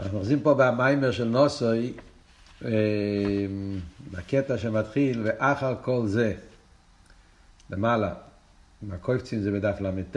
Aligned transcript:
אנחנו 0.00 0.18
אוחזים 0.18 0.40
פה 0.40 0.54
במיימר 0.54 1.12
של 1.12 1.24
נוסוי, 1.24 1.92
אה, 2.64 2.70
בקטע 4.10 4.58
שמתחיל, 4.58 5.22
ואחר 5.24 5.74
כל 5.82 6.06
זה, 6.06 6.34
למעלה, 7.70 8.14
מהקויפצים 8.82 9.42
זה 9.42 9.50
בדף 9.50 9.80
ל"ט, 9.80 10.16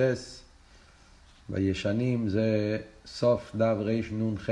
בישנים 1.49 2.29
זה 2.29 2.77
סוף 3.05 3.55
דף 3.55 3.75
רנ"ח, 3.79 4.49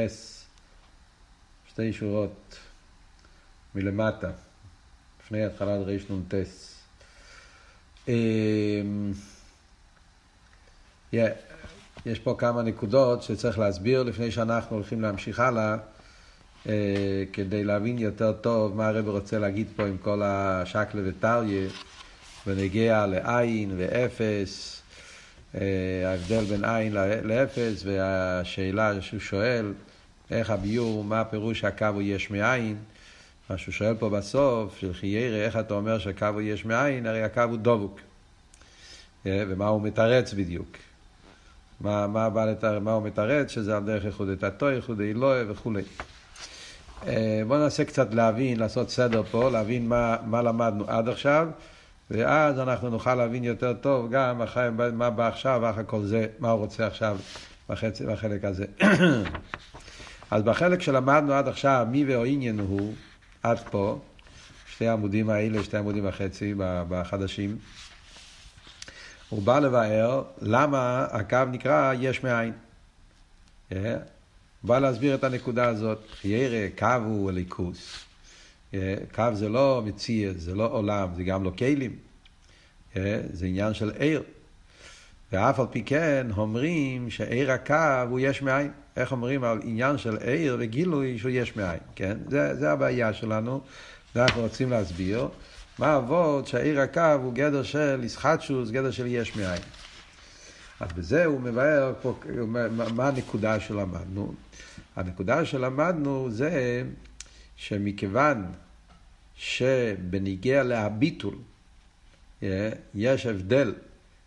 שתי 1.70 1.94
שורות 1.94 2.58
מלמטה, 3.76 4.32
לפני 5.24 5.46
התחלת 5.46 5.88
רנ"ט. 5.88 6.34
yeah. 11.14 11.51
יש 12.06 12.20
פה 12.20 12.36
כמה 12.38 12.62
נקודות 12.62 13.24
שצריך 13.24 13.60
להסביר 13.60 14.04
לפני 14.04 14.32
שאנחנו 14.32 14.76
הולכים 14.76 15.02
להמשיך 15.02 15.40
הלאה, 15.40 15.76
אה, 16.70 16.74
כדי 17.34 17.64
להבין 17.64 17.98
יותר 17.98 18.32
טוב 18.32 18.76
מה 18.76 18.88
הרב 18.88 19.08
רוצה 19.08 19.40
להגיד 19.40 19.68
פה 19.76 19.84
עם 19.88 19.98
כל 19.98 20.22
השקלה 20.24 21.02
וטריה, 21.06 21.68
ונגיע 22.48 23.06
לעין 23.06 23.74
ואפס, 23.78 24.82
אה, 25.56 25.62
ההבדל 26.06 26.44
בין 26.44 26.66
עין 26.66 26.94
לאפס, 27.24 27.84
והשאלה 27.86 29.02
שהוא 29.02 29.20
שואל, 29.20 29.74
איך 30.32 30.50
הביור, 30.50 31.04
מה 31.04 31.26
פירוש 31.26 31.64
הקו 31.64 31.86
הוא 31.86 32.02
יש 32.02 32.32
מאין, 32.32 32.76
מה 33.50 33.58
שהוא 33.58 33.74
שואל 33.74 33.96
פה 34.00 34.10
בסוף, 34.10 34.78
של 34.78 34.94
חיירה, 34.94 35.38
איך 35.38 35.58
אתה 35.58 35.74
אומר 35.74 36.00
שהקו 36.00 36.26
הוא 36.26 36.42
יש 36.42 36.66
מאין, 36.66 37.06
הרי 37.06 37.24
הקו 37.24 37.42
הוא 37.42 37.58
דבוק. 37.58 38.00
אה, 39.26 39.44
ומה 39.48 39.68
הוא 39.68 39.82
מתרץ 39.82 40.34
בדיוק. 40.34 40.78
מה, 41.84 42.08
מה, 42.08 42.46
לתאר, 42.46 42.80
מה 42.80 42.92
הוא 42.92 43.04
מתרץ, 43.04 43.52
שזה 43.52 43.78
על 43.78 43.84
דרך 43.84 44.06
ייחודי 44.06 44.36
תתו, 44.36 44.70
ייחודי 44.70 45.12
אלוהי 45.12 45.44
וכולי. 45.48 45.82
אה, 47.08 47.42
בואו 47.48 47.60
ננסה 47.60 47.86
קצת 47.86 48.14
להבין, 48.14 48.60
לעשות 48.60 48.90
סדר 48.90 49.24
פה, 49.24 49.50
להבין 49.50 49.88
מה, 49.90 50.16
מה 50.26 50.42
למדנו 50.42 50.86
עד 50.88 51.10
עכשיו, 51.10 51.48
ואז 52.12 52.60
אנחנו 52.60 52.90
נוכל 52.90 53.16
להבין 53.16 53.44
יותר 53.44 53.74
טוב 53.74 54.12
גם 54.12 54.42
אחרי, 54.42 54.70
מה 54.94 55.10
בא 55.10 55.28
עכשיו, 55.28 55.60
ואחר 55.64 55.82
כל 55.86 56.02
זה, 56.02 56.26
מה 56.40 56.50
הוא 56.50 56.60
רוצה 56.60 56.88
עכשיו 56.88 57.18
בחצי, 57.70 58.06
בחלק 58.06 58.46
הזה. 58.46 58.66
אז 60.32 60.44
בחלק 60.44 60.82
שלמדנו 60.82 61.34
עד 61.34 61.48
עכשיו, 61.48 61.88
מי 61.92 62.06
ועניין 62.06 62.60
הוא, 62.60 62.94
עד 63.44 63.60
פה, 63.72 64.00
שתי 64.68 64.88
העמודים 64.88 65.30
האלה, 65.30 65.64
שתי 65.64 65.78
עמודים 65.78 66.08
וחצי 66.08 66.54
בחדשים. 66.90 67.58
הוא 69.32 69.44
בא 69.44 69.60
לבאר 69.60 70.24
למה 70.42 71.08
הקו 71.12 71.38
נקרא 71.52 71.94
יש 72.00 72.24
מאין. 72.24 72.52
Yeah. 72.52 73.76
אה? 73.76 73.94
הוא 73.94 74.68
בא 74.68 74.80
להסביר 74.80 75.16
את 75.16 75.24
הנקודה 75.24 75.68
הזאת. 75.68 76.00
ירא, 76.24 76.68
קו 76.78 76.88
הוא 77.06 77.30
הליכוס. 77.30 78.06
Yeah. 78.72 78.76
קו 79.16 79.24
זה 79.34 79.50
לא 79.50 79.82
מציע, 79.86 80.32
זה 80.38 80.56
לא 80.56 80.72
עולם, 80.72 81.10
זה 81.16 81.24
גם 81.24 81.44
לא 81.44 81.52
כלים. 81.58 81.96
Yeah. 82.94 82.98
זה 83.34 83.46
עניין 83.46 83.74
של 83.74 83.92
עיר. 84.00 84.24
ואף 85.32 85.60
על 85.60 85.66
פי 85.72 85.84
כן 85.84 86.28
אומרים 86.38 87.10
שעיר 87.10 87.52
הקו 87.52 88.08
הוא 88.10 88.20
יש 88.20 88.42
מאין. 88.42 88.72
איך 88.98 89.12
אומרים 89.12 89.44
על 89.44 89.60
עניין 89.64 89.98
של 89.98 90.18
עיר 90.18 90.58
וגילוי 90.60 91.20
שהוא 91.20 91.32
יש 91.32 91.56
מאין, 91.56 91.80
כן? 91.96 92.18
זה, 92.30 92.56
זה 92.56 92.72
הבעיה 92.72 93.14
שלנו, 93.14 93.62
ואנחנו 94.16 94.42
רוצים 94.42 94.70
להסביר. 94.70 95.28
מה 95.82 95.98
אבות 95.98 96.48
שהעיר 96.48 96.82
הקו 96.82 97.20
הוא 97.24 97.34
גדר 97.34 97.64
של 97.64 98.04
ישחטשוס, 98.04 98.70
גדר 98.70 98.92
של 98.92 99.06
יש 99.06 99.36
מאין. 99.36 99.62
אז 100.80 100.94
בזה 100.94 101.26
הוא 101.26 101.42
מבאר 101.42 101.94
פה 102.02 102.20
מה 102.68 103.08
הנקודה 103.08 103.60
שלמדנו. 103.60 104.34
הנקודה 104.96 105.46
שלמדנו 105.46 106.32
זה 106.32 106.84
שמכיוון 107.56 108.46
שבניגיע 109.36 110.64
להביטול 110.64 111.36
אה, 112.44 112.70
יש 112.96 113.26
הבדל 113.26 113.74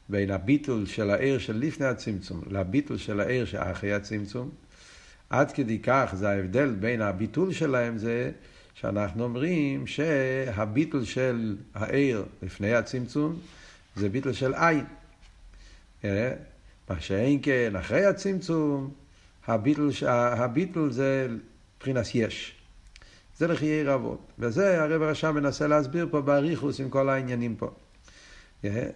בין 0.09 0.31
הביטול 0.31 0.87
של 0.87 1.11
העיר 1.11 1.39
של 1.39 1.57
לפני 1.57 1.87
הצמצום 1.87 2.43
לביטול 2.51 2.99
של 2.99 3.21
העיר 3.21 3.45
שאחרי 3.45 3.93
הצמצום, 3.93 4.51
עד 5.31 5.53
כדי 5.53 5.79
כך 5.79 6.15
זה 6.17 6.31
ההבדל 6.31 6.71
בין 6.71 7.03
הביטול 7.03 7.53
שלהם 7.53 7.99
זה 7.99 8.31
שאנחנו 8.75 9.25
אומרים 9.25 9.87
שהביטול 9.87 11.05
של 11.05 11.57
העיר 11.75 12.25
לפני 12.43 12.75
הצמצום 12.75 13.39
זה 13.97 14.09
ביטול 14.09 14.33
של 14.33 14.55
עין. 14.55 14.85
אה? 16.05 16.33
מה 16.91 17.01
שאין 17.01 17.39
כן, 17.43 17.77
אחרי 17.77 18.05
הצמצום, 18.05 18.91
הביטול, 19.47 19.91
הביטול 20.09 20.93
זה 20.93 21.29
מבחינת 21.77 22.15
יש. 22.15 22.55
זה 23.39 23.47
לחיי 23.47 23.85
רבות. 23.85 24.33
וזה 24.39 24.83
הרב 24.83 25.03
הרשם 25.03 25.35
מנסה 25.35 25.67
להסביר 25.67 26.09
פה 26.11 26.21
באריכוס 26.21 26.81
עם 26.81 26.91
כל 26.91 27.09
העניינים 27.09 27.57
פה. 27.57 27.71
אה? 28.65 28.89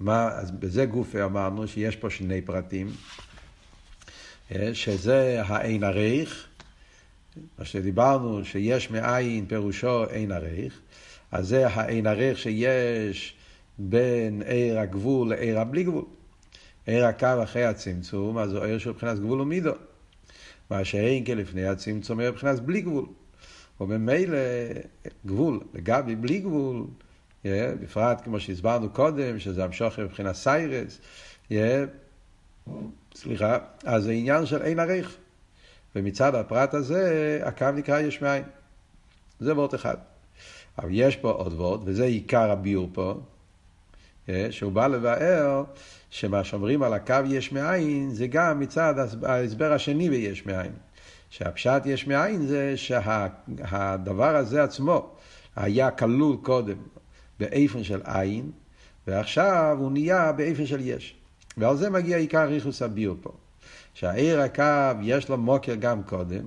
מה, 0.00 0.28
אז 0.28 0.50
בזה 0.50 0.84
גופי 0.84 1.22
אמרנו 1.22 1.68
שיש 1.68 1.96
פה 1.96 2.10
שני 2.10 2.42
פרטים, 2.42 2.90
אה? 4.54 4.74
שזה 4.74 5.42
האין 5.46 5.84
הריך, 5.84 6.46
מה 7.58 7.64
שדיברנו, 7.64 8.44
שיש 8.44 8.90
מאין 8.90 9.46
פירושו 9.46 10.04
אין 10.04 10.32
עריך, 10.32 10.80
אז 11.32 11.48
זה 11.48 11.68
האין 11.68 12.06
עריך 12.06 12.38
שיש 12.38 13.34
בין 13.78 14.42
עיר 14.42 14.78
הגבול 14.78 15.28
לעיר 15.28 15.60
הבלי 15.60 15.84
גבול. 15.84 16.04
עיר 16.86 17.06
הקו 17.06 17.42
אחרי 17.42 17.64
הצמצום, 17.64 18.38
אז 18.38 18.54
הוא 18.54 18.64
עיר 18.64 18.78
של 18.78 18.90
מבחינת 18.90 19.18
גבול 19.18 19.40
ומידו. 19.40 19.72
מה 20.70 20.84
שאין 20.84 21.24
כלפני 21.24 21.66
הצמצום, 21.66 22.20
עיר 22.20 22.30
מבחינת 22.30 22.60
בלי 22.60 22.80
גבול. 22.80 23.06
וממילא 23.80 24.38
גבול, 25.26 25.60
לגבי 25.74 26.16
בלי 26.16 26.38
גבול, 26.38 26.84
yeah, 27.44 27.46
בפרט 27.82 28.20
כמו 28.24 28.40
שהסברנו 28.40 28.90
קודם, 28.90 29.38
שזה 29.38 29.64
המשוך 29.64 29.98
מבחינת 29.98 30.34
סיירס, 30.34 30.98
yeah, 31.50 31.54
סליחה, 33.14 33.58
אז 33.84 34.02
זה 34.02 34.12
עניין 34.12 34.46
של 34.46 34.62
אין 34.62 34.78
עריך. 34.78 35.16
ומצד 35.96 36.34
הפרט 36.34 36.74
הזה, 36.74 37.40
הקו 37.44 37.66
נקרא 37.74 38.00
יש 38.00 38.22
מאין. 38.22 38.44
זה 39.40 39.54
וורט 39.54 39.74
אחד. 39.74 39.96
אבל 40.78 40.88
יש 40.92 41.16
פה 41.16 41.30
עוד 41.30 41.52
וורט, 41.52 41.80
וזה 41.84 42.04
עיקר 42.04 42.50
הביור 42.50 42.88
פה, 42.92 43.14
אה, 44.28 44.46
שהוא 44.50 44.72
בא 44.72 44.86
לבאר 44.86 45.64
שמה 46.10 46.44
שאומרים 46.44 46.82
על 46.82 46.92
הקו 46.92 47.14
יש 47.26 47.52
מאין, 47.52 48.10
זה 48.10 48.26
גם 48.26 48.60
מצד 48.60 48.94
ההסבר 49.22 49.72
השני 49.72 50.10
ביש 50.10 50.46
מאין. 50.46 50.72
שהפשט 51.30 51.82
יש 51.84 52.06
מאין 52.06 52.46
זה 52.46 52.74
שהדבר 52.76 54.36
הזה 54.36 54.62
עצמו 54.62 55.10
היה 55.56 55.90
כלול 55.90 56.36
קודם 56.42 56.76
באיפן 57.40 57.84
של 57.84 58.00
עין, 58.04 58.50
ועכשיו 59.06 59.76
הוא 59.80 59.92
נהיה 59.92 60.32
באיפן 60.32 60.66
של 60.66 60.80
יש. 60.80 61.14
ועל 61.56 61.76
זה 61.76 61.90
מגיע 61.90 62.16
עיקר 62.16 62.44
ריחוס 62.44 62.82
הביור 62.82 63.16
פה. 63.22 63.32
שהעיר 63.94 64.40
הקו 64.40 65.02
יש 65.02 65.28
לו 65.28 65.38
מוקר 65.38 65.74
גם 65.74 66.02
קודם. 66.02 66.44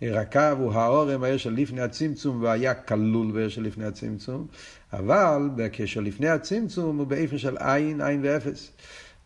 עיר 0.00 0.18
הקו 0.18 0.40
הוא 0.58 0.72
האורם, 0.72 1.24
העיר 1.24 1.36
של 1.36 1.52
לפני 1.52 1.80
הצמצום, 1.80 2.42
והיה 2.42 2.74
כלול 2.74 3.32
בעיר 3.32 3.48
לפני 3.56 3.84
הצמצום, 3.84 4.46
אבל 4.92 5.50
בקשר 5.56 6.00
לפני 6.00 6.28
הצמצום 6.28 6.98
הוא 6.98 7.06
באיפה 7.06 7.38
של 7.38 7.56
עין, 7.58 8.00
עין 8.00 8.20
ואפס. 8.22 8.70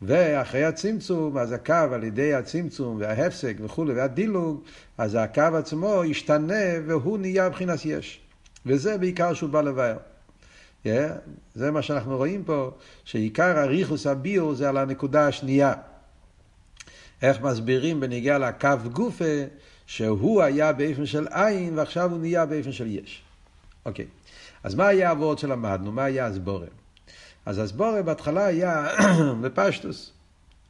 ואחרי 0.02 0.64
הצמצום, 0.64 1.38
אז 1.38 1.52
הקו 1.52 1.74
על 1.92 2.04
ידי 2.04 2.34
הצמצום 2.34 2.96
וההפסק 3.00 3.56
וכולי, 3.60 3.92
והדילוג, 3.92 4.62
אז 4.98 5.14
הקו 5.14 5.42
עצמו 5.42 6.04
ישתנה 6.04 6.64
והוא 6.86 7.18
נהיה 7.18 7.48
מבחינת 7.48 7.84
יש. 7.84 8.20
וזה 8.66 8.98
בעיקר 8.98 9.34
שהוא 9.34 9.50
בא 9.50 9.60
לבאר. 9.60 9.96
Yeah, 10.84 10.88
זה 11.54 11.70
מה 11.70 11.82
שאנחנו 11.82 12.16
רואים 12.16 12.44
פה, 12.44 12.70
שעיקר 13.04 13.58
הריחוס 13.58 14.06
הביור 14.06 14.54
זה 14.54 14.68
על 14.68 14.76
הנקודה 14.76 15.26
השנייה. 15.26 15.72
איך 17.22 17.40
מסבירים 17.40 18.00
בניגיע 18.00 18.38
לקו 18.38 18.68
גופה, 18.92 19.44
שהוא 19.86 20.42
היה 20.42 20.72
באיפן 20.72 21.06
של 21.06 21.26
עין 21.30 21.78
ועכשיו 21.78 22.10
הוא 22.10 22.18
נהיה 22.18 22.46
באיפן 22.46 22.72
של 22.72 22.86
יש. 22.86 23.22
אוקיי, 23.86 24.06
אז 24.62 24.74
מה 24.74 24.86
היה 24.86 25.10
הוורד 25.10 25.38
שלמדנו? 25.38 25.92
מה 25.92 26.04
היה 26.04 26.26
הסבורם? 26.26 26.66
אז 27.46 27.58
הסבורם 27.58 28.04
בהתחלה 28.04 28.46
היה 28.46 28.88
בפשטוס. 29.42 30.12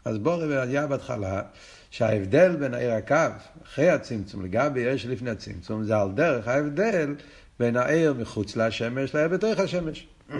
הסבורם 0.07 0.51
היה 0.51 0.87
בהתחלה 0.87 1.43
שההבדל 1.91 2.57
בין 2.57 2.75
העיר 2.75 2.93
הקו 2.93 3.17
אחרי 3.65 3.91
הצמצום 3.91 4.45
לגבי 4.45 4.87
העיר 4.87 4.97
שלפני 4.97 5.31
הצמצום 5.31 5.85
זה 5.85 5.97
על 5.97 6.13
דרך 6.13 6.49
ההבדל 6.49 7.15
בין 7.59 7.77
העיר 7.77 8.15
מחוץ 8.15 8.57
לשמש 8.57 9.15
לעיר 9.15 9.29
בתוך 9.29 9.59
השמש. 9.59 10.07
yeah, 10.31 10.35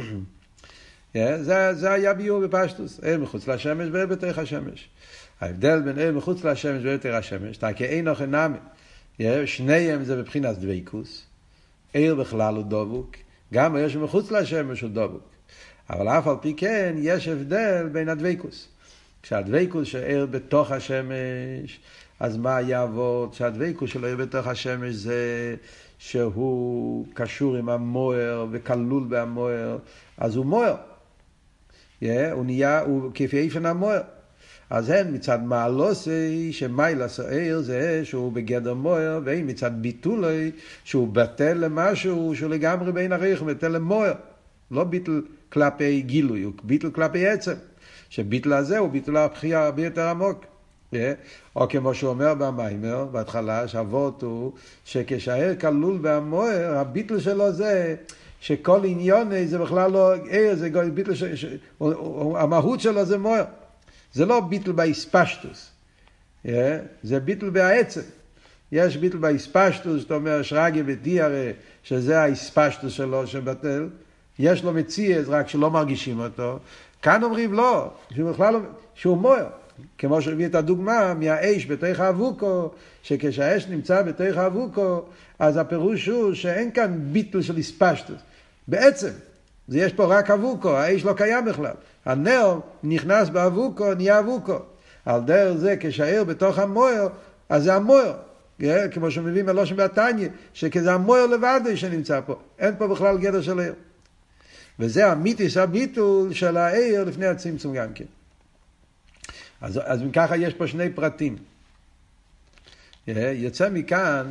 זה, 1.47 1.75
זה 1.75 1.93
היה 1.93 2.15
ביור 2.15 2.47
בפשטוס, 2.47 3.01
עיר 3.01 3.19
מחוץ 3.19 3.49
לשמש 3.49 3.89
ועיר 3.93 4.07
בתוך 4.07 4.39
השמש. 4.39 4.89
ההבדל 5.43 5.81
בין 5.81 5.99
עיר 5.99 6.13
מחוץ 6.13 6.45
לשמש 6.45 6.83
ויותר 6.85 7.15
השמש, 7.15 7.57
תקי 7.57 7.85
אין 7.85 8.09
אוכל 8.09 8.27
נמי. 8.27 8.59
שניהם 9.47 10.05
זה 10.05 10.17
מבחינת 10.17 10.59
דבקוס. 10.59 11.27
עיר 11.93 12.15
בכלל 12.15 12.55
הוא 12.55 12.65
דבוק, 12.65 13.17
גם 13.53 13.77
עיר 13.77 13.89
שמחוץ 13.89 14.31
לשמש 14.31 14.81
הוא 14.81 14.91
דבוק. 14.91 15.29
אבל 15.91 16.09
אף 16.09 16.27
על 16.27 16.37
פי 16.41 16.55
כן 16.57 16.95
יש 16.99 17.29
הבדל 17.29 17.89
בין 17.93 18.09
הדבקוס. 18.09 18.69
כשהדבקוס 19.23 19.89
שעיר 19.89 20.27
בתוך 20.27 20.71
השמש, 20.71 21.81
אז 22.21 22.37
מה 22.37 22.61
יעבוד? 22.61 23.35
שהדבקות 23.35 23.89
שלו 23.89 24.07
יהיה 24.07 24.17
בתוך 24.17 24.47
השמש 24.47 24.95
זה 24.95 25.55
שהוא 25.99 27.07
קשור 27.15 27.57
עם 27.57 27.69
המוער 27.69 28.47
וכלול 28.51 29.07
במוער, 29.09 29.79
אז 30.19 30.37
הוא 30.37 30.47
מוער. 30.47 30.77
Yeah, 32.03 32.07
הוא 32.33 32.45
נהיה, 32.45 32.81
הוא 32.81 33.11
כפי 33.15 33.39
איפן 33.39 33.67
המוער. 33.67 34.03
אז 34.73 34.91
הן 34.91 35.15
מצד 35.15 35.43
מעלוסי, 35.45 36.53
שמיילס 36.53 37.21
העיר 37.21 37.61
זה 37.61 38.01
שהוא 38.05 38.33
בגדר 38.33 38.75
מוער, 38.75 39.21
והן 39.25 39.51
מצד 39.51 39.71
ביטולי, 39.75 40.51
שהוא 40.85 41.09
בטל 41.09 41.53
למשהו 41.53 42.33
שהוא 42.37 42.51
לגמרי 42.51 42.93
בין 42.93 43.13
הרייך, 43.13 43.43
בטל 43.43 43.69
למוער. 43.69 44.13
לא 44.71 44.85
ביטל 44.85 45.23
כלפי 45.53 46.03
גילוי, 46.03 46.43
הוא 46.43 46.53
ביטל 46.63 46.91
כלפי 46.91 47.27
עצם. 47.27 47.53
שביטל 48.09 48.53
הזה 48.53 48.79
הוא 48.79 48.91
ביטל 48.91 49.17
הבחייה 49.17 49.65
הרבה 49.65 49.85
יותר 49.85 50.09
עמוק. 50.09 50.45
Yeah. 50.93 50.97
או 51.57 51.69
כמו 51.69 51.95
שהוא 51.95 52.11
אומר 52.11 52.35
במיימר, 52.35 53.05
בהתחלה, 53.05 53.69
שהאבות 53.69 54.23
הוא 54.23 54.53
שכשהער 54.85 55.55
כלול 55.61 55.99
במוער, 56.03 56.79
הביטל 56.79 57.21
שלו 57.21 57.53
זה 57.53 57.95
שכל 58.41 58.81
עניון 58.85 59.47
זה 59.47 59.59
בכלל 59.59 59.91
לא 59.91 60.15
ער, 60.31 60.55
זה 60.55 60.71
ביטל. 60.95 61.15
ש... 61.15 61.45
המהות 62.35 62.81
שלו 62.81 63.05
זה 63.05 63.19
מוער. 63.19 63.45
זה 64.13 64.27
לא 64.27 64.41
ביטל 64.41 64.73
באיספשטוס, 64.73 65.71
yeah, 66.47 66.51
זה 67.03 67.21
ביטל 67.21 67.51
בעצם. 67.51 68.01
יש 68.73 68.97
ביטל 68.97 69.17
באיספשטוס, 69.17 70.01
זאת 70.01 70.13
אומרת 70.13 70.45
שרגי 70.45 70.83
ודיארה, 70.87 71.51
שזה 71.83 72.21
האיספשטוס 72.21 72.93
שלו 72.93 73.27
שבטל. 73.27 73.89
יש 74.39 74.65
לו 74.65 74.73
מציאס, 74.73 75.29
רק 75.29 75.49
שלא 75.49 75.71
מרגישים 75.71 76.21
אותו. 76.21 76.59
כאן 77.03 77.23
אומרים 77.23 77.53
לא, 77.53 77.91
שהוא 78.15 78.31
בכלל 78.31 78.53
לא, 78.53 78.61
שהוא 78.95 79.19
מוער. 79.19 79.47
כמו 79.99 80.23
שהביא 80.23 80.47
את 80.47 80.55
הדוגמה 80.55 81.15
מהאש 81.15 81.67
בתוך 81.67 82.01
האבוקו, 82.01 82.71
שכשהאש 83.03 83.67
נמצא 83.67 84.03
בתוך 84.03 84.37
האבוקו, 84.37 85.03
אז 85.39 85.57
הפירוש 85.57 86.07
הוא 86.07 86.35
שאין 86.35 86.71
כאן 86.71 86.99
ביטל 87.13 87.43
של 87.43 87.57
איספשטוס. 87.57 88.21
בעצם, 88.69 89.11
זה 89.69 89.79
יש 89.79 89.93
פה 89.93 90.05
רק 90.05 90.31
אבוקו, 90.31 90.77
האש 90.77 91.05
לא 91.05 91.13
קיים 91.17 91.45
בכלל. 91.45 91.75
הנר 92.05 92.59
נכנס 92.83 93.29
באבוקו, 93.29 93.95
נהיה 93.95 94.19
אבוקו. 94.19 94.59
על 95.05 95.21
דרך 95.21 95.57
זה, 95.57 95.75
כשהעיר 95.81 96.25
בתוך 96.25 96.59
המוער, 96.59 97.09
אז 97.49 97.65
זה 97.65 97.75
המוער. 97.75 98.17
כמו 98.91 99.11
שמביא 99.11 99.43
מלושן 99.43 99.77
בתניא, 99.77 100.29
שכזה 100.55 100.93
המוער 100.93 101.27
לבד 101.27 101.61
שנמצא 101.75 102.21
פה. 102.27 102.39
אין 102.59 102.75
פה 102.79 102.89
בכלל 102.89 103.19
גדר 103.19 103.43
של 103.43 103.61
עיר. 103.61 103.75
וזה 104.79 105.07
המיתיס 105.07 105.57
הביטול 105.57 106.33
של 106.33 106.57
העיר 106.57 107.05
לפני 107.05 107.27
הצמצום 107.27 107.75
גם 107.75 107.93
כן. 107.95 108.05
אז, 109.61 109.81
אז 109.85 110.01
ככה 110.13 110.37
יש 110.37 110.55
פה 110.55 110.67
שני 110.67 110.91
פרטים. 110.91 111.37
יוצא 113.07 113.69
מכאן, 113.71 114.27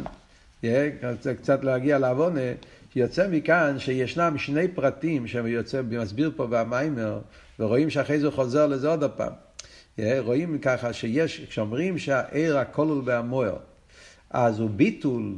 קצת 1.42 1.64
להגיע 1.64 2.00
לעוונה, 2.00 2.42
יוצא 2.96 3.28
מכאן 3.28 3.80
שישנם 3.80 4.38
שני 4.38 4.68
פרטים 4.68 5.28
שמסביר 5.28 6.32
פה 6.36 6.48
במיימר, 6.50 7.20
ורואים 7.60 7.90
שאחרי 7.90 8.20
זה 8.20 8.32
חוזר 8.32 8.68
לזה 8.68 8.90
עוד 8.90 9.04
פעם. 9.12 9.34
רואים 10.20 10.58
ככה 10.60 10.94
שיש, 10.94 11.42
כשאומרים 11.50 11.98
שהעיר 11.98 12.58
הכולל 12.58 13.02
בהמוער, 13.02 13.58
אז 14.30 14.60
הוא 14.60 14.70
ביטול, 14.70 15.36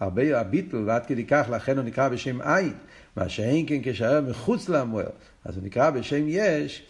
הרבה 0.00 0.40
הביטול, 0.40 0.84
ועד 0.88 1.06
כדי 1.06 1.24
כך 1.24 1.46
לכן 1.52 1.76
הוא 1.76 1.84
נקרא 1.84 2.08
בשם 2.08 2.40
עין, 2.40 2.72
מה 3.16 3.28
שאין 3.28 3.66
כן 3.68 3.78
כשהעיר 3.82 4.20
מחוץ 4.20 4.68
להמוער, 4.68 5.10
אז 5.44 5.56
הוא 5.56 5.64
נקרא 5.64 5.90
בשם 5.90 6.24
יש, 6.28 6.82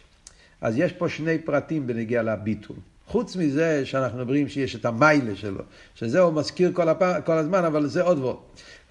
אז 0.61 0.79
יש 0.79 0.93
פה 0.93 1.09
שני 1.09 1.39
פרטים 1.39 1.87
בנגיע 1.87 2.23
לביטול. 2.23 2.77
חוץ 3.09 3.37
מזה 3.37 3.87
שאנחנו 3.87 4.19
מדברים 4.19 4.49
שיש 4.49 4.77
את 4.77 4.85
המיילה 4.85 5.37
שלו, 5.37 5.63
שזה 5.95 6.21
הוא 6.21 6.33
מזכיר 6.33 6.71
כל, 6.75 6.89
הפ... 6.89 7.03
כל 7.25 7.33
הזמן, 7.33 7.65
אבל 7.65 7.87
זה 7.87 8.03
עוד 8.03 8.19
ועוד. 8.19 8.37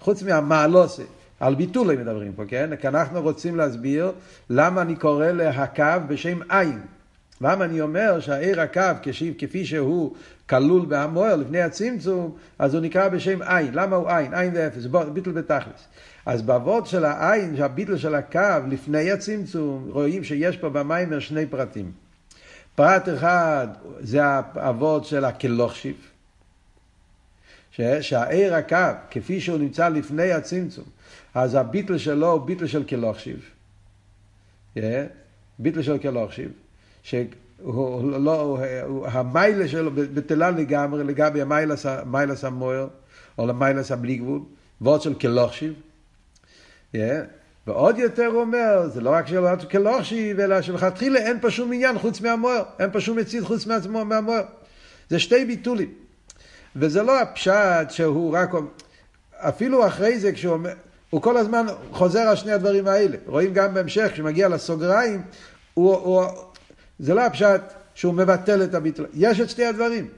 חוץ 0.00 0.22
מהמעלוסה, 0.22 1.02
על 1.40 1.54
ביטול 1.54 1.90
הם 1.90 2.00
מדברים 2.00 2.32
פה, 2.32 2.42
כן? 2.48 2.76
כי 2.76 2.88
אנחנו 2.88 3.22
רוצים 3.22 3.56
להסביר 3.56 4.12
למה 4.50 4.82
אני 4.82 4.96
קורא 4.96 5.26
להקו 5.26 6.06
בשם 6.08 6.38
עין. 6.48 6.80
למה 7.40 7.64
אני 7.64 7.80
אומר 7.80 8.20
שהעיר 8.20 8.60
הקו, 8.60 9.10
כפי 9.38 9.64
שהוא 9.64 10.14
כלול 10.48 10.86
בהמוער 10.86 11.36
לפני 11.36 11.60
הצמצום, 11.60 12.36
אז 12.58 12.74
הוא 12.74 12.82
נקרא 12.82 13.08
בשם 13.08 13.42
עין. 13.42 13.74
למה 13.74 13.96
הוא 13.96 14.08
עין? 14.10 14.34
עין 14.34 14.50
ואפס, 14.54 14.86
ביטול 15.12 15.32
בתכלס. 15.32 15.88
אז 16.26 16.42
באבות 16.42 16.86
של 16.86 17.04
העין, 17.04 17.56
שהביטל 17.56 17.96
של 17.96 18.14
הקו 18.14 18.66
לפני 18.68 19.10
הצמצום, 19.10 19.88
רואים 19.90 20.24
שיש 20.24 20.56
פה 20.56 20.68
במיימר 20.68 21.18
שני 21.18 21.46
פרטים. 21.46 22.07
פרט 22.78 23.08
אחד 23.08 23.68
זה 24.00 24.24
האבות 24.24 25.04
של 25.04 25.24
הכלוכשיב, 25.24 25.96
שהעיר 28.00 28.54
הקו, 28.54 28.76
כפי 29.10 29.40
שהוא 29.40 29.58
נמצא 29.58 29.88
לפני 29.88 30.32
הצמצום, 30.32 30.84
אז 31.34 31.54
הביטל 31.54 31.98
שלו 31.98 32.32
הוא 32.32 32.40
ביטל 32.40 32.66
של 32.66 32.84
כלוכשיב. 32.84 33.50
ביטל 35.58 35.82
של 35.82 35.98
כלוכשיב, 35.98 36.52
שהוא 37.02 38.10
לא, 38.10 38.58
המיילה 39.04 39.68
שלו 39.68 39.90
בטלה 39.94 40.50
לגמרי, 40.50 41.04
לגבי 41.04 41.42
המיילס 41.42 42.44
המוער, 42.44 42.88
או 43.38 43.46
למיילס 43.46 43.92
הבלי 43.92 44.16
גבול, 44.16 44.40
ועוד 44.80 45.02
של 45.02 45.14
כלוכשיב. 45.14 45.74
ועוד 47.68 47.98
יותר 47.98 48.26
הוא 48.26 48.40
אומר, 48.40 48.88
זה 48.88 49.00
לא 49.00 49.10
רק 49.10 49.26
של 49.26 49.44
כלוכשיב, 49.70 50.40
אלא 50.40 50.62
שלכתחילה 50.62 51.20
אין 51.20 51.40
פה 51.40 51.50
שום 51.50 51.72
עניין 51.72 51.98
חוץ 51.98 52.20
מהמוער, 52.20 52.62
אין 52.78 52.90
פה 52.90 53.00
שום 53.00 53.18
מצית 53.18 53.42
חוץ 53.42 53.66
מהמוער. 53.66 54.42
זה 55.10 55.18
שתי 55.18 55.44
ביטולים. 55.44 55.92
וזה 56.76 57.02
לא 57.02 57.20
הפשט 57.20 57.90
שהוא 57.90 58.36
רק, 58.36 58.50
אפילו 59.36 59.86
אחרי 59.86 60.20
זה 60.20 60.32
כשהוא 60.32 60.52
אומר, 60.52 60.72
הוא 61.10 61.22
כל 61.22 61.36
הזמן 61.36 61.66
חוזר 61.92 62.20
על 62.20 62.36
שני 62.36 62.52
הדברים 62.52 62.86
האלה. 62.86 63.16
רואים 63.26 63.52
גם 63.52 63.74
בהמשך, 63.74 64.10
כשמגיע 64.12 64.48
לסוגריים, 64.48 65.22
הוא, 65.74 65.96
הוא, 65.96 66.24
זה 66.98 67.14
לא 67.14 67.20
הפשט 67.20 67.60
שהוא 67.94 68.14
מבטל 68.14 68.62
את 68.62 68.74
הביטול. 68.74 69.06
יש 69.14 69.40
את 69.40 69.50
שתי 69.50 69.64
הדברים. 69.64 70.08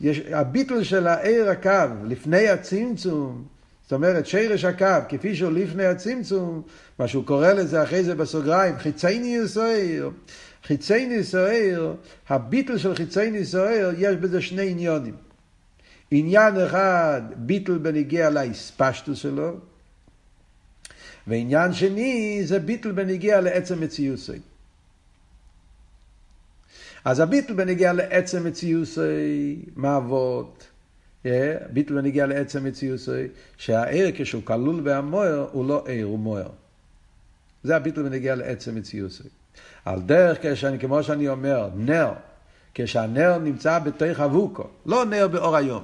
יש, 0.00 0.18
הביטול 0.18 0.82
של 0.82 1.06
העיר 1.06 1.50
הקו 1.50 1.86
לפני 2.04 2.48
הצמצום, 2.48 3.44
זאת 3.92 3.96
אומרת, 3.96 4.26
שרש 4.26 4.64
הקו, 4.64 4.86
כפי 5.08 5.34
שהוא 5.34 5.52
לפני 5.52 5.84
הצמצום, 5.84 6.62
מה 6.98 7.08
שהוא 7.08 7.24
קורא 7.24 7.52
לזה 7.52 7.82
אחרי 7.82 8.04
זה 8.04 8.14
בסוגריים, 8.14 8.78
חיצייני 8.78 9.36
ישראל, 9.36 10.08
חיצייני 10.64 11.14
ישראל, 11.14 11.92
הביטל 12.28 12.78
של 12.78 12.94
חיצייני 12.94 13.38
ישראל, 13.38 13.94
יש 13.98 14.16
בזה 14.16 14.40
שני 14.40 14.70
עניונים. 14.70 15.14
עניין 16.10 16.60
אחד, 16.60 17.22
ביטל 17.36 17.78
בניגיע 17.78 18.30
לאספשטוס 18.30 19.18
שלו, 19.18 19.56
ועניין 21.26 21.72
שני 21.72 22.40
זה 22.44 22.58
ביטל 22.58 22.92
בניגיע 22.92 23.40
לעצם 23.40 23.80
מציוסי. 23.80 24.38
אז 27.04 27.20
הביטל 27.20 27.52
בניגיע 27.54 27.92
לעצם 27.92 28.46
מציוסי, 28.46 29.56
מעבוד, 29.76 30.50
ביטל 31.72 31.98
ונגיע 31.98 32.26
לעצם 32.26 32.64
מציוסי, 32.64 33.26
שהעיר 33.56 34.10
כשהוא 34.14 34.42
כלול 34.44 34.80
בהמוער 34.80 35.48
הוא 35.52 35.68
לא 35.68 35.84
עיר, 35.86 36.06
הוא 36.06 36.18
מוער. 36.18 36.48
זה 37.62 37.76
הביטל 37.76 38.00
ונגיע 38.00 38.34
לעצם 38.34 38.74
מציוסי. 38.74 39.28
על 39.84 40.00
דרך 40.00 40.38
כשאני, 40.42 40.78
כמו 40.78 41.02
שאני 41.02 41.28
אומר, 41.28 41.68
נר, 41.76 42.12
כשהנר 42.74 43.38
נמצא 43.38 43.78
בתוך 43.78 44.20
אבוקו, 44.20 44.64
לא 44.86 45.04
נר 45.04 45.28
באור 45.28 45.56
היום. 45.56 45.82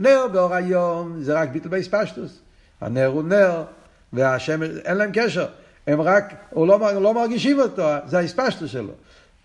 נר 0.00 0.26
באור 0.32 0.54
היום 0.54 1.22
זה 1.22 1.34
רק 1.40 1.48
ביטל 1.48 1.68
באספשטוס. 1.68 2.38
הנר 2.80 3.06
הוא 3.06 3.22
נר, 3.22 3.64
והשמש, 4.12 4.68
אין 4.84 4.96
להם 4.96 5.10
קשר. 5.14 5.46
הם 5.86 6.00
רק, 6.00 6.34
הוא 6.50 6.66
לא, 6.66 7.00
לא 7.02 7.14
מרגישים 7.14 7.60
אותו, 7.60 7.88
זה 8.06 8.18
האספשטוס 8.18 8.70
שלו, 8.70 8.92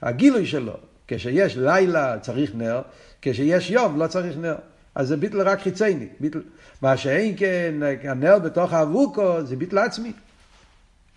הגילוי 0.02 0.46
שלו. 0.46 0.74
כשיש 1.08 1.58
לילה 1.58 2.20
צריך 2.20 2.52
נר, 2.56 2.82
כשיש 3.22 3.72
יום 3.72 4.00
לא 4.00 4.08
צריך 4.08 4.38
נר. 4.38 4.56
אז 4.96 5.08
זה 5.08 5.18
ביטל 5.18 5.42
רק 5.42 5.62
חיצייני. 5.62 6.08
ביטל, 6.20 6.42
מה 6.82 6.98
שאין 6.98 7.36
כן, 7.38 7.74
הנר 8.04 8.40
בתוך 8.40 8.74
האבוקו 8.74 9.46
זה 9.46 9.56
ביטל 9.56 9.78
עצמי. 9.78 10.12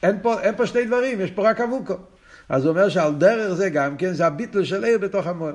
אין 0.02 0.18
פה, 0.23 0.40
אין 0.40 0.56
פה 0.56 0.66
שני 0.66 0.85
דברים, 0.85 1.21
יש 1.21 1.30
פה 1.30 1.50
רק 1.50 1.61
אבוקו. 1.61 1.95
אז 2.49 2.64
הוא 2.64 2.71
אומר 2.71 2.88
שעל 2.88 3.14
דרך 3.14 3.54
זה 3.54 3.71
גם 3.71 3.97
כן, 3.97 4.12
זה 4.12 4.26
הביטל 4.26 4.64
של 4.64 4.85
עיר 4.85 4.99
בתוך 4.99 5.26
המוער. 5.26 5.54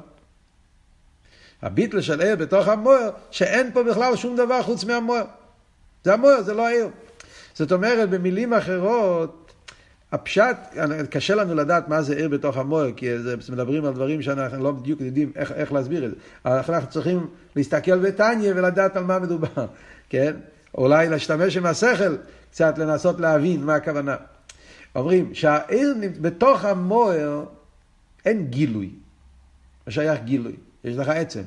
הביטל 1.61 2.01
של 2.01 2.21
עיר 2.21 2.35
בתוך 2.35 2.67
המוער, 2.67 3.09
שאין 3.31 3.71
פה 3.73 3.83
בכלל 3.83 4.15
שום 4.15 4.35
דבר 4.35 4.63
חוץ 4.63 4.83
מהמוער. 4.83 5.25
זה 6.03 6.13
המוער, 6.13 6.41
זה 6.41 6.53
לא 6.53 6.67
העיר. 6.67 6.87
זאת 7.53 7.71
אומרת, 7.71 8.09
במילים 8.09 8.53
אחרות, 8.53 9.40
הפשט, 10.11 10.57
קשה 11.09 11.35
לנו 11.35 11.55
לדעת 11.55 11.87
מה 11.87 12.01
זה 12.01 12.15
עיר 12.15 12.29
בתוך 12.29 12.57
המוער, 12.57 12.91
כי 12.95 13.19
זה, 13.19 13.35
מדברים 13.49 13.85
על 13.85 13.93
דברים 13.93 14.21
שאנחנו 14.21 14.63
לא 14.63 14.71
בדיוק 14.71 15.01
יודעים 15.01 15.31
איך, 15.35 15.51
איך 15.51 15.73
להסביר 15.73 16.05
את 16.05 16.11
זה. 16.11 16.15
אנחנו 16.45 16.89
צריכים 16.89 17.27
להסתכל 17.55 17.99
בטניה 17.99 18.53
ולדעת 18.55 18.95
על 18.95 19.03
מה 19.03 19.19
מדובר, 19.19 19.67
כן? 20.09 20.35
אולי 20.77 21.09
להשתמש 21.09 21.57
עם 21.57 21.65
השכל, 21.65 22.15
קצת 22.51 22.77
לנסות 22.77 23.19
להבין 23.19 23.63
מה 23.63 23.75
הכוונה. 23.75 24.15
אומרים 24.95 25.33
שהעיר 25.33 25.95
בתוך 26.21 26.65
המוער 26.65 27.45
אין 28.25 28.47
גילוי, 28.47 28.89
לא 29.87 29.93
שייך 29.93 30.21
גילוי, 30.23 30.55
יש 30.83 30.97
לך 30.97 31.07
עצם. 31.07 31.43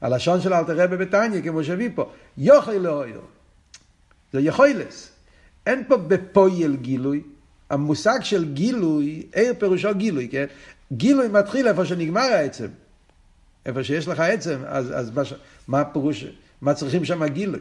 הלשון 0.00 0.40
של 0.40 0.54
אלתר 0.54 0.80
רבי 0.80 0.96
בתניא, 0.96 1.42
כמו 1.42 1.64
שהביא 1.64 1.90
פה, 1.94 2.12
יוכל 2.38 2.72
לאויר. 2.72 3.20
זה 4.32 4.40
יכולס. 4.40 5.09
אין 5.70 5.82
פה 5.88 5.96
בפויל 5.96 6.76
גילוי. 6.76 7.22
המושג 7.70 8.18
של 8.22 8.52
גילוי, 8.52 9.22
עיר 9.34 9.54
פירושו 9.58 9.94
גילוי, 9.94 10.28
כן? 10.30 10.44
גילוי 10.92 11.28
מתחיל 11.28 11.68
איפה 11.68 11.84
שנגמר 11.84 12.20
העצם. 12.20 12.66
איפה 13.66 13.84
שיש 13.84 14.08
לך 14.08 14.20
עצם, 14.20 14.58
אז, 14.66 14.92
אז 14.94 15.10
מה, 15.10 15.22
מה 15.68 15.80
הפירוש, 15.80 16.24
מה 16.60 16.74
צריכים 16.74 17.04
שם 17.04 17.26
גילוי? 17.26 17.60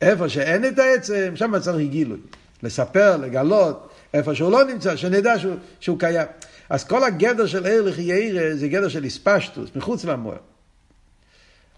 איפה 0.00 0.28
שאין 0.28 0.64
את 0.64 0.78
העצם, 0.78 1.32
שם 1.34 1.58
צריך 1.58 1.90
גילוי. 1.90 2.18
לספר, 2.62 3.16
לגלות, 3.16 3.90
איפה 4.14 4.34
שהוא 4.34 4.52
לא 4.52 4.64
נמצא, 4.64 4.96
שנדע 4.96 5.38
שהוא, 5.38 5.54
שהוא 5.80 5.98
קיים. 5.98 6.26
אז 6.68 6.84
כל 6.84 7.04
הגדר 7.04 7.46
של 7.46 7.66
עיר 7.66 7.82
לחיי 7.82 8.56
זה 8.56 8.68
גדר 8.68 8.88
של 8.88 9.04
איספשטוס, 9.04 9.70
מחוץ 9.76 10.04
למוער. 10.04 10.36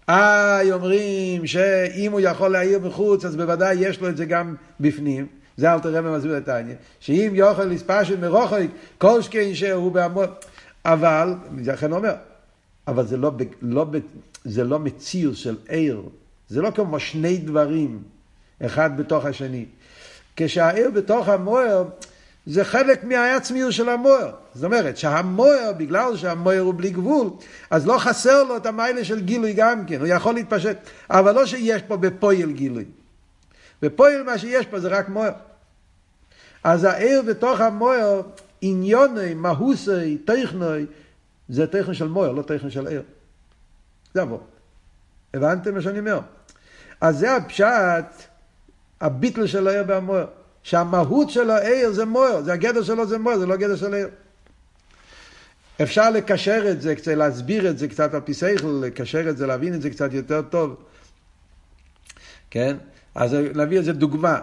איי, 0.09 0.71
אומרים 0.71 1.47
שאם 1.47 2.11
הוא 2.11 2.19
יכול 2.19 2.47
להעיר 2.47 2.79
מחוץ, 2.79 3.25
אז 3.25 3.35
בוודאי 3.35 3.75
יש 3.75 4.01
לו 4.01 4.09
את 4.09 4.17
זה 4.17 4.25
גם 4.25 4.55
בפנים. 4.79 5.27
זה 5.57 5.73
אל 5.73 5.79
תראה 5.79 6.01
במסביר 6.01 6.39
העניין. 6.47 6.77
שאם 6.99 7.31
יוכל 7.33 7.63
לספשט 7.63 8.19
מרוחק, 8.19 8.67
כל 8.97 9.21
שכן 9.21 9.55
שהוא 9.55 9.91
בהמון. 9.91 10.27
אבל, 10.85 11.33
לכן 11.65 11.91
אומר, 11.91 12.13
אבל 12.87 13.05
זה 13.05 13.17
לא, 13.17 13.31
לא, 13.61 13.85
זה 14.45 14.63
לא 14.63 14.79
מציאות 14.79 15.35
של 15.35 15.55
עיר. 15.67 16.01
זה 16.49 16.61
לא 16.61 16.71
כמו 16.71 16.99
שני 16.99 17.37
דברים, 17.37 18.03
אחד 18.65 18.97
בתוך 18.97 19.25
השני. 19.25 19.65
כשהעיר 20.35 20.91
בתוך 20.91 21.29
המוער, 21.29 21.83
זה 22.45 22.63
חלק 22.63 23.03
מהעצמיות 23.03 23.73
של 23.73 23.89
המוער. 23.89 24.31
זאת 24.53 24.63
אומרת, 24.63 24.97
שהמוער, 24.97 25.71
בגלל 25.77 26.17
שהמוער 26.17 26.59
הוא 26.59 26.73
בלי 26.77 26.89
גבול, 26.89 27.29
אז 27.69 27.87
לא 27.87 27.97
חסר 27.97 28.43
לו 28.43 28.57
את 28.57 28.65
המיילה 28.65 29.03
של 29.05 29.21
גילוי 29.21 29.53
גם 29.53 29.85
כן, 29.85 29.99
הוא 29.99 30.07
יכול 30.07 30.33
להתפשט, 30.33 30.77
אבל 31.09 31.31
לא 31.35 31.45
שיש 31.45 31.81
פה 31.81 31.97
בפועל 31.97 32.51
גילוי. 32.51 32.85
בפועל 33.81 34.23
מה 34.23 34.37
שיש 34.37 34.65
פה 34.65 34.79
זה 34.79 34.87
רק 34.87 35.09
מוער. 35.09 35.31
אז 36.63 36.83
העיר 36.83 37.21
בתוך 37.21 37.61
המוער, 37.61 38.21
עניוני, 38.61 39.33
מהוסי, 39.33 40.17
טכנוי, 40.17 40.85
זה 41.49 41.67
טכן 41.67 41.93
של 41.93 42.07
מוער, 42.07 42.31
לא 42.31 42.41
טכן 42.41 42.69
של 42.69 42.87
עיר. 42.87 43.03
זה 44.13 44.21
עבור. 44.21 44.43
הבנתם 45.33 45.73
מה 45.73 45.81
שאני 45.81 45.99
אומר? 45.99 46.19
אז 47.01 47.17
זה 47.17 47.35
הפשט, 47.35 48.23
הביטל 49.01 49.47
של 49.47 49.67
העיר 49.67 49.83
והמוער. 49.87 50.25
שהמהות 50.63 51.29
של 51.29 51.49
העיר 51.49 51.91
זה 51.91 52.05
מוער, 52.05 52.41
זה 52.41 52.53
הגדר 52.53 52.83
שלו 52.83 53.07
זה 53.07 53.17
מוער, 53.17 53.37
זה 53.37 53.45
לא 53.45 53.55
גדר 53.55 53.75
של 53.75 53.93
העיר. 53.93 54.07
אפשר 55.81 56.09
לקשר 56.09 56.71
את 56.71 56.81
זה, 56.81 56.95
קצת 56.95 57.11
להסביר 57.11 57.69
את 57.69 57.77
זה 57.77 57.87
קצת 57.87 58.13
על 58.13 58.21
פי 58.21 58.33
שכל, 58.33 58.81
לקשר 58.83 59.29
את 59.29 59.37
זה, 59.37 59.47
להבין 59.47 59.73
את 59.73 59.81
זה 59.81 59.89
קצת 59.89 60.13
יותר 60.13 60.41
טוב. 60.41 60.75
כן? 62.49 62.77
אז 63.15 63.33
נביא 63.33 63.79
את 63.79 63.85
זה 63.85 63.93
דוגמה. 63.93 64.39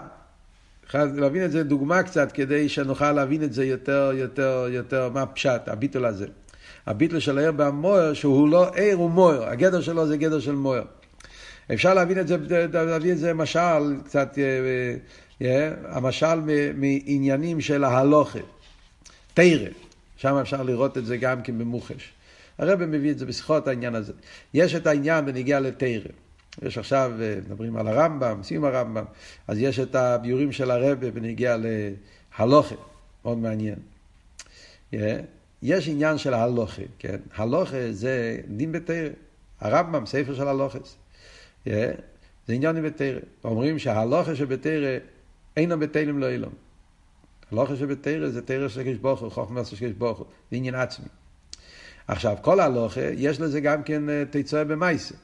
להבין 0.95 1.45
את 1.45 1.51
זה 1.51 1.65
דוגמה 1.65 2.03
קצת, 2.03 2.33
כדי 2.33 2.69
שנוכל 2.69 3.13
להבין 3.13 3.43
את 3.43 3.53
זה 3.53 3.65
יותר, 3.65 4.13
יותר, 4.15 4.67
יותר, 4.71 5.09
מה 5.09 5.23
הפשט, 5.23 5.63
הביטול 5.67 6.05
הזה. 6.05 6.27
הביטול 6.87 7.21
של 7.21 7.39
העיר 7.39 7.53
בהמוער, 7.53 8.13
שהוא 8.13 8.49
לא 8.49 8.75
עיר, 8.75 8.97
הוא 8.97 9.11
מוער. 9.11 9.45
הגדר 9.45 9.81
שלו 9.81 10.07
זה 10.07 10.17
גדר 10.17 10.41
של 10.41 10.55
מוער. 10.55 10.83
אפשר 11.75 11.95
להבין 11.95 12.19
את 12.21 12.29
זה, 12.29 12.37
להביא 12.73 13.13
את 13.13 13.19
זה 13.19 13.35
משל, 13.35 13.97
קצת, 14.05 14.39
אה, 14.39 14.43
אה, 14.43 14.95
המשל 15.85 16.41
מעניינים 16.75 17.61
של 17.61 17.85
ההלוכה. 17.85 18.39
תרא, 19.35 19.69
שם 20.17 20.35
אפשר 20.35 20.63
לראות 20.63 20.99
את 20.99 21.07
זה 21.07 21.17
גם 21.17 21.43
כן 21.43 21.59
במוחש. 21.59 22.13
הרב 22.59 22.85
מביא 22.85 23.11
את 23.11 23.19
זה 23.19 23.27
בשיחות 23.27 23.69
העניין 23.69 23.95
הזה. 23.95 24.13
יש 24.55 24.75
את 24.75 24.87
העניין 24.87 25.27
בנגיע 25.27 25.61
לתרא. 25.61 26.09
יש 26.63 26.79
עכשיו, 26.79 27.13
אה, 27.21 27.35
מדברים 27.47 27.77
על 27.77 27.89
הרמב"ם, 27.89 28.43
סיום 28.43 28.65
הרמב"ם, 28.65 29.05
אז 29.49 29.59
יש 29.59 29.81
את 29.81 29.95
הביורים 29.95 30.53
של 30.53 30.71
הרבה 30.71 31.11
בנגיע 31.11 31.57
להלוכה, 32.39 32.75
מאוד 33.25 33.39
מעניין. 33.39 33.79
יש 35.63 35.89
עניין 35.89 36.19
של 36.19 36.35
הלוכה, 36.35 36.83
כן? 36.99 37.17
הלוכה 37.35 37.93
זה 37.93 38.39
דין 38.49 38.73
בתרא. 38.73 39.09
הרמב"ם, 39.61 40.07
ספר 40.07 40.35
של 40.35 40.49
הלוכס. 40.49 40.97
זה 41.67 41.93
עניין 42.49 42.83
בתרא. 42.83 43.19
אומרים 43.45 43.79
שההלוכה 43.79 44.37
שבתרא 44.37 44.99
אינו 45.57 45.79
בתלם 45.79 46.19
לא 46.19 46.29
אילום. 46.29 46.53
הלוכה 47.53 47.77
שבתרא 47.77 48.29
זה 48.29 48.43
תרא 48.43 48.69
של 48.69 48.83
קדוש 48.83 48.97
ברוך 48.97 49.21
הוא, 49.21 49.31
חוכמה 49.31 49.65
של 49.65 49.77
קדוש 49.77 49.93
ברוך 49.93 50.19
הוא, 50.19 50.27
זה 50.51 50.57
עניין 50.57 50.75
עצמי. 50.75 51.07
עכשיו, 52.09 52.37
כל 52.43 52.61
ההלוכה, 52.61 53.01
יש 53.01 53.41
לזה 53.41 53.61
גם 53.61 53.83
כן 53.83 54.03
תצועה 54.31 54.65
במייסה. 54.65 55.15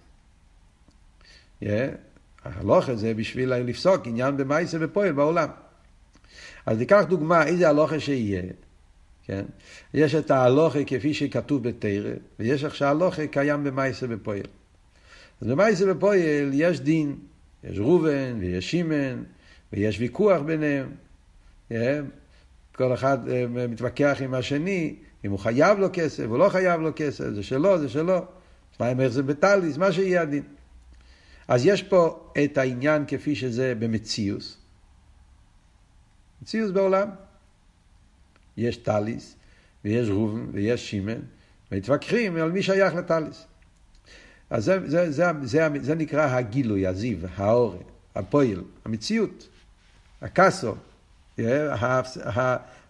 ההלוכה 2.44 2.96
זה 2.96 3.14
בשביל 3.14 3.54
לפסוק 3.54 4.06
עניין 4.06 4.36
במייסה 4.36 4.78
ופועל 4.80 5.12
בעולם. 5.12 5.48
אז 6.66 6.78
ניקח 6.78 7.04
דוגמה, 7.08 7.46
איזה 7.46 7.68
הלוכה 7.68 8.00
שיהיה. 8.00 8.42
כן? 9.24 9.44
יש 9.94 10.14
את 10.14 10.30
ההלוכה 10.30 10.84
כפי 10.86 11.14
שכתוב 11.14 11.68
בתרא, 11.68 12.10
ויש 12.38 12.64
איך 12.64 12.74
שההלוכה 12.74 13.26
קיים 13.26 13.64
במייסה 13.64 14.06
ופועל. 14.08 14.46
אז 15.40 15.48
במייסה 15.48 15.84
ופועל 15.92 16.50
יש 16.52 16.80
דין, 16.80 17.16
יש 17.64 17.78
ראובן 17.78 18.36
ויש 18.40 18.70
שמן, 18.70 19.22
ויש 19.76 20.00
ויכוח 20.00 20.40
ביניהם. 20.42 20.90
כל 22.72 22.94
אחד 22.94 23.28
אה, 23.28 23.46
מתווכח 23.68 24.16
עם 24.20 24.34
השני, 24.34 24.96
אם 25.24 25.30
הוא 25.30 25.38
חייב 25.38 25.78
לו 25.78 25.88
כסף 25.92 26.24
או 26.28 26.38
לא 26.38 26.48
חייב 26.48 26.80
לו 26.80 26.90
כסף, 26.96 27.24
זה 27.34 27.42
שלו, 27.42 27.78
זה 27.78 27.88
שלו. 27.88 28.24
מה 28.80 28.92
אם 28.92 29.00
איך 29.00 29.08
זה 29.08 29.22
בטליס, 29.22 29.76
מה 29.76 29.92
שיהיה 29.92 30.22
הדין. 30.22 30.42
אז 31.48 31.66
יש 31.66 31.82
פה 31.82 32.30
את 32.44 32.58
העניין 32.58 33.04
כפי 33.08 33.34
שזה 33.34 33.74
במציאוס. 33.78 34.58
מציאוס 36.42 36.70
בעולם. 36.70 37.08
יש 38.56 38.76
טליס, 38.76 39.36
ויש 39.84 40.08
ראובן, 40.08 40.46
ויש 40.52 40.90
שמן, 40.90 41.20
ומתווכחים 41.72 42.36
על 42.36 42.52
מי 42.52 42.62
שייך 42.62 42.94
לטליס. 42.94 43.46
אז 44.50 44.64
זה, 44.64 44.78
זה, 44.90 45.10
זה, 45.10 45.26
זה, 45.42 45.68
זה 45.80 45.94
נקרא 45.94 46.26
הגילוי, 46.26 46.86
הזיו, 46.86 47.18
האור, 47.36 47.82
הפועל, 48.14 48.62
המציאות, 48.84 49.48
הקאסו, 50.22 50.74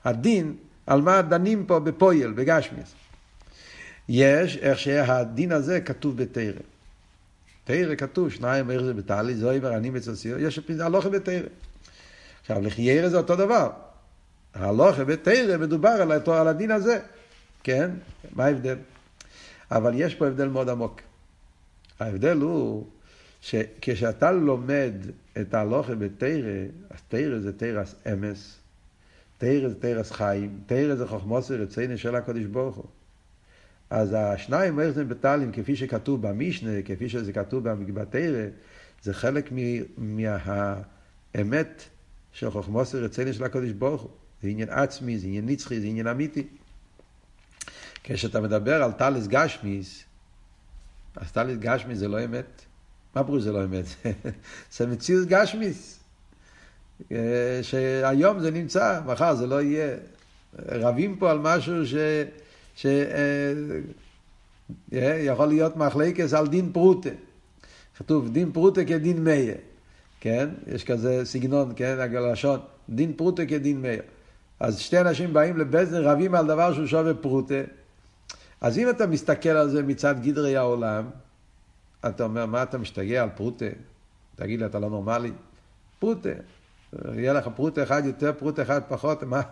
הדין, 0.04 0.56
על 0.87 1.02
מה 1.02 1.23
דנים 1.23 1.66
פה 1.66 1.80
בפועל, 1.80 2.33
בגשמיס. 2.33 2.95
יש 4.09 4.56
איך 4.56 4.78
שהדין 4.78 5.52
הזה 5.52 5.80
כתוב 5.80 6.16
בתרא. 6.16 6.61
תרא 7.64 7.95
כתוב, 7.95 8.30
שניים 8.30 8.71
איך 8.71 8.83
זה 8.83 8.95
בטלי, 8.95 9.35
זוהי 9.35 9.61
אצל 9.97 10.14
סיר, 10.14 10.38
יש 10.38 10.61
הלוכה 10.80 11.09
בתרא. 11.09 11.49
עכשיו, 12.40 12.61
לחיירא 12.61 13.09
זה 13.09 13.16
אותו 13.16 13.37
דבר. 13.37 13.71
ההלוכה 14.54 15.04
בתרא 15.04 15.56
מדובר 15.56 15.88
על 15.88 16.49
הדין 16.49 16.71
הזה, 16.71 16.99
כן? 17.62 17.90
מה 18.33 18.45
ההבדל? 18.45 18.76
אבל 19.71 19.92
יש 19.95 20.14
פה 20.14 20.26
הבדל 20.26 20.49
מאוד 20.49 20.68
עמוק. 20.68 21.00
ההבדל 22.00 22.37
הוא 22.37 22.87
שכשאתה 23.46 24.32
לומד 24.32 24.92
את 25.40 25.54
ההלוכה 25.54 25.94
בתרא, 25.94 26.64
אז 26.90 27.00
תרא 27.08 27.38
זה 27.38 27.52
תרס 27.52 27.94
אמס, 28.12 28.58
תרא 29.38 29.68
זה 29.68 29.80
תרס 29.80 30.12
חיים, 30.12 30.60
תרא 30.66 30.94
זה 30.94 31.06
חוכמוסר 31.06 31.54
רציני 31.54 31.98
של 31.98 32.14
הקודש 32.14 32.44
ברוך 32.44 32.76
הוא. 32.76 32.84
אז 33.90 34.16
השניים 34.18 34.90
זה 34.90 35.04
בטלים, 35.04 35.52
כפי 35.52 35.76
שכתוב 35.76 36.28
במשנה, 36.28 36.82
כפי 36.84 37.08
שזה 37.08 37.32
כתוב 37.32 37.68
בתרא, 37.68 38.46
זה 39.02 39.14
חלק 39.14 39.52
מהאמת 39.96 41.82
של 42.32 42.50
חוכמוסר 42.50 43.04
רציני 43.04 43.32
של 43.32 43.44
הקודש 43.44 43.70
ברוך 43.70 44.02
הוא. 44.02 44.10
זה 44.42 44.48
עניין 44.48 44.68
עצמי, 44.70 45.18
זה 45.18 45.26
עניין 45.26 45.48
נצחי, 45.48 45.80
זה 45.80 45.86
עניין 45.86 46.06
אמיתי. 46.06 46.46
כשאתה 48.04 48.40
מדבר 48.40 48.82
על 48.82 48.92
טליס 48.92 49.26
גשמיס, 49.26 50.04
אז 51.16 51.32
טליס 51.32 51.58
גשמיס 51.58 51.98
זה 51.98 52.08
לא 52.08 52.24
אמת. 52.24 52.65
מה 53.16 53.25
פירוש 53.25 53.42
זה 53.42 53.52
לא 53.52 53.64
אמת? 53.64 53.85
זה 54.76 54.87
מציאות 54.87 55.28
גשמיס. 55.28 55.99
אה, 57.12 57.58
שהיום 57.62 58.40
זה 58.40 58.50
נמצא, 58.50 59.00
מחר 59.06 59.35
זה 59.35 59.46
לא 59.46 59.62
יהיה. 59.62 59.96
רבים 60.68 61.16
פה 61.16 61.30
על 61.30 61.38
משהו 61.38 61.87
ש... 61.87 61.94
ש... 62.76 62.87
אה, 62.87 63.52
אה, 64.92 65.20
יכול 65.20 65.46
להיות 65.46 65.76
מחלקס 65.76 66.35
על 66.35 66.46
דין 66.46 66.73
פרוטה. 66.73 67.11
כתוב 67.99 68.32
דין 68.32 68.52
פרוטה 68.52 68.85
כדין 68.85 69.25
מאיה, 69.25 69.54
כן? 70.20 70.49
יש 70.66 70.85
כזה 70.85 71.25
סגנון, 71.25 71.73
כן? 71.76 71.96
הלשון, 72.00 72.61
דין 72.88 73.12
פרוטה 73.12 73.46
כדין 73.46 73.82
מאיה. 73.82 74.02
אז 74.61 74.78
שתי 74.78 75.00
אנשים 75.00 75.32
באים 75.32 75.56
לבזן, 75.56 76.02
רבים 76.02 76.35
על 76.35 76.46
דבר 76.46 76.75
שהוא 76.75 76.87
שווה 76.87 77.14
פרוטה. 77.14 77.62
אז 78.61 78.78
אם 78.78 78.90
אתה 78.90 79.06
מסתכל 79.06 79.49
על 79.49 79.70
זה 79.70 79.82
מצד 79.82 80.14
גדרי 80.23 80.56
העולם, 80.56 81.04
אתה 82.08 82.25
אומר, 82.25 82.46
מה 82.46 82.62
אתה 82.62 82.78
משתגע 82.78 83.22
על 83.22 83.28
פרוטה? 83.36 83.64
תגיד 84.36 84.60
לי, 84.60 84.66
אתה 84.66 84.78
לא 84.78 84.90
נורמלי? 84.90 85.32
פרוטה. 85.98 86.30
יהיה 87.14 87.32
לך 87.32 87.48
פרוטה 87.56 87.82
אחד 87.82 88.02
יותר, 88.04 88.32
פרוטה 88.38 88.62
אחד 88.62 88.80
פחות, 88.88 89.22
מה? 89.22 89.42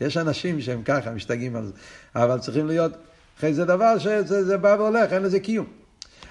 יש 0.00 0.16
אנשים 0.16 0.60
שהם 0.60 0.82
ככה, 0.82 1.10
משתגעים 1.10 1.56
על 1.56 1.66
זה. 1.66 1.72
אבל 2.14 2.38
צריכים 2.38 2.66
להיות, 2.66 2.92
אחרי 3.38 3.54
זה 3.54 3.64
דבר 3.64 3.98
שזה 3.98 4.58
בא 4.58 4.76
והולך, 4.78 5.12
אין 5.12 5.22
לזה 5.22 5.40
קיום. 5.40 5.66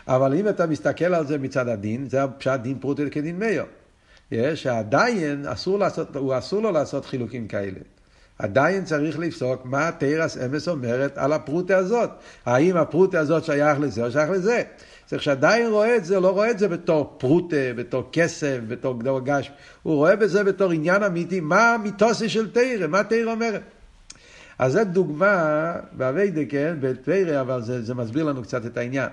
אבל 0.08 0.34
אם 0.34 0.50
אתה 0.50 0.68
מסתכל 0.68 1.14
על 1.14 1.28
זה 1.28 1.38
מצד 1.38 1.68
הדין, 1.68 2.10
זה 2.10 2.20
פשט 2.38 2.60
דין 2.60 2.80
פרוטי 2.80 3.10
כדין 3.12 3.40
מאיר. 3.40 3.66
שעדיין 4.56 5.48
אסור, 5.48 5.80
לעשות, 5.80 6.18
אסור 6.38 6.62
לו 6.62 6.72
לעשות 6.72 7.06
חילוקים 7.06 7.48
כאלה. 7.48 7.80
עדיין 8.40 8.86
צריך 8.86 9.20
לפסוק 9.20 9.66
מה 9.66 9.92
תרס 9.92 10.38
אמס 10.38 10.68
אומרת 10.68 11.18
על 11.18 11.34
הפרוטה 11.34 11.78
הזאת. 11.78 12.10
האם 12.46 12.78
הפרוטה 12.78 13.20
הזאת 13.20 13.44
שייך 13.44 13.80
לזה 13.80 14.06
או 14.06 14.12
שייך 14.12 14.30
לזה. 14.30 14.64
צריך 15.06 15.24
שעדיין 15.24 15.72
רואה 15.72 15.96
את 15.96 16.06
זה, 16.06 16.20
לא 16.20 16.30
רואה 16.30 16.52
את 16.52 16.60
זה 16.60 16.68
בתור 16.68 17.16
פרוטה, 17.18 17.56
בתור 17.76 18.10
כסף, 18.12 18.60
בתור 18.68 19.00
גדול 19.00 19.22
גש. 19.26 19.52
הוא 19.84 19.96
רואה 19.96 20.16
בזה 20.16 20.44
בתור 20.44 20.72
עניין 20.72 21.04
אמיתי, 21.04 21.40
מה 21.40 21.74
המיתוסי 21.74 22.30
של 22.30 22.52
תרא, 22.52 22.88
מה 22.88 23.04
תרא 23.04 23.32
אומרת. 23.32 23.62
אז 24.60 24.74
זו 24.74 24.84
דוגמה 24.84 25.74
באביידה, 25.92 26.42
כן, 26.50 26.78
בתרא, 26.80 27.42
אבל 27.42 27.62
זה, 27.62 27.82
זה 27.82 27.94
מסביר 27.94 28.24
לנו 28.24 28.44
קצת 28.44 28.66
את 28.66 28.78
העניין. 28.78 29.10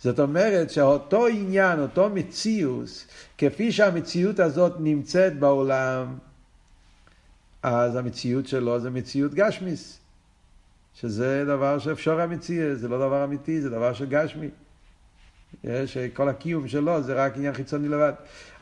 זאת 0.00 0.20
אומרת 0.20 0.70
שאותו 0.70 1.26
עניין, 1.26 1.80
אותו 1.80 2.10
מציאות, 2.10 3.06
כפי 3.38 3.72
שהמציאות 3.72 4.40
הזאת 4.40 4.72
נמצאת 4.78 5.38
בעולם, 5.38 6.06
אז 7.64 7.96
המציאות 7.96 8.46
שלו 8.46 8.80
זה 8.80 8.90
מציאות 8.90 9.34
גשמיס, 9.34 9.98
שזה 10.94 11.44
דבר 11.46 11.78
שאפשר 11.78 12.20
המציאות, 12.20 12.78
זה 12.78 12.88
לא 12.88 12.98
דבר 12.98 13.24
אמיתי, 13.24 13.60
זה 13.60 13.70
דבר 13.70 13.92
של 13.92 14.06
גשמי. 14.06 14.48
שכל 15.86 16.28
הקיום 16.28 16.68
שלו 16.68 17.02
זה 17.02 17.14
רק 17.14 17.36
עניין 17.36 17.54
חיצוני 17.54 17.88
לבד. 17.88 18.12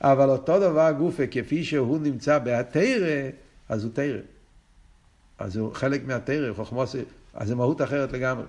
אבל 0.01 0.29
אותו 0.29 0.61
דבר 0.61 0.93
גופה, 0.99 1.27
כפי 1.27 1.65
שהוא 1.65 1.99
נמצא 1.99 2.39
בהתרא, 2.39 3.31
אז 3.69 3.85
הוא 3.85 3.93
תרא. 3.95 4.21
אז 5.39 5.57
הוא 5.57 5.75
חלק 5.75 6.05
מהתרא, 6.07 6.53
חוכמוס, 6.53 6.97
אז 7.35 7.49
זה 7.49 7.55
מהות 7.55 7.83
אחרת 7.83 8.13
לגמרי. 8.13 8.47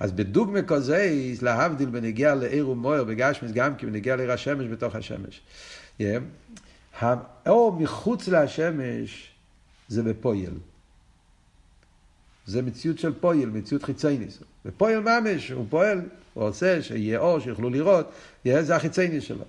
אז 0.00 0.12
בדוגמא 0.12 0.60
כזה, 0.66 1.12
להבדיל 1.42 1.88
בנגיע 1.88 2.34
לעיר 2.34 2.68
ומויר 2.68 3.04
בגשמיס, 3.04 3.52
גם 3.52 3.76
כי 3.76 3.86
בנגיע 3.86 4.16
לעיר 4.16 4.32
השמש 4.32 4.66
בתוך 4.66 4.94
השמש. 4.94 5.40
Yeah. 6.00 6.02
האור 7.00 7.72
מחוץ 7.72 8.28
להשמש 8.28 9.31
זה 9.92 10.02
בפויל. 10.02 10.54
זה 12.46 12.62
מציאות 12.62 12.98
של 12.98 13.12
פויל, 13.20 13.48
מציאות 13.48 13.82
חיצייניס. 13.82 14.38
ופויל 14.64 14.98
ממש, 14.98 15.50
הוא 15.50 15.66
פועל, 15.70 16.00
הוא 16.34 16.44
עושה 16.44 16.82
שיהיה 16.82 17.18
אור, 17.18 17.40
שיוכלו 17.40 17.70
לראות, 17.70 18.12
יהיה 18.44 18.62
זה 18.62 18.76
החיצייניס 18.76 19.24
שלו. 19.24 19.44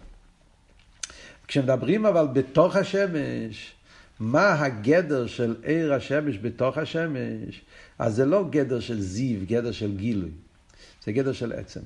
כשמדברים 1.48 2.06
אבל 2.06 2.28
בתוך 2.34 2.76
השמש, 2.76 3.74
מה 4.20 4.54
הגדר 4.54 5.28
של 5.28 5.56
עיר 5.64 5.94
השמש 5.94 6.38
בתוך 6.42 6.78
השמש, 6.78 7.62
אז 8.00 8.16
זה 8.16 8.26
לא 8.26 8.46
גדר 8.50 8.80
של 8.80 9.02
זיו, 9.02 9.40
גדר 9.48 9.72
של 9.72 9.98
גילוי, 9.98 10.32
זה 11.06 11.12
גדר 11.12 11.34
של 11.34 11.52
עצם. 11.52 11.82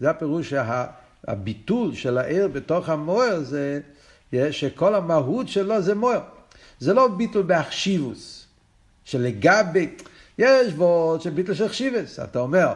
זה 0.00 0.10
הפירוש 0.10 0.54
שהביטול 0.54 1.94
של 1.94 2.18
העיר 2.18 2.48
בתוך 2.48 2.88
המוער 2.88 3.40
זה 3.40 3.80
שכל 4.50 4.94
המהות 4.94 5.48
שלו 5.48 5.82
זה 5.82 5.94
מוער. 5.94 6.22
זה 6.82 6.94
לא 6.94 7.08
ביטול 7.08 7.42
באחשיבוס, 7.42 8.46
שלגבי, 9.04 9.88
יש 10.38 10.72
בו 10.72 11.16
של 11.20 11.30
ביטול 11.30 11.54
של 11.54 11.68
חשיבס. 11.68 12.18
אתה 12.18 12.38
אומר, 12.38 12.72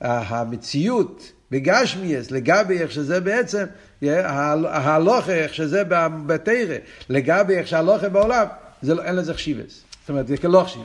המציאות 0.00 1.32
בגשמיאס, 1.50 2.30
לגבי 2.30 2.78
איך 2.78 2.90
שזה 2.90 3.20
בעצם, 3.20 3.64
ההלוכה 4.02 5.32
איך 5.32 5.54
שזה 5.54 5.82
בתרא, 6.26 6.76
לגבי 7.08 7.54
איך 7.54 7.66
שההלוכה 7.66 8.08
בעולם, 8.08 8.46
זה 8.82 8.94
לא, 8.94 9.02
אין 9.02 9.16
לזה 9.16 9.34
חשיבס. 9.34 9.82
זאת 10.00 10.10
אומרת, 10.10 10.26
זה 10.26 10.36
כלא 10.36 10.62
חשיב. 10.64 10.82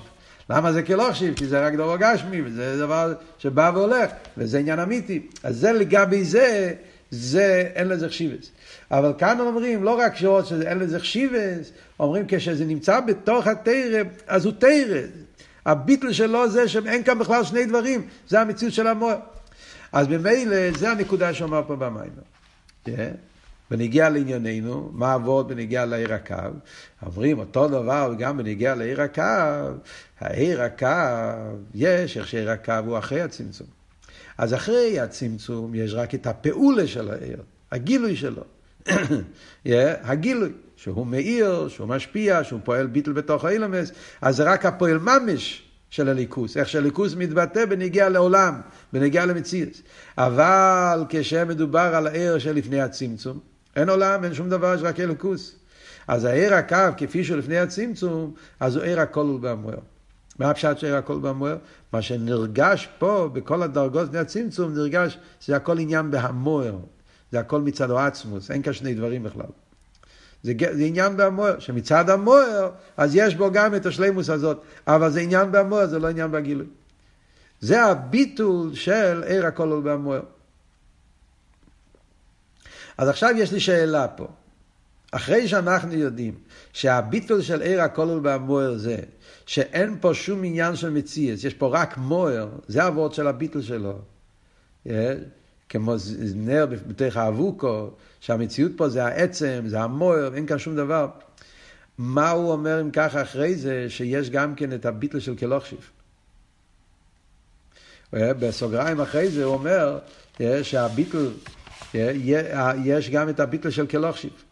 למה 0.50 0.74
זה 0.74 0.84
כלא 0.84 1.12
חשיב? 1.12 1.36
כי 1.36 1.48
זה 1.48 1.66
רק 1.66 1.74
דבר 1.74 1.98
גשמי, 1.98 2.42
וזה 2.46 2.78
דבר 2.78 3.14
שבא 3.40 3.72
והולך, 3.76 4.12
וזה 4.38 4.60
עניין 4.60 4.80
אמיתי. 4.80 5.28
אז 5.44 5.58
זה 5.58 5.72
לגבי 5.72 6.24
זה, 6.24 6.74
זה 7.14 7.72
אין 7.76 7.88
לזה 7.88 8.10
חשיבס. 8.10 8.52
אבל 8.92 9.14
כאן 9.18 9.40
אומרים, 9.40 9.84
לא 9.84 10.00
רק 10.00 10.16
שאין 10.16 10.80
לזה 10.80 11.00
חשיבס, 11.00 11.72
אומרים 12.00 12.26
כשזה 12.28 12.66
נמצא 12.66 13.00
בתוך 13.00 13.48
התרא, 13.48 14.04
אז 14.28 14.46
הוא 14.46 14.54
תרא. 14.58 15.02
הביטל 15.66 16.14
שלו 16.14 16.50
זה 16.50 16.68
שאין 16.68 17.04
כאן 17.04 17.20
בכלל 17.20 17.44
שני 17.44 17.66
דברים, 17.66 18.08
זה 18.28 18.42
המציאות 18.42 18.74
של 18.74 18.88
המוער. 18.88 19.20
אז 19.92 20.08
ממילא, 20.08 20.72
זה 20.78 20.92
הנקודה 20.92 21.34
שאומר 21.34 21.62
פה 21.68 21.76
במים. 21.76 22.12
Yeah. 22.88 22.92
בנגיע 23.72 24.10
לענייננו, 24.10 24.90
מה 24.94 25.14
עבוד 25.14 25.48
בנגיע 25.48 25.86
לעיר 25.86 26.14
הקו? 26.14 26.36
אומרים 27.06 27.40
אותו 27.40 27.68
דבר 27.68 28.14
גם 28.18 28.38
בנגיע 28.38 28.76
לעיר 28.76 29.02
הקו, 29.02 29.24
העיר 30.20 30.62
הקו, 30.62 30.88
יש 31.76 32.18
איך 32.18 32.28
שעיר 32.28 32.52
הקו 32.52 32.74
הוא 32.86 32.98
אחרי 32.98 33.22
הצמצום. 33.22 33.83
אז 34.38 34.54
אחרי 34.54 35.00
הצמצום 35.00 35.76
יש 35.76 35.94
רק 35.94 36.16
את 36.16 36.28
הפעולה 36.28 36.88
של 36.88 37.10
העיר, 37.12 37.38
הגילוי 37.72 38.16
שלו. 38.16 38.44
הגילוי, 40.04 40.52
שהוא 40.76 41.08
מאיר, 41.08 41.68
שהוא 41.68 41.88
משפיע, 41.88 42.44
שהוא 42.44 42.60
פועל 42.64 42.88
ביטל 42.88 43.12
בתוך 43.12 43.46
האילמס, 43.46 43.92
אז 44.22 44.36
זה 44.36 44.44
רק 44.44 44.66
הפועל 44.66 44.98
ממש 44.98 45.64
של 45.90 46.10
הליכוס, 46.10 46.58
איך 46.58 46.70
שהליכוס 46.70 47.16
מתבטא 47.16 47.66
בנגיע 47.66 48.10
לעולם, 48.10 48.62
בנגיע 48.94 49.26
למציאות. 49.26 49.82
אבל 50.18 51.04
כשמדובר 51.10 51.92
על 51.96 52.08
העיר 52.08 52.40
שלפני 52.40 52.82
הצמצום, 52.82 53.40
אין 53.76 53.90
עולם, 53.90 54.24
אין 54.24 54.34
שום 54.34 54.50
דבר, 54.50 54.74
יש 54.76 54.82
רק 54.84 55.00
אלוקוס. 55.00 55.56
אז 56.08 56.26
העיר 56.26 56.54
הקו, 56.54 56.78
כפי 56.98 57.24
שהוא 57.24 57.38
לפני 57.38 57.58
הצמצום, 57.58 58.34
אז 58.60 58.76
הוא 58.76 58.84
עיר 58.84 59.00
הכל 59.00 59.20
ובמואר. 59.20 59.80
מה 60.40 60.50
הפשט 60.50 60.78
של 60.78 60.96
הכל 60.96 61.14
ובמואר? 61.14 61.58
מה 61.94 62.02
שנרגש 62.02 62.90
פה, 63.00 63.30
בכל 63.34 63.64
הדרגות 63.64 64.08
לפני 64.08 64.20
הצמצום, 64.20 64.74
נרגש 64.74 65.18
שזה 65.40 65.56
הכל 65.56 65.80
עניין 65.80 66.12
בהמואר. 66.12 66.76
זה 67.32 67.40
הכל 67.40 67.62
מצד 67.62 67.92
העצמוס, 67.92 68.52
אין 68.52 68.62
כאן 68.62 68.74
שני 68.74 68.94
דברים 68.94 69.24
בכלל. 69.24 69.46
זה, 70.44 70.54
זה 70.72 70.84
עניין 70.84 71.18
בהמואר, 71.18 71.60
שמצד 71.60 72.10
המואר, 72.10 72.72
אז 72.98 73.16
יש 73.16 73.36
בו 73.36 73.52
גם 73.52 73.76
את 73.76 73.86
השלימוס 73.86 74.30
הזאת, 74.30 74.62
אבל 74.88 75.10
זה 75.10 75.20
עניין 75.20 75.52
בהמואר, 75.52 75.88
זה 75.88 76.00
לא 76.00 76.08
עניין 76.10 76.32
בגילוי. 76.32 76.68
זה 77.62 77.84
הביטול 77.84 78.76
של 78.76 79.24
עיר 79.28 79.46
הכל 79.46 79.82
בהמואר. 79.84 80.22
אז 82.98 83.10
עכשיו 83.10 83.30
יש 83.38 83.52
לי 83.52 83.60
שאלה 83.60 84.08
פה. 84.08 84.28
אחרי 85.12 85.48
שאנחנו 85.48 85.94
יודעים 85.94 86.34
שהביטול 86.74 87.42
של 87.42 87.62
עיר 87.62 87.82
הכל 87.82 88.20
בהמואר 88.22 88.78
זה 88.78 88.98
שאין 89.46 89.98
פה 90.02 90.14
שום 90.14 90.44
עניין 90.44 90.76
של 90.76 90.90
מציאס, 90.90 91.44
יש 91.44 91.54
פה 91.54 91.70
רק 91.72 91.98
מואר, 91.98 92.50
זה 92.68 92.84
הוורד 92.84 93.14
של 93.14 93.28
הביטול 93.28 93.62
שלו. 93.62 94.00
כמו 95.70 95.96
נר 96.36 96.66
בתוך 96.88 97.18
האבוקו, 97.18 97.90
שהמציאות 98.20 98.72
פה 98.78 98.90
זה 98.90 99.06
העצם, 99.06 99.64
זה 99.68 99.82
המוער, 99.82 100.36
אין 100.36 100.46
כאן 100.46 100.58
שום 100.60 100.76
דבר. 100.76 101.08
מה 101.98 102.32
הוא 102.32 102.52
אומר 102.52 102.82
אם 102.82 102.92
ככה 102.92 103.22
אחרי 103.22 103.56
זה, 103.56 103.86
שיש 103.90 104.30
גם 104.30 104.56
כן 104.56 104.74
את 104.74 104.86
הביטל 104.86 105.20
של 105.20 105.36
כלוכשיף. 105.36 105.92
בסוגריים 108.14 109.02
אחרי 109.02 109.30
זה 109.30 109.44
הוא 109.44 109.54
אומר 109.54 110.00
שהביטל, 110.64 111.32
יש 112.84 113.10
גם 113.10 113.30
את 113.30 113.40
הביטל 113.40 113.70
של 113.70 113.88
כלוכשיף. 113.88 114.44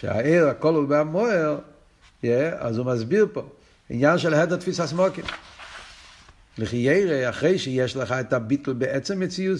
שהעיר, 0.00 0.46
הכל 0.48 0.74
הוא 0.74 0.88
בהמוער, 0.88 1.58
אז 2.58 2.78
הוא 2.78 2.86
מסביר 2.86 3.26
פה, 3.32 3.42
עניין 3.90 4.18
של 4.18 4.34
הדר 4.34 4.56
תפיס 4.56 4.80
הסמוקים. 4.80 5.24
לחיירה, 6.58 7.28
אחרי 7.28 7.58
שיש 7.58 7.96
לך 7.96 8.12
את 8.12 8.32
הביטל 8.32 8.72
בעצם 8.72 9.20
מציאות, 9.20 9.58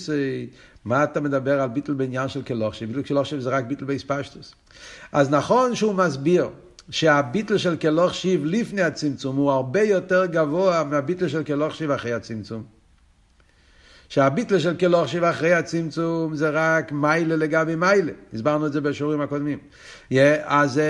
מה 0.85 1.05
אתה 1.05 1.21
מדבר 1.21 1.61
על 1.61 1.69
ביטל 1.69 1.93
בעניין 1.93 2.29
של 2.29 2.43
כלוכשיב? 2.43 2.89
ביטל 2.89 3.09
כלוכשיב 3.09 3.41
זה 3.41 3.51
רק 3.51 3.65
ביטל 3.65 3.85
באספשטוס. 3.85 4.55
אז 5.13 5.31
נכון 5.31 5.75
שהוא 5.75 5.95
מסביר 5.95 6.49
שהביטל 6.91 7.59
של 7.59 7.77
כלוכשיב 7.77 8.45
לפני 8.45 8.83
הצמצום 8.83 9.37
הוא 9.37 9.51
הרבה 9.51 9.83
יותר 9.83 10.27
גבוה 10.27 10.85
מהביטל 10.85 11.29
של 11.29 11.45
כלוכשיב 11.45 11.91
אחרי 11.91 12.13
הצמצום. 12.13 12.78
שהביטל 14.09 14.59
של 14.59 14.77
כלוכשיב 14.77 15.25
אחרי 15.25 15.53
הצמצום 15.53 16.35
זה 16.35 16.51
רק 16.53 16.93
מיילה 16.93 17.37
לגבי 17.37 17.75
מיילה. 17.75 18.13
הסברנו 18.35 18.67
את 18.67 18.73
זה 18.73 18.81
בשיעורים 18.81 19.21
הקודמים. 19.21 19.59
אז 20.45 20.81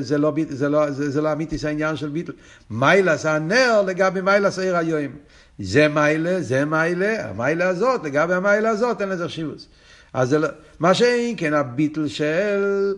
זה, 0.00 1.20
לא, 1.22 1.32
אמיתיס 1.32 1.64
העניין 1.64 1.96
של 1.96 2.08
ביטל. 2.08 2.32
מיילה 2.70 3.16
זה 3.16 3.32
הנר 3.32 3.82
לגבי 3.86 4.20
מיילה 4.20 4.50
שעיר 4.50 4.76
היום. 4.76 5.12
זה 5.58 5.88
מיילה, 5.88 6.40
זה 6.40 6.64
מיילה, 6.64 7.28
המיילה 7.28 7.68
הזאת, 7.68 8.04
לגבי 8.04 8.34
המיילה 8.34 8.70
הזאת 8.70 9.00
אין 9.00 9.08
לזה 9.08 9.24
חשיבוס. 9.24 9.68
אז 10.12 10.34
לא, 10.34 10.48
מה 10.78 10.94
שאין 10.94 11.34
כן 11.38 11.54
הביטל 11.54 12.08
של... 12.08 12.94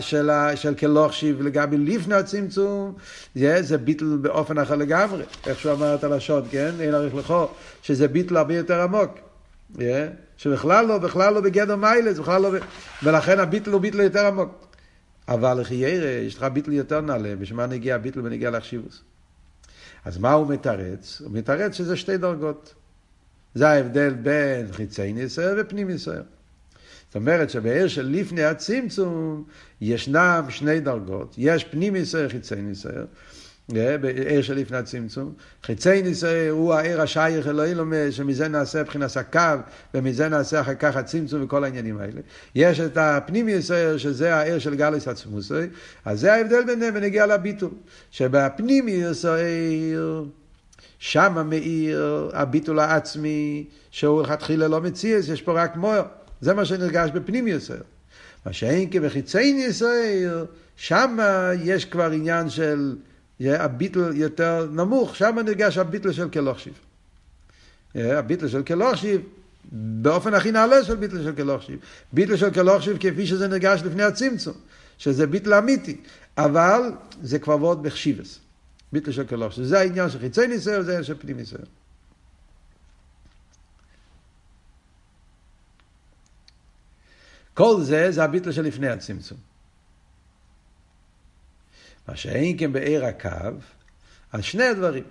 של, 0.00 0.30
של 0.54 0.74
כלוכשיב 0.74 1.42
לגבי 1.42 1.76
לפני 1.78 2.14
הצמצום, 2.14 2.94
זה, 3.34 3.62
זה 3.62 3.78
ביטל 3.78 4.16
באופן 4.20 4.58
אחר 4.58 4.76
לגמרי, 4.76 5.24
איך 5.46 5.60
שהוא 5.60 5.72
אמר 5.72 5.94
את 5.94 6.04
הלשון, 6.04 6.42
כן? 6.50 6.70
אין 6.80 6.94
עריך 6.94 7.14
לכו, 7.14 7.48
שזה 7.82 8.08
ביטל 8.08 8.36
הרבה 8.36 8.56
יותר 8.56 8.80
עמוק. 8.80 9.10
Yeah, 9.74 9.80
שבכלל 10.36 10.86
לא, 10.86 10.98
בכלל 10.98 11.34
לא 11.34 11.40
בגדר 11.40 11.76
מיילס, 11.76 12.18
בכלל 12.18 12.42
לא. 12.42 12.50
ולכן 13.02 13.40
הביטל 13.40 13.70
הוא 13.70 13.80
ביטל 13.80 14.00
יותר 14.00 14.26
עמוק. 14.26 14.66
אבל 15.28 15.60
לחיירה, 15.60 16.10
יש 16.10 16.36
לך 16.36 16.42
ביטל 16.42 16.72
יותר 16.72 17.00
נעלה, 17.00 17.36
בשביל 17.36 17.56
מה 17.56 17.66
נגיע 17.66 17.94
הביטל 17.94 18.20
ונגיע 18.20 18.50
להחשיבוס. 18.50 19.02
אז 20.04 20.18
מה 20.18 20.32
הוא 20.32 20.46
מתרץ? 20.46 21.20
הוא 21.24 21.30
מתרץ 21.32 21.74
שזה 21.74 21.96
שתי 21.96 22.16
דרגות. 22.16 22.74
זה 23.54 23.68
ההבדל 23.68 24.10
בין 24.14 24.72
חיצי 24.72 25.12
ניסיון 25.12 25.58
ופנים 25.60 25.88
ניסיון. 25.88 26.22
זאת 27.12 27.16
אומרת 27.16 27.50
שבעיר 27.50 27.88
של 27.88 28.06
לפני 28.06 28.44
הצמצום 28.44 29.44
ישנם 29.80 30.44
שני 30.48 30.80
דרגות. 30.80 31.34
יש 31.38 31.64
פנים 31.64 31.92
ניסיון, 31.92 32.28
חיצי 32.28 32.54
ניסיון. 32.54 33.06
בעיר 33.68 34.42
של 34.42 34.54
לפני 34.54 34.76
הצמצום. 34.76 35.32
חיצי 35.62 36.02
ניסיון 36.02 36.48
הוא 36.50 36.74
העיר 36.74 37.00
השייך 37.00 37.46
אלוהי 37.46 37.74
לומד, 37.74 38.06
שמזה 38.10 38.48
נעשה 38.48 38.82
מבחינת 38.82 39.16
הקו, 39.16 39.40
ומזה 39.94 40.28
נעשה 40.28 40.60
אחר 40.60 40.74
כך 40.74 40.96
הצמצום 40.96 41.44
וכל 41.44 41.64
העניינים 41.64 41.98
האלה. 41.98 42.20
יש 42.54 42.80
את 42.80 42.96
הפנים 42.96 43.46
ניסיון, 43.46 43.98
שזה 43.98 44.34
העיר 44.34 44.58
של 44.58 44.74
גליס 44.74 45.08
עצמוסי, 45.08 45.54
אז 46.04 46.20
זה 46.20 46.34
ההבדל 46.34 46.64
ביניהם 46.66 46.94
ונגיע 46.96 47.26
לביטול. 47.26 47.70
שבפנים 48.10 48.86
ניסיון, 48.86 50.28
שם 50.98 51.46
מאיר 51.50 52.30
הביטול 52.34 52.78
העצמי, 52.78 53.64
שהוא 53.90 54.22
לכתחילה 54.22 54.68
לא 54.68 54.80
מציאס, 54.80 55.28
יש 55.28 55.42
פה 55.42 55.62
רק 55.62 55.76
מויר. 55.76 56.02
זה 56.42 56.54
מה 56.54 56.64
שנרגש 56.64 57.10
בפנים 57.10 57.48
ישראל. 57.48 57.82
מה 58.46 58.52
שאין 58.52 58.90
כי 58.90 59.00
בחיצי 59.00 59.42
ישראל, 59.42 60.44
שם 60.76 61.18
יש 61.62 61.84
כבר 61.84 62.10
עניין 62.10 62.50
של 62.50 62.96
הביטל 63.40 64.10
יותר 64.14 64.68
נמוך, 64.72 65.16
שם 65.16 65.38
נרגש 65.44 65.78
הביטל 65.78 66.12
של 66.12 66.28
כלוכשיב. 66.28 66.72
הביטל 67.94 68.48
של 68.48 68.62
כלוכשיב, 68.62 69.20
באופן 69.72 70.34
הכי 70.34 70.52
נעלה 70.52 70.84
של 70.84 70.96
ביטל 70.96 71.22
של 71.22 71.32
כלוכשיב. 71.32 71.78
ביטל 72.12 72.36
של 72.36 72.50
כלוכשיב 72.50 72.96
כפי 73.00 73.26
שזה 73.26 73.48
נרגש 73.48 73.82
לפני 73.82 74.02
הצמצום, 74.02 74.54
שזה 74.98 75.26
ביטל 75.26 75.54
אמיתי, 75.54 75.96
אבל 76.38 76.80
זה 77.22 77.38
כבר 77.38 77.62
ועוד 77.62 77.82
בחשיבס. 77.82 78.38
ביטל 78.92 79.12
של 79.12 79.24
כלוכשיב. 79.24 79.64
זה 79.64 79.78
העניין 79.78 80.10
של 80.10 80.18
חיצי 80.18 80.46
ניסיון, 80.46 80.82
זה 80.82 80.90
העניין 80.90 81.04
של 81.04 81.14
פנים 81.18 81.36
ניסיון. 81.36 81.81
כל 87.54 87.80
זה 87.80 88.10
זה 88.10 88.24
הביטל 88.24 88.52
של 88.52 88.62
לפני 88.62 88.88
הצמצום. 88.88 89.38
מה 92.08 92.16
שאין 92.16 92.58
כן 92.58 92.72
בעיר 92.72 93.04
הקו, 93.04 93.28
על 94.32 94.42
שני 94.42 94.64
הדברים. 94.64 95.04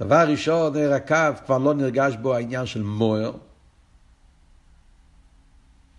דבר 0.00 0.24
ראשון, 0.28 0.76
עיר 0.76 0.92
הקו 0.92 1.44
כבר 1.46 1.58
לא 1.58 1.74
נרגש 1.74 2.16
בו 2.22 2.34
העניין 2.34 2.66
של 2.66 2.82
מויר. 2.82 3.32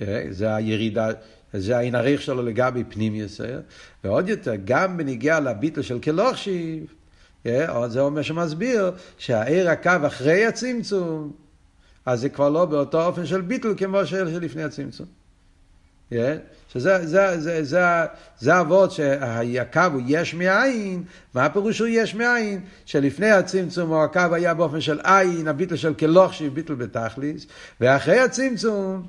אה, 0.01 0.25
זה 0.29 0.55
הירידה, 0.55 1.07
זה 1.53 1.77
העין 1.77 1.95
הריח 1.95 2.21
שלו 2.21 2.41
לגבי 2.41 2.83
פנים 2.83 3.15
יסר. 3.15 3.59
ועוד 4.03 4.29
יותר, 4.29 4.53
גם 4.65 4.97
בניגיע 4.97 5.39
לביטל 5.39 5.81
של 5.81 5.99
כלוכשיב, 5.99 6.93
אה, 7.45 7.89
זה 7.89 8.01
אומר 8.01 8.21
שמסביר 8.21 8.91
שהעיר 9.17 9.69
הקו 9.69 10.07
אחרי 10.07 10.45
הצמצום, 10.45 11.31
אז 12.05 12.19
זה 12.21 12.29
כבר 12.29 12.49
לא 12.49 12.65
באותו 12.65 13.05
אופן 13.05 13.25
של 13.25 13.41
ביטל 13.41 13.73
כמו 13.77 14.05
שלפני 14.05 14.63
הצמצום. 14.63 15.24
שזה 16.11 17.07
זה, 17.07 17.39
זה, 17.41 17.63
זה, 17.63 17.79
זה 18.39 18.59
אבות 18.59 18.91
שהקו 18.91 19.81
הוא 19.93 20.01
יש 20.05 20.33
מאין, 20.33 21.03
מה 21.33 21.45
הפירוש 21.45 21.79
הוא 21.79 21.87
יש 21.87 22.15
מאין? 22.15 22.61
שלפני 22.85 23.31
הצמצום 23.31 23.93
הקו 23.93 24.19
היה 24.31 24.53
באופן 24.53 24.81
של 24.81 24.99
עין, 25.03 25.47
הביטל 25.47 25.75
של 25.75 25.93
כלוכשי, 25.93 26.49
ביטל 26.49 26.73
בתכליס, 26.73 27.47
ואחרי 27.81 28.19
הצמצום, 28.19 29.05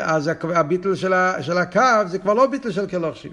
אז 0.00 0.30
הביטל 0.42 0.94
של, 0.94 1.12
הקו 1.58 1.80
זה 2.06 2.18
כבר 2.18 2.34
לא 2.34 2.46
ביטל 2.46 2.70
של 2.70 2.86
כלוכשי. 2.86 3.28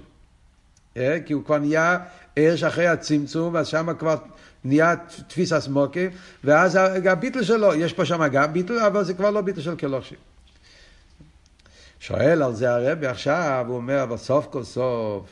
כי 0.94 1.32
הוא 1.32 1.44
כבר 1.44 1.58
נהיה 1.58 1.98
אש 2.38 2.64
אחרי 2.64 2.86
הצמצום, 2.86 3.56
אז 3.56 3.66
שם 3.66 3.88
כבר 3.98 4.16
נהיה 4.64 4.94
תפיס 5.28 5.52
הסמוקי, 5.52 6.08
ואז 6.44 6.78
הביטל 7.10 7.42
שלו, 7.42 7.74
יש 7.74 7.92
פה 7.92 8.04
שם 8.04 8.28
גם 8.28 8.52
ביטל, 8.52 8.78
אבל 8.78 9.04
זה 9.04 9.14
כבר 9.14 9.30
לא 9.30 9.40
ביטל 9.40 9.60
של 9.60 9.76
כלוכשי. 9.76 10.14
שואל 12.02 12.42
על 12.42 12.54
זה 12.54 12.74
הרבי 12.74 13.06
עכשיו, 13.06 13.64
הוא 13.68 13.76
אומר, 13.76 14.02
אבל 14.02 14.16
סוף 14.16 14.46
כל 14.50 14.64
סוף 14.64 15.28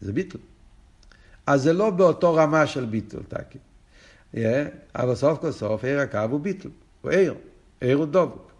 זה 0.00 0.12
ביטל. 0.12 0.38
אז 1.46 1.62
זה 1.62 1.72
לא 1.72 1.90
באותו 1.90 2.34
רמה 2.34 2.66
של 2.66 2.84
ביטל, 2.84 3.18
טקי. 3.28 3.58
Yeah, 4.34 4.38
אבל 4.94 5.14
סוף 5.14 5.38
כל 5.38 5.52
סוף 5.52 5.84
עיר 5.84 6.00
הקו 6.00 6.18
הוא 6.30 6.40
ביטל, 6.40 6.68
הוא 7.00 7.10
עיר, 7.10 7.34
עיר 7.80 7.96
הוא 7.96 8.06
דבוק. 8.06 8.52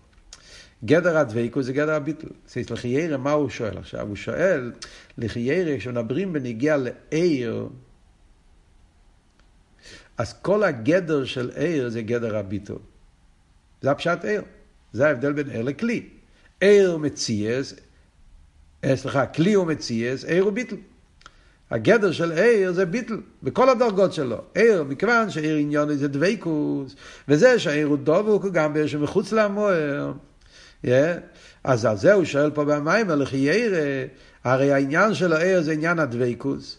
גדר 0.84 1.16
הדבקות 1.16 1.64
זה 1.64 1.72
גדר 1.72 1.94
הביטל. 1.94 2.28
אז 2.46 2.70
לחיירה, 2.70 3.16
מה 3.16 3.32
הוא 3.32 3.48
שואל 3.48 3.78
עכשיו? 3.78 4.08
הוא 4.08 4.16
שואל, 4.16 4.72
לחיירה, 5.18 5.78
כשמדברים 5.78 6.32
בניגיע 6.32 6.76
לעיר, 6.76 7.68
אז 10.18 10.32
כל 10.42 10.64
הגדר 10.64 11.24
של 11.24 11.50
עיר 11.54 11.88
זה 11.88 12.02
גדר 12.02 12.36
הביטל. 12.36 12.74
זה 13.82 13.90
הפשט 13.90 14.24
עיר. 14.24 14.42
זה 14.92 15.06
ההבדל 15.06 15.32
בין 15.32 15.50
עיר 15.50 15.62
לכלי. 15.62 16.19
עיר 16.60 16.96
מציאס, 16.96 17.74
אה, 18.84 18.96
סליחה, 18.96 19.26
כלי 19.26 19.52
הוא 19.52 19.66
מציאס, 19.66 20.24
עיר 20.24 20.42
הוא 20.42 20.52
ביטל. 20.52 20.76
הגדר 21.70 22.12
של 22.12 22.32
עיר 22.32 22.72
זה 22.72 22.86
ביטל, 22.86 23.20
בכל 23.42 23.68
הדרגות 23.68 24.12
שלו. 24.12 24.38
עיר, 24.54 24.84
מכיוון 24.84 25.30
שעיר 25.30 25.56
עניון 25.56 25.96
זה 25.96 26.08
דבקוס, 26.08 26.96
וזה 27.28 27.58
שהעיר 27.58 27.86
הוא 27.86 27.98
דבוק 28.02 28.44
הוא 28.44 28.52
גם 28.52 28.76
שמחוץ 28.86 29.32
למוער. 29.32 30.12
Yeah. 30.84 30.88
אז 31.64 31.84
על 31.84 31.96
זה 31.96 32.12
הוא 32.12 32.24
שואל 32.24 32.50
פה 32.50 32.64
במים, 32.64 33.10
על 33.10 33.24
ירא, 33.32 34.06
הרי 34.44 34.72
העניין 34.72 35.14
של 35.14 35.32
העיר 35.32 35.62
זה 35.62 35.72
עניין 35.72 35.98
הדבקוס. 35.98 36.78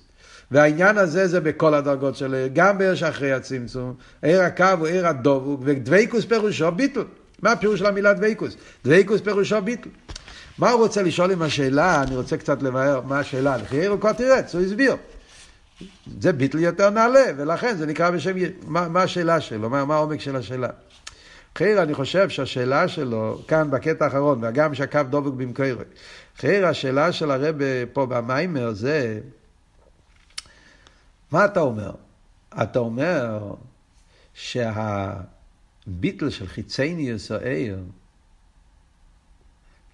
והעניין 0.52 0.98
הזה 0.98 1.28
זה 1.28 1.40
בכל 1.40 1.74
הדרגות 1.74 2.16
של 2.16 2.34
עיר, 2.34 2.50
גם 2.54 2.78
בעיר 2.78 2.96
שאחרי 2.96 3.34
הצמצום. 3.34 3.94
עיר 4.22 4.42
הקו 4.42 4.66
הוא 4.80 4.88
עיר 4.88 5.08
הדבוק, 5.08 5.62
ודבקוס 5.64 6.26
פירושו 6.26 6.72
ביטל. 6.72 7.04
מה 7.42 7.52
הפירוש 7.52 7.80
של 7.80 7.86
המילה 7.86 8.14
דוויקוס? 8.14 8.56
דוויקוס 8.84 9.22
פירושו 9.22 9.62
ביטל. 9.62 9.90
מה 10.58 10.72
הוא 10.72 10.82
רוצה 10.82 11.02
לשאול 11.02 11.32
עם 11.32 11.42
השאלה? 11.42 12.04
אני 12.04 12.16
רוצה 12.16 12.38
קצת 12.38 12.64
לבאר 12.64 13.02
מה 13.02 13.20
השאלה. 13.20 13.58
הוא 13.88 14.00
כבר 14.00 14.14
תירץ, 14.14 14.56
הוא 14.56 14.64
הסביר. 14.64 14.96
זה 16.20 16.34
ביטל 16.34 16.60
יותר 16.60 16.90
נעלה, 16.90 17.26
ולכן 17.38 17.78
זה 17.78 17.86
נקרא 17.86 18.10
בשם... 18.10 18.36
מה, 18.68 18.88
מה 18.88 19.04
השאלה 19.04 19.42
שלו? 19.42 19.70
מה, 19.70 19.86
מה 19.86 19.96
העומק 19.96 20.20
של 20.20 20.36
השאלה? 20.36 20.70
חייר, 21.58 21.84
אני 21.84 21.94
חושב 21.94 22.30
שהשאלה 22.30 22.88
שלו, 22.88 23.42
כאן 23.48 23.72
בקטע 23.72 24.06
האחרון, 24.06 24.44
וגם 24.44 24.76
שהקו 24.76 25.00
דבוק 25.10 25.36
במקורי. 25.36 25.86
חייר, 26.38 26.68
השאלה 26.68 27.12
של 27.12 27.32
הרב 27.32 27.56
פה 27.94 28.06
במיימר 28.06 28.74
זה, 28.74 29.20
מה 31.32 31.46
אתה 31.46 31.60
אומר? 31.60 31.92
אתה 32.62 32.80
אומר 32.80 33.40
שה... 34.34 35.14
ביטל 35.88 36.30
של 36.30 36.48
חיצייניוס 36.48 37.32
או 37.32 37.38
עיר, 37.38 37.80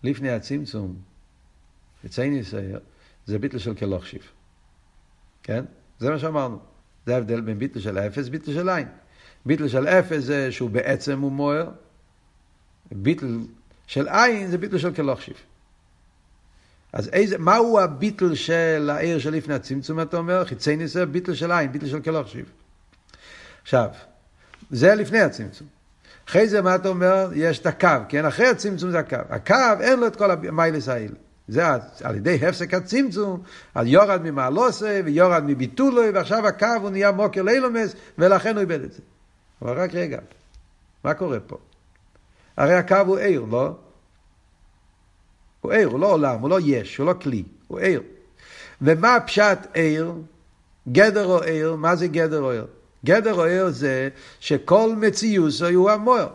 לפני 0.03 0.29
הצמצום, 0.29 0.95
חיצייניוס 2.01 2.53
או 2.53 2.59
עיר, 2.59 2.79
זה 3.25 3.39
ביטל 3.39 3.57
של 3.57 3.75
כלוכשיב. 3.75 4.21
כן? 5.43 5.65
זה 5.99 6.09
מה 6.09 6.19
שאמרנו. 6.19 6.59
זה 7.05 7.15
ההבדל 7.15 7.41
בין 7.41 7.59
ביטל 7.59 7.79
של 7.79 7.97
אפס, 7.97 8.27
ביטל 8.27 8.53
של 8.53 8.69
עין. 8.69 8.87
ביטל 9.45 9.67
של 9.67 9.87
אפס 9.87 10.23
זה 10.23 10.51
שהוא 10.51 10.69
בעצם 10.69 11.21
הוא 11.21 11.31
מוער, 11.31 11.69
ביטל 12.91 13.37
של 13.87 14.07
עין 14.07 14.47
זה 14.47 14.57
ביטל 14.57 14.77
של 14.77 14.93
כלוכשיב. 14.93 15.35
אז 16.93 17.09
איזה, 17.13 17.37
מהו 17.37 17.79
הביטל 17.79 18.35
של 18.35 18.89
העיר 18.93 19.19
של 19.19 19.29
לפני 19.29 19.53
הצמצום, 19.53 20.01
אתה 20.01 20.17
אומר? 20.17 20.45
חיצייניוס 20.45 20.93
זה 20.93 21.05
ביטל 21.05 21.33
של 21.33 21.51
עין, 21.51 21.71
ביטל 21.71 21.87
של 21.87 22.01
כלוכשיב. 22.01 22.51
עכשיו, 23.61 23.89
זה 24.71 24.95
לפני 24.95 25.19
הצמצום. 25.19 25.67
אחרי 26.29 26.47
זה 26.47 26.61
מה 26.61 26.75
אתה 26.75 26.89
אומר? 26.89 27.29
יש 27.35 27.59
את 27.59 27.65
הקו, 27.65 27.87
כן? 28.09 28.25
אחרי 28.25 28.47
הצמצום 28.47 28.91
זה 28.91 28.99
הקו. 28.99 29.17
הקו 29.29 29.55
אין 29.79 29.99
לו 29.99 30.07
את 30.07 30.15
כל 30.15 30.31
המיילס 30.31 30.89
האלה. 30.89 31.15
זה 31.47 31.63
על 32.03 32.15
ידי 32.15 32.47
הפסק 32.47 32.73
הצמצום, 32.73 33.43
אז 33.75 33.87
יורד 33.87 34.21
ממעלוסי 34.21 35.01
ויורד 35.05 35.43
מביטולוי, 35.45 36.09
ועכשיו 36.09 36.47
הקו 36.47 36.67
הוא 36.81 36.89
נהיה 36.89 37.11
מוקר 37.11 37.41
לילומס, 37.41 37.95
ולכן 38.17 38.53
הוא 38.53 38.61
איבד 38.61 38.83
את 38.83 38.91
זה. 38.91 38.99
אבל 39.61 39.79
רק 39.79 39.93
רגע, 39.93 40.19
מה 41.03 41.13
קורה 41.13 41.39
פה? 41.39 41.57
הרי 42.57 42.73
הקו 42.73 42.97
הוא 43.05 43.17
עיר, 43.17 43.45
לא? 43.51 43.75
הוא 45.61 45.71
עיר, 45.71 45.87
הוא 45.87 45.99
לא 45.99 46.11
עולם, 46.11 46.39
הוא 46.39 46.49
לא 46.49 46.59
יש, 46.63 46.97
הוא 46.97 47.05
לא 47.05 47.13
כלי, 47.21 47.43
הוא 47.67 47.79
עיר. 47.79 48.01
ומה 48.81 49.17
פשט 49.25 49.59
עיר? 49.73 50.13
גדר 50.91 51.25
או 51.25 51.43
עיר, 51.43 51.75
מה 51.75 51.95
זה 51.95 52.07
גדר 52.07 52.41
או 52.41 52.51
עיר? 52.51 52.67
גדר 53.05 53.41
העיר 53.41 53.69
זה 53.69 54.09
שכל 54.39 54.95
מציאות 54.97 55.53
הוא 55.73 55.91
המוער. 55.91 56.29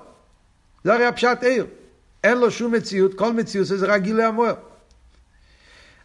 זה 0.85 0.95
הרי 0.95 1.07
הפשט 1.07 1.43
עיר. 1.43 1.67
אין 2.25 2.39
לו 2.39 2.51
שום 2.51 2.73
מציאות, 2.73 3.15
כל 3.15 3.33
מציאות 3.33 3.67
זה 3.67 3.87
רק 3.87 4.03
גילוי 4.03 4.25
המוער. 4.25 4.55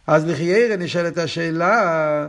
אז 0.06 0.26
לחיירה 0.26 0.76
נשאלת 0.76 1.18
השאלה, 1.18 2.26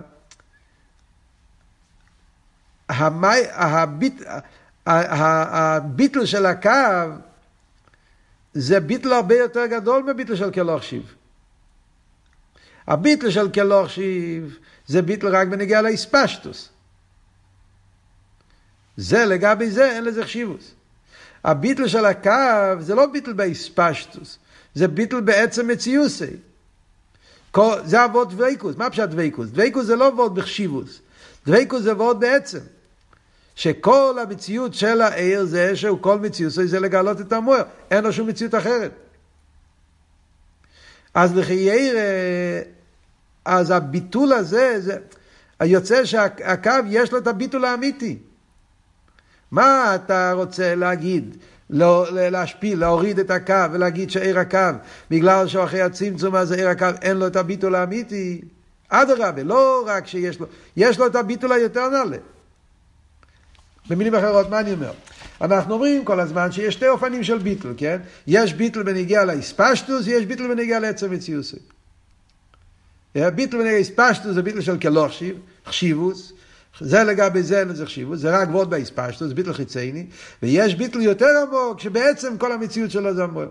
המי, 2.90 3.40
הביט, 3.52 4.22
הביטל 4.86 6.26
של 6.26 6.46
הקו 6.46 6.70
זה 8.54 8.80
ביטל 8.80 9.14
הרבה 9.14 9.36
יותר 9.36 9.66
גדול 9.66 10.04
מביטל 10.04 10.36
של 10.36 10.52
כלוך 10.52 10.84
שיב. 10.84 11.16
הביטל 12.88 13.30
של 13.30 13.48
שיב 13.88 14.58
זה 14.88 15.02
ביטל 15.02 15.36
רק 15.36 15.48
בנגיעה 15.48 15.82
לאספשטוס. 15.82 16.70
זה 19.00 19.26
לגבי 19.26 19.72
זה, 19.72 19.92
אין 19.92 20.04
לזה 20.04 20.24
חשיבוס. 20.24 20.72
הביטל 21.44 21.88
של 21.88 22.06
הקו 22.06 22.80
זה 22.80 22.96
לא 22.96 23.06
ביטל 23.06 23.34
באספשטוס, 23.34 24.38
זה 24.76 24.88
ביטל 24.88 25.20
בעצם 25.20 25.68
מציוסי. 25.68 26.26
זה 27.84 28.06
אבות 28.06 28.34
דוויקוס, 28.34 28.76
מה 28.76 28.90
פשט 28.90 29.10
דוויקוס? 29.10 29.50
דוויקוס 29.50 29.86
זה 29.86 29.96
לא 29.96 30.08
אבות 30.08 30.34
בחשיבוס, 30.34 31.00
דוויקוס 31.46 31.82
זה 31.82 31.92
אבות 31.92 32.20
בעצם. 32.20 32.60
שכל 33.56 34.18
המציאות 34.22 34.74
של 34.74 35.02
העיר 35.02 35.46
זה 35.46 35.76
שהוא 35.76 36.00
כל 36.02 36.20
מציאות 36.20 36.54
זה 36.54 36.80
לגלות 36.80 37.22
את 37.22 37.34
המוער, 37.34 37.64
אין 37.92 38.04
לו 38.04 38.14
שום 38.14 38.28
מציאות 38.28 38.56
אחרת. 38.56 38.92
אז 41.14 41.38
לחייר, 41.38 41.98
אז 43.46 43.72
הביטול 43.72 44.34
הזה, 44.34 44.82
זה, 44.82 44.98
יוצא 45.64 46.06
שהקו 46.06 46.72
יש 46.90 47.12
לו 47.12 47.18
את 47.18 47.28
הביטול 47.28 47.66
האמיתי. 47.66 48.18
מה 49.52 49.96
אתה 49.96 50.32
רוצה 50.36 50.76
להגיד? 50.76 51.38
לא, 51.70 52.06
להשפיל, 52.12 52.80
להוריד 52.80 53.20
את 53.20 53.32
הקו 53.32 53.72
ולהגיד 53.72 54.12
שעיר 54.12 54.40
הקו, 54.40 54.60
בגלל 55.12 55.48
שאחרי 55.48 55.82
הצמצום 55.82 56.36
הזה 56.36 56.56
עיר 56.56 56.70
הקו 56.70 56.88
אין 57.02 57.18
לו 57.18 57.28
את 57.28 57.36
הביטול 57.36 57.76
האמיתי. 57.76 58.42
אדרבה, 58.90 59.44
לא 59.44 59.84
רק 59.88 60.08
שיש 60.08 60.40
לו, 60.40 60.46
יש 60.78 61.00
לו 61.00 61.08
את 61.08 61.16
הביטול 61.16 61.52
היותר 61.52 61.90
נעלה. 61.90 62.18
במילים 63.90 64.16
אחרות, 64.16 64.50
מה 64.50 64.60
אני 64.60 64.74
אומר? 64.74 64.92
אנחנו 65.42 65.74
אומרים 65.74 66.06
כל 66.06 66.20
הזמן 66.20 66.52
שיש 66.52 66.74
שתי 66.74 66.88
אופנים 66.88 67.24
של 67.24 67.38
ביטל, 67.38 67.74
כן? 67.78 67.98
יש 68.28 68.54
ביטל 68.54 68.84
בנגיע 68.84 69.26
לאספשטוס, 69.26 70.08
יש 70.08 70.26
ביטל 70.26 70.48
בנגיע 70.48 70.80
לעצם 70.80 71.12
מציוסי. 71.12 71.58
ביטל 73.16 73.58
בנגיע 73.58 73.78
לאספשטוס 73.78 74.34
זה 74.34 74.42
ביטל 74.42 74.62
של 74.62 74.80
כלוכשיב, 74.80 75.40
חשיבוס, 75.66 76.34
זה 76.82 77.04
לגבי 77.04 77.44
זה 77.44 77.60
אין 77.60 77.68
לזה 77.68 77.86
חשיבות, 77.86 78.20
זה 78.20 78.38
רק 78.38 78.50
ועוד 78.50 78.70
באספשטוס, 78.70 79.28
זה 79.28 79.36
ביטל 79.36 79.54
חיצייני, 79.54 80.06
ויש 80.44 80.76
ביטל 80.76 81.02
יותר 81.02 81.30
עמוק, 81.48 81.80
שבעצם 81.80 82.38
כל 82.38 82.52
המציאות 82.52 82.92
שלו 82.92 83.14
זה 83.14 83.24
המוער. 83.24 83.50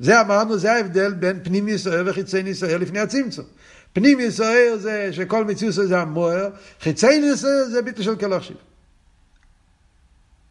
זה 0.00 0.20
אמרנו, 0.20 0.58
זה 0.58 0.72
ההבדל 0.72 1.12
בין 1.12 1.40
פנים 1.44 1.68
ישראל 1.68 2.08
וחיצייני 2.08 2.50
ישראל 2.50 2.80
לפני 2.80 3.00
הצמצום. 3.00 3.44
פנים 3.92 4.20
ישראל 4.20 4.76
זה 4.78 5.08
שכל 5.12 5.44
מציאות 5.44 5.74
זה 5.74 6.00
המוער, 6.00 6.48
חיצייני 6.80 7.26
ישראל 7.26 7.64
זה 7.70 7.82
ביטל 7.82 8.02
של 8.02 8.16
כלוכשיב. 8.16 8.56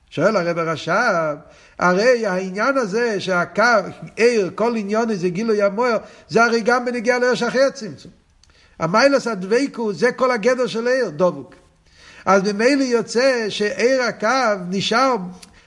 שואל 0.10 0.36
הרב 0.36 0.58
הרש"ב, 0.58 1.36
הרי 1.80 2.26
העניין 2.26 2.78
הזה 2.78 3.20
שהקו, 3.20 3.64
עיר, 4.16 4.52
כל 4.56 4.76
עניון 4.76 5.16
זה 5.16 5.30
גילוי 5.30 5.62
המוער, 5.62 5.98
זה 6.30 6.44
הרי 6.44 6.62
גם 6.62 6.86
בנגיעה 6.86 7.20
לעיר 7.20 7.36
שאחרי 7.36 7.64
הצמצום. 7.64 8.12
המיילס 8.80 9.28
הדבקו 9.28 9.94
זה 9.94 10.12
כל 10.12 10.32
הגדר 10.32 10.68
של 10.68 10.88
עיר, 10.88 11.10
דבוק. 11.10 11.63
אז 12.26 12.44
ממילא 12.44 12.84
יוצא 12.84 13.46
שעיר 13.50 14.02
הקו 14.02 14.64
נשאר 14.70 15.16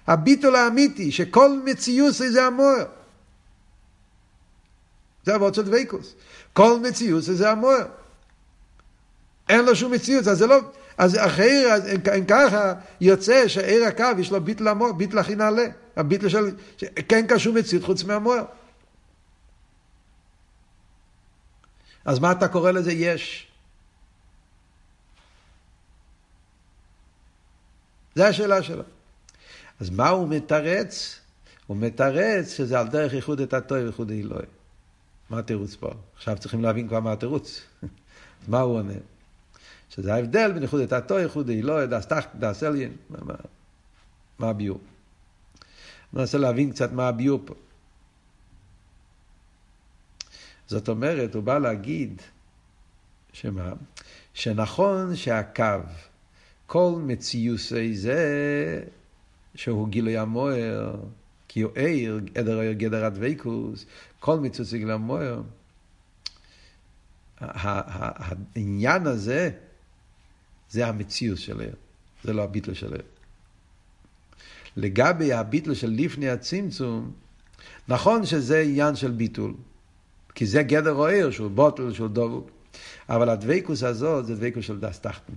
הביטול 0.07 0.57
האמיתי, 0.57 1.13
שכל 1.13 1.61
מציאות 1.65 2.15
זה 2.15 2.45
המוער. 2.45 2.85
זה 5.25 5.35
אבות 5.35 5.55
של 5.55 5.63
דבקוס. 5.63 6.15
כל 6.53 6.81
מציאות 6.83 7.23
זה 7.23 7.51
המוער. 7.51 7.87
אין 9.49 9.65
לו 9.65 9.77
שום 9.77 9.93
מציאות, 9.93 10.27
אז 10.27 10.39
זה 10.39 10.47
לא... 10.47 10.61
אז 10.99 11.17
אחרי, 11.17 11.73
אז 11.73 11.83
אם 12.17 12.25
ככה, 12.25 12.73
יוצא 13.01 13.49
שעיר 13.49 13.85
הקו 13.85 14.05
יש 14.19 14.31
לו 14.31 14.41
ביטל 14.41 14.69
המוער, 14.69 14.93
ביטל 14.93 15.19
הכי 15.19 15.35
נעלה. 15.35 15.67
הביטל 15.97 16.29
של... 16.29 16.51
כן 17.09 17.27
קשור 17.27 17.55
מציאות 17.55 17.85
חוץ 17.85 18.05
מהמוער. 18.05 18.45
אז 22.05 22.19
מה 22.19 22.33
אתה 22.33 22.49
קורא 22.49 22.71
לזה 22.71 22.93
יש? 22.93 23.49
זו 28.17 28.25
השאלה 28.25 28.63
שלו. 28.63 28.83
אז 29.81 29.91
מה 29.91 30.09
הוא 30.09 30.29
מתרץ? 30.29 31.21
הוא 31.67 31.77
מתרץ 31.77 32.57
שזה 32.57 32.81
על 32.81 32.89
דרך 32.89 33.15
איחוד 33.15 33.41
את 33.41 33.55
הטוב 33.55 33.79
ואיחוד 33.79 34.11
האלוהי. 34.11 34.47
מה 35.31 35.39
התירוץ 35.39 35.75
פה? 35.75 35.91
עכשיו 36.17 36.39
צריכים 36.39 36.63
להבין 36.63 36.89
כבר 36.89 37.01
מה 37.01 37.13
התירוץ. 37.13 37.61
מה 38.49 38.61
הוא 38.61 38.77
עונה? 38.77 38.95
שזה 39.91 40.15
ההבדל 40.15 40.53
בין 40.53 40.63
איחוד 40.63 40.81
את 40.81 40.93
הטוב, 40.93 41.19
איחוד 41.19 41.51
האלוהי, 41.51 41.87
דס 41.87 42.07
תחת, 42.07 42.35
דס 42.35 42.63
אליין. 42.63 42.97
מה, 43.11 43.35
מה 44.39 44.49
הביור? 44.49 44.81
ננסה 46.13 46.39
להבין 46.39 46.73
קצת 46.73 46.93
מה 46.93 47.09
הביור 47.09 47.43
פה. 47.45 47.55
זאת 50.67 50.89
אומרת, 50.89 51.35
הוא 51.35 51.43
בא 51.43 51.59
להגיד, 51.59 52.23
שמה? 53.33 53.73
שנכון 54.35 55.17
שהקו 55.17 55.65
כל 56.67 56.93
מציוסי 57.07 57.97
זה 57.97 58.83
שהוא 59.55 59.89
גילוי 59.89 60.19
המוער, 60.19 60.95
כי 61.49 61.61
הוא 61.61 61.73
עיר, 61.75 62.21
עדר 62.35 62.59
עיר 62.59 62.73
גדר 62.73 63.05
הדבקוס, 63.05 63.87
כל 64.21 64.41
מציוסי 64.41 64.79
גילוי 64.79 64.95
המוער. 64.95 65.43
העניין 67.41 69.07
הזה, 69.07 69.51
זה 70.71 70.87
המציאות 70.87 71.39
של 71.39 71.61
עיר, 71.61 71.75
זה 72.25 72.33
לא 72.33 72.43
הביטל 72.43 72.75
של 72.75 72.93
עיר. 72.93 73.03
לגבי 74.77 75.33
הביטל 75.33 75.75
של 75.75 75.91
לפני 75.91 76.29
הצמצום, 76.29 77.13
נכון 77.89 78.27
שזה 78.27 78.61
עניין 78.61 78.97
של 78.97 79.11
ביטול, 79.11 79.55
כי 80.35 80.47
זה 80.47 80.63
גדר 80.63 80.93
או 80.93 81.07
עיר, 81.07 81.31
שהוא 81.31 81.51
בוטל, 81.51 81.93
שהוא 81.93 82.09
דבוק, 82.09 82.51
אבל 83.09 83.29
הדבקוס 83.29 83.83
הזאת 83.83 84.27
זה 84.27 84.35
דבקוס 84.35 84.65
של 84.65 84.81
דס 84.81 85.01
תחתן. 85.01 85.33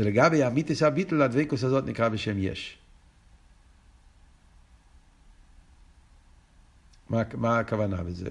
ולגבי 0.00 0.42
המיתוס 0.42 0.82
הביטול, 0.82 1.22
הדבקוס 1.22 1.64
הזאת 1.64 1.84
נקרא 1.84 2.08
בשם 2.08 2.38
יש. 2.38 2.78
מה, 7.10 7.22
מה 7.34 7.58
הכוונה 7.58 8.02
בזה? 8.02 8.28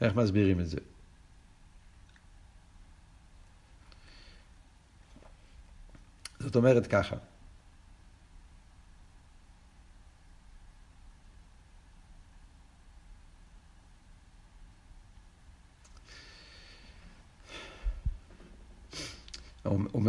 איך 0.00 0.14
מסבירים 0.14 0.60
את 0.60 0.68
זה? 0.68 0.78
זאת 6.38 6.56
אומרת 6.56 6.86
ככה, 6.86 7.16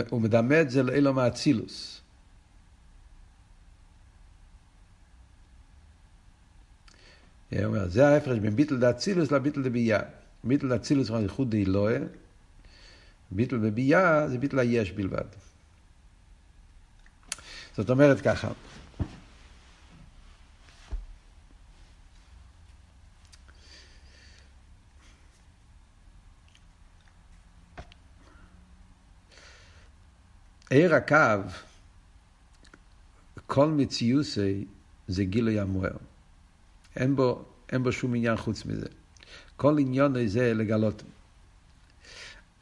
הוא 0.09 0.21
מדמה 0.21 0.61
את 0.61 0.71
זה 0.71 0.83
לאילו 0.83 1.13
מאצילוס. 1.13 2.01
הוא 7.51 7.65
אומר, 7.65 7.89
זה 7.89 8.07
ההפרש 8.07 8.39
בין 8.39 8.55
ביטל 8.55 8.77
דאצילוס 8.77 9.31
לביטל 9.31 9.63
דבייה. 9.63 9.99
ביטל 10.43 10.69
דאצילוס 10.69 11.09
הוא 11.09 11.19
ייחוד 11.19 11.51
דאילואה, 11.51 11.97
ביטל 13.31 13.57
בבייה 13.57 14.27
זה 14.27 14.37
ביטל 14.37 14.59
היש 14.59 14.91
בלבד. 14.91 15.25
זאת 17.77 17.89
אומרת 17.89 18.21
ככה, 18.21 18.51
עיר 30.73 30.95
הקו, 30.95 31.49
כל 33.47 33.67
מציוסי 33.67 34.65
זה 35.07 35.23
גילוי 35.23 35.59
המוער. 35.59 35.97
אין 36.95 37.15
בו, 37.15 37.45
אין 37.71 37.83
בו 37.83 37.91
שום 37.91 38.15
עניין 38.15 38.37
חוץ 38.37 38.65
מזה. 38.65 38.85
כל 39.55 39.79
עניון 39.79 40.27
זה 40.27 40.53
לגלות. 40.53 41.03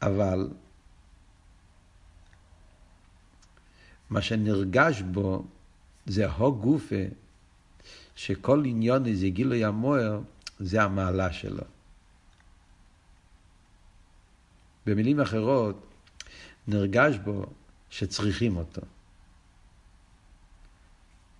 אבל 0.02 0.48
מה 4.10 4.22
שנרגש 4.22 5.02
בו 5.02 5.44
זה 6.06 6.30
הו 6.30 6.60
גופה, 6.60 7.04
שכל 8.16 8.62
עניון 8.64 9.14
זה 9.14 9.28
גילוי 9.28 9.64
המוער, 9.64 10.20
זה 10.60 10.82
המעלה 10.82 11.32
שלו. 11.32 11.64
במילים 14.86 15.20
אחרות, 15.20 15.86
נרגש 16.68 17.16
בו 17.24 17.46
שצריכים 17.92 18.56
אותו. 18.56 18.82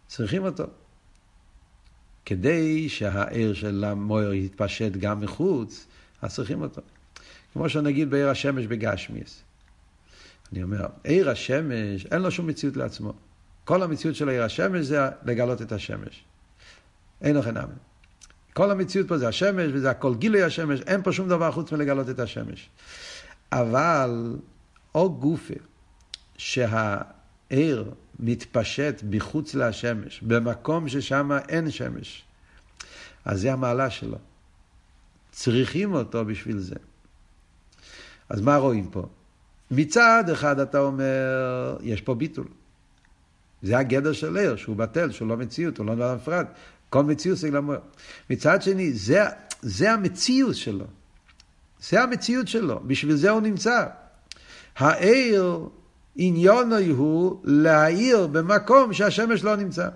צריכים 0.07 0.45
אותו. 0.45 0.65
כדי 2.25 2.89
שהעיר 2.89 3.55
של 3.55 3.85
המויר 3.85 4.33
יתפשט 4.33 4.93
גם 4.93 5.21
מחוץ, 5.21 5.87
אז 6.23 6.35
צריכים 6.35 6.63
אותו. 6.63 6.83
כמו 7.53 7.69
שנגיד 7.69 8.11
בעיר 8.11 8.29
השמש 8.29 8.67
בגשמיאס. 8.67 9.43
אני 10.53 10.63
אומר, 10.63 10.87
עיר 11.05 11.31
השמש, 11.31 12.07
אין 12.07 12.23
לו 12.23 12.31
שום 12.31 12.47
מציאות 12.47 12.77
לעצמו. 12.77 13.13
כל 13.65 13.83
המציאות 13.83 14.17
של 14.17 14.29
עיר 14.29 14.43
השמש 14.43 14.87
זה 14.87 14.99
לגלות 15.25 15.63
את 15.63 15.73
השמש. 15.73 16.25
אין 17.21 17.37
לכם 17.37 17.57
אמן. 17.57 17.75
כל 18.53 18.71
המציאות 18.71 19.09
פה 19.09 19.19
זה 19.19 19.29
השמש, 19.29 19.71
וזה 19.75 19.91
הכל 19.91 20.15
גילוי 20.15 20.43
השמש, 20.43 20.81
אין 20.81 21.03
פה 21.03 21.13
שום 21.13 21.29
דבר 21.29 21.53
חוץ 21.53 21.73
מלגלות 21.73 22.11
את 22.11 22.19
השמש. 22.19 22.69
אבל, 23.53 24.37
או 24.95 25.15
גופה, 25.15 25.55
שהעיר 26.37 27.95
מתפשט 28.21 29.03
מחוץ 29.11 29.55
לשמש, 29.55 30.23
במקום 30.23 30.89
ששם 30.89 31.31
אין 31.49 31.71
שמש. 31.71 32.25
אז 33.25 33.41
זה 33.41 33.53
המעלה 33.53 33.91
שלו. 33.91 34.19
צריכים 35.31 35.95
אותו 35.95 36.25
בשביל 36.25 36.59
זה. 36.59 36.75
אז 38.29 38.41
מה 38.41 38.57
רואים 38.57 38.91
פה? 38.91 39.07
מצד 39.71 40.25
אחד 40.33 40.61
אתה 40.61 40.79
אומר, 40.79 41.77
יש 41.83 42.01
פה 42.01 42.15
ביטול. 42.15 42.47
זה 43.63 43.79
הגדר 43.79 44.13
של 44.13 44.37
ער, 44.37 44.57
שהוא 44.57 44.77
בטל, 44.77 45.11
שהוא 45.11 45.29
לא 45.29 45.37
מציאות, 45.37 45.79
הוא 45.79 45.87
לא 45.87 46.15
נפרד. 46.15 46.47
כל 46.91 47.05
מציאות 47.05 47.39
זה 47.39 47.49
גלמור. 47.49 47.75
מצד 48.31 48.63
שני, 48.63 48.93
זה, 48.93 49.25
זה 49.63 49.93
המציאות 49.93 50.57
שלו. 50.57 50.85
זה 51.81 52.03
המציאות 52.03 52.49
שלו, 52.49 52.81
בשביל 52.87 53.17
זה 53.17 53.31
הוא 53.31 53.41
נמצא. 53.41 53.87
העיר, 54.77 55.69
עניונו 56.17 56.77
הוא 56.97 57.41
להאיר 57.45 58.27
במקום 58.27 58.93
שהשמש 58.93 59.45
לא 59.45 59.57
נמצא. 59.57 59.89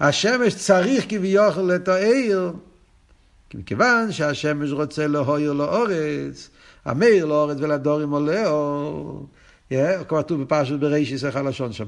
השמש 0.00 0.54
צריך 0.54 1.04
כביכול 1.08 1.74
את 1.74 1.88
העיר, 1.88 2.52
מכיוון 3.54 4.12
שהשמש 4.12 4.70
רוצה 4.70 5.06
להויר 5.06 5.52
לאורץ, 5.52 6.50
המאיר 6.84 7.26
לאורץ 7.26 7.56
ולדורים 7.60 8.10
עולה 8.10 8.46
אור. 8.46 9.26
כתוב 10.08 10.42
בפרשת 10.42 10.74
בראשיס 10.74 11.24
איך 11.24 11.36
הלשון 11.36 11.72
שם. 11.72 11.86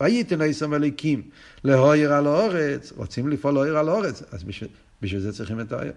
וייתן 0.00 0.40
עשם 0.40 0.74
אליקים 0.74 1.22
להויר 1.64 2.12
על 2.12 2.26
האורץ, 2.26 2.92
רוצים 2.96 3.28
לפעול 3.28 3.54
להויר 3.54 3.78
על 3.78 3.88
האורץ, 3.88 4.22
אז 4.32 4.42
בשביל, 4.42 4.68
בשביל 5.02 5.20
זה 5.20 5.32
צריכים 5.32 5.60
את 5.60 5.72
האור. 5.72 5.92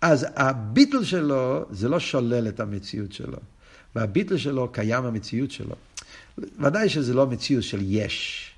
אז 0.00 0.26
הביטול 0.36 1.04
שלו 1.04 1.64
זה 1.70 1.88
לא 1.88 2.00
שולל 2.00 2.48
את 2.48 2.60
המציאות 2.60 3.12
שלו, 3.12 3.38
והביטול 3.96 4.38
שלו 4.38 4.72
קיים 4.72 5.04
המציאות 5.04 5.50
שלו. 5.50 5.74
ודאי 6.38 6.88
שזה 6.88 7.14
לא 7.14 7.26
מציאות 7.26 7.64
של 7.64 7.78
יש, 7.82 8.50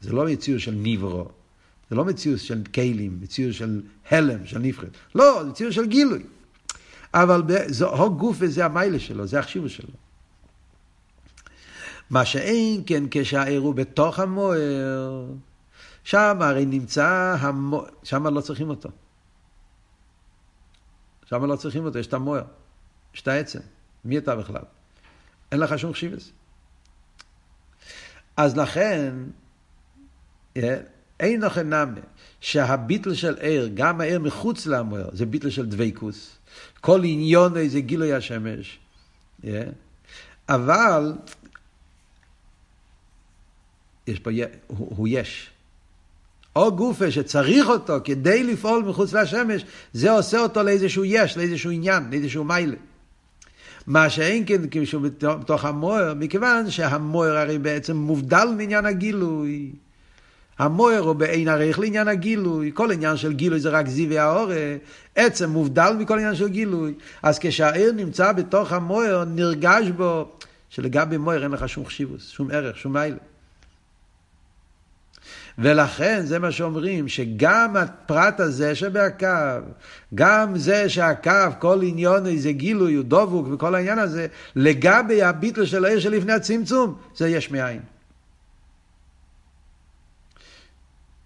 זה 0.00 0.12
לא 0.12 0.26
מציאות 0.26 0.60
של 0.60 0.74
ניברו, 0.74 1.28
זה 1.90 1.96
לא 1.96 2.04
מציאות 2.04 2.40
של 2.40 2.62
כלים, 2.74 3.18
מציאות 3.20 3.54
של 3.54 3.82
הלם, 4.10 4.46
של 4.46 4.58
נבחרת. 4.58 4.90
לא, 5.14 5.42
זה 5.44 5.50
מציאות 5.50 5.72
של 5.72 5.86
גילוי. 5.86 6.22
אבל 7.14 7.42
זה 7.66 7.84
גוף 8.16 8.36
וזה 8.40 8.64
המיילה 8.64 8.98
שלו, 8.98 9.26
זה 9.26 9.38
החשיבות 9.38 9.70
שלו. 9.70 9.88
מה 12.10 12.24
שאין 12.24 12.82
כן 12.86 13.04
כשהעיר 13.10 13.60
הוא 13.60 13.74
בתוך 13.74 14.18
המוער, 14.18 15.26
שם 16.04 16.38
הרי 16.40 16.66
נמצא, 16.66 17.36
המוער, 17.40 17.84
שם 18.02 18.26
לא 18.26 18.40
צריכים 18.40 18.68
אותו. 18.68 18.88
שם 21.24 21.44
לא 21.44 21.56
צריכים 21.56 21.84
אותו, 21.84 21.98
יש 21.98 22.06
את 22.06 22.14
המוער, 22.14 22.44
יש 23.14 23.20
את 23.20 23.28
העצם. 23.28 23.60
מי 24.04 24.18
אתה 24.18 24.36
בכלל? 24.36 24.62
אין 25.52 25.60
לך 25.60 25.78
שום 25.78 25.92
חשיבס. 25.92 26.30
אז 28.36 28.56
לכן, 28.56 29.14
אה, 30.56 30.76
אין 31.20 31.40
לכם 31.40 31.68
נאמה, 31.68 32.00
שהביטל 32.40 33.14
של 33.14 33.38
עיר, 33.38 33.70
גם 33.74 34.00
העיר 34.00 34.20
מחוץ 34.20 34.66
למוער, 34.66 35.08
זה 35.12 35.26
ביטל 35.26 35.50
של 35.50 35.66
דבייקוס. 35.66 36.36
כל 36.80 37.00
עניון 37.04 37.68
זה 37.68 37.80
גילוי 37.80 38.12
השמש. 38.12 38.78
אה? 39.44 39.62
אבל 40.48 41.12
יש 44.06 44.18
פה, 44.18 44.30
הוא, 44.66 44.96
הוא 44.96 45.08
יש. 45.10 45.50
או 46.56 46.76
גופה 46.76 47.10
שצריך 47.10 47.66
אותו 47.66 47.96
כדי 48.04 48.42
לפעול 48.42 48.84
מחוץ 48.84 49.12
לשמש, 49.12 49.64
זה 49.92 50.10
עושה 50.10 50.38
אותו 50.38 50.62
לאיזשהו 50.62 51.04
יש, 51.04 51.36
לאיזשהו 51.36 51.70
עניין, 51.70 52.10
לאיזשהו 52.10 52.44
מיילה. 52.44 52.76
מה 53.86 54.10
שאין 54.10 54.44
כן 54.46 54.62
כשהוא 54.70 55.02
בתוך 55.20 55.64
המוער, 55.64 56.14
מכיוון 56.14 56.70
שהמוער 56.70 57.36
הרי 57.36 57.58
בעצם 57.58 57.96
מובדל 57.96 58.48
מעניין 58.56 58.86
הגילוי. 58.86 59.70
המוער 60.58 60.98
הוא 60.98 61.12
בעין 61.12 61.48
ערך 61.48 61.78
לעניין 61.78 62.08
הגילוי, 62.08 62.70
כל 62.74 62.90
עניין 62.90 63.16
של 63.16 63.32
גילוי 63.32 63.60
זה 63.60 63.70
רק 63.70 63.88
זיו 63.88 64.10
והאורה, 64.10 64.76
עצם 65.16 65.50
מובדל 65.50 65.92
מכל 65.98 66.18
עניין 66.18 66.34
של 66.34 66.48
גילוי. 66.48 66.94
אז 67.22 67.38
כשהעיר 67.38 67.92
נמצא 67.92 68.32
בתוך 68.32 68.72
המוער, 68.72 69.24
נרגש 69.24 69.88
בו 69.96 70.28
שלגבי 70.68 71.16
מוער 71.16 71.42
אין 71.42 71.50
לך 71.50 71.68
שום 71.68 71.86
חשיבוס, 71.86 72.28
שום 72.28 72.50
ערך, 72.50 72.78
שום 72.78 72.92
מיילה. 72.92 73.31
ולכן 75.58 76.22
זה 76.24 76.38
מה 76.38 76.52
שאומרים, 76.52 77.08
שגם 77.08 77.76
הפרט 77.76 78.40
הזה 78.40 78.74
שבקו, 78.74 79.26
גם 80.14 80.58
זה 80.58 80.88
שהקו, 80.88 81.30
כל 81.58 81.80
עניון 81.82 82.36
זה 82.38 82.52
גילוי, 82.52 82.94
הוא 82.94 83.04
דבוק 83.08 83.46
וכל 83.50 83.74
העניין 83.74 83.98
הזה, 83.98 84.26
לגבי 84.56 85.22
הביטל 85.22 85.64
של 85.64 85.84
העיר 85.84 86.00
שלפני 86.00 86.32
הצמצום, 86.32 86.98
זה 87.16 87.28
יש 87.28 87.50
מאין. 87.50 87.80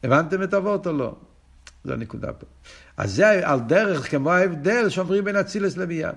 הבנתם 0.04 0.42
את 0.42 0.54
אבות 0.54 0.86
או 0.86 0.92
לא? 0.92 1.14
זו 1.84 1.92
הנקודה 1.92 2.32
פה. 2.32 2.46
אז 2.96 3.14
זה 3.14 3.48
על 3.48 3.60
דרך 3.60 4.10
כמו 4.10 4.32
ההבדל 4.32 4.88
שאומרים 4.88 5.24
בין 5.24 5.36
אצילס 5.36 5.76
לביאה. 5.76 6.10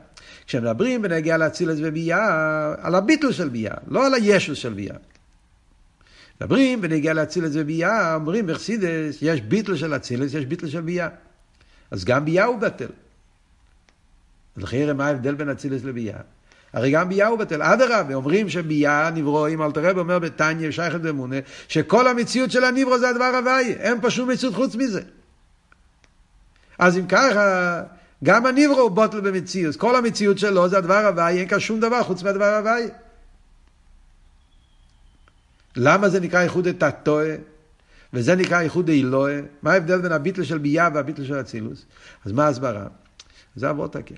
כשמדברים 0.48 1.02
בנגיעה 1.02 1.38
לאצילס 1.38 1.80
וביאה, 1.84 2.74
על 2.82 2.95
הביטל 2.95 3.32
של 3.32 3.50
ביאה, 3.50 3.74
לא 3.88 4.06
על 4.06 4.13
הישו 4.13 4.56
של 4.56 4.74
ביאה. 4.74 4.95
מדברים 6.41 6.82
בנגיעה 6.82 7.13
לאצילס 7.13 7.52
וביאה, 7.54 8.15
אומרים 8.15 8.47
בחסידס, 8.47 9.17
יש 9.21 9.41
ביטל 9.41 9.75
של 9.75 9.95
אצילס, 9.95 10.34
יש 10.34 10.45
ביטל 10.45 10.67
של 10.67 10.82
ביאה. 10.82 11.08
אז 11.91 12.06
גם 12.06 12.25
ביאה 12.25 12.45
הוא 12.45 12.60
בטל. 12.60 12.88
לכן 14.58 14.97
מה 14.97 15.08
ההבדל 15.08 15.36
בין 15.36 15.49
אצילס 15.49 15.84
לביאה? 15.84 16.19
הרי 16.73 16.91
גם 16.91 17.10
ביאה 17.10 17.28
הוא 17.28 17.39
בטל. 17.39 17.62
אדרבה, 17.62 18.13
אומרים 18.13 18.49
שביאה 18.49 19.10
נברואים, 19.10 19.62
אלתר 19.62 19.82
רב 19.82 19.97
אומר 19.97 20.19
בתניא, 20.19 20.71
שייכת 20.71 21.02
באמונה, 21.02 21.36
שכל 21.67 22.08
המציאות 22.08 22.52
של 22.52 22.63
הנברו 22.63 22.99
זה 22.99 23.10
הדבר 23.10 23.32
הוואי, 23.38 23.73
אין 23.73 24.02
פה 24.02 24.10
שום 24.10 24.30
מציאות 24.30 24.56
חוץ 24.56 24.75
מזה. 24.75 25.02
אז 26.80 26.97
אם 26.97 27.08
ככה, 27.08 27.84
גם 28.23 28.45
הנברו 28.45 28.80
הוא 28.80 28.91
בוטל 28.91 29.19
במציאות, 29.19 29.75
כל 29.75 29.95
המציאות 29.95 30.38
שלו 30.38 30.69
זה 30.69 30.78
הדבר 30.78 31.08
הוואי, 31.08 31.39
אין 31.39 31.47
כאן 31.47 31.60
שום 31.60 31.80
דבר 31.80 32.04
חוץ 32.04 32.23
מהדבר 32.23 32.56
הוואי. 32.56 32.88
למה 35.82 36.10
זה 36.10 36.20
נקרא 36.20 36.42
איחוד 36.42 36.68
את 36.68 36.84
התועה? 36.84 37.36
וזה 38.13 38.36
נקרא 38.36 38.62
איחוד 38.62 38.89
אילואה? 38.89 39.39
מה 39.62 39.72
ההבדל 39.72 40.02
בין 40.02 40.12
הביטל 40.12 40.44
של 40.44 40.58
ביאה 40.58 40.89
והביטל 40.94 41.26
של 41.26 41.39
אצילוס? 41.39 41.86
אז 42.26 42.32
מה 42.32 42.46
ההסברה? 42.46 42.88
זה 43.56 43.70
אבות 43.70 43.96
הקל. 43.96 44.15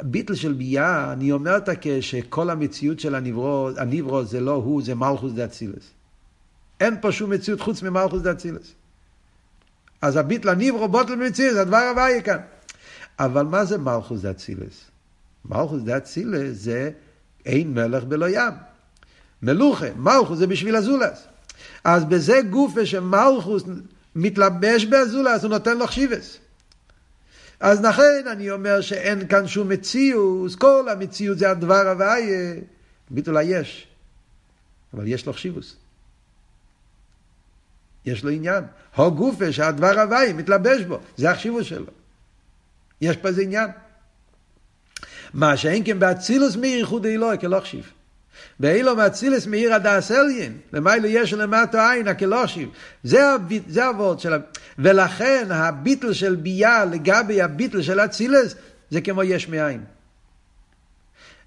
הביטל 0.00 0.34
של 0.34 0.52
ביאה, 0.52 1.12
אני 1.12 1.32
אומר 1.32 1.56
את 1.56 1.68
הקל 1.68 2.00
שכל 2.00 2.50
המציאות 2.50 3.00
של 3.00 3.14
הנברו, 3.14 3.70
הנברו 3.76 4.24
זה 4.24 4.40
לא 4.40 4.52
הוא, 4.52 4.82
זה 4.82 4.94
מלכוס 4.94 5.32
דה 5.32 5.44
אצילוס. 5.44 5.90
אין 6.80 6.96
פה 7.00 7.12
שום 7.12 7.30
מציאות 7.30 7.60
חוץ 7.60 7.82
ממלכוס 7.82 8.22
דה 8.22 8.32
אצילוס. 8.32 8.72
אז 10.02 10.16
הביטל 10.16 10.48
הנברו 10.48 10.88
בוטל 10.88 11.16
במציאות, 11.16 11.54
זה 11.54 11.60
הדבר 11.60 11.76
הבא 11.92 12.20
כאן. 12.24 12.38
אבל 13.18 13.42
מה 13.42 13.64
זה 13.64 13.78
מלכוס 13.78 14.20
דה 14.20 14.30
אצילוס? 14.30 14.90
מלכוס 15.44 15.82
דה 15.82 15.96
אצילוס 15.96 16.50
זה 16.52 16.90
אין 17.46 17.74
מלך 17.74 18.04
בלא 18.04 18.28
ים. 18.28 18.73
מלוכה, 19.44 19.86
מלכוס 19.96 20.38
זה 20.38 20.46
בשביל 20.46 20.76
הזולס. 20.76 21.26
אז 21.84 22.04
בזה 22.04 22.40
גופה 22.50 22.86
שמלכוס 22.86 23.62
מתלבש 24.14 24.84
באזולס, 24.84 25.42
הוא 25.42 25.50
נותן 25.50 25.78
לו 25.78 25.86
חשיבס. 25.86 26.38
אז 27.60 27.84
לכן 27.84 28.24
אני 28.32 28.50
אומר 28.50 28.80
שאין 28.80 29.28
כאן 29.28 29.48
שום 29.48 29.68
מציאות, 29.68 30.54
כל 30.54 30.88
המציאות 30.88 31.38
זה 31.38 31.50
הדבר 31.50 31.88
הוויה, 31.88 32.54
ביטול 33.10 33.36
היש. 33.36 33.86
אבל 34.94 35.06
יש 35.06 35.26
לו 35.26 35.32
חשיבוס. 35.32 35.76
יש 38.06 38.24
לו 38.24 38.30
עניין. 38.30 38.64
הו 38.96 39.14
גופה 39.14 39.52
שהדבר 39.52 40.00
הוויה 40.00 40.32
מתלבש 40.32 40.82
בו, 40.82 41.00
זה 41.16 41.30
החשיבוס 41.30 41.66
שלו. 41.66 41.86
יש 43.00 43.16
פה 43.16 43.28
איזה 43.28 43.42
עניין. 43.42 43.70
מה 45.34 45.56
שאין 45.56 45.82
כן 45.84 45.98
באצילוס 45.98 46.56
מאיר 46.56 46.78
ייחוד 46.78 47.06
אלוהי 47.06 47.38
כלא 47.38 47.60
חשיב. 47.60 47.93
באילו 48.60 48.96
מאצילס 48.96 49.46
מאיר 49.46 49.74
הדס 49.74 50.10
אליין, 50.10 50.58
למיילו 50.72 51.08
יש 51.08 51.32
למטו 51.32 51.78
עין, 51.78 52.08
הקלושים. 52.08 52.70
זה, 53.04 53.86
הוורד 53.86 54.20
של... 54.20 54.32
ולכן 54.78 55.46
הביטל 55.50 56.12
של 56.12 56.36
ביה 56.36 56.84
לגבי 56.84 57.42
הביטל 57.42 57.82
של 57.82 58.00
אצילס, 58.00 58.54
זה 58.90 59.00
כמו 59.00 59.22
יש 59.22 59.48
מאין. 59.48 59.80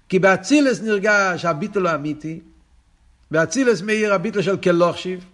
כי 0.08 0.18
באצילס 0.18 0.82
נרגש 0.82 1.44
הביטל 1.44 1.86
האמיתי, 1.86 2.40
באצילס 3.30 3.82
מאיר 3.82 4.14
הביטל 4.14 4.42
של 4.42 4.56
כלוכשיב, 4.56 5.24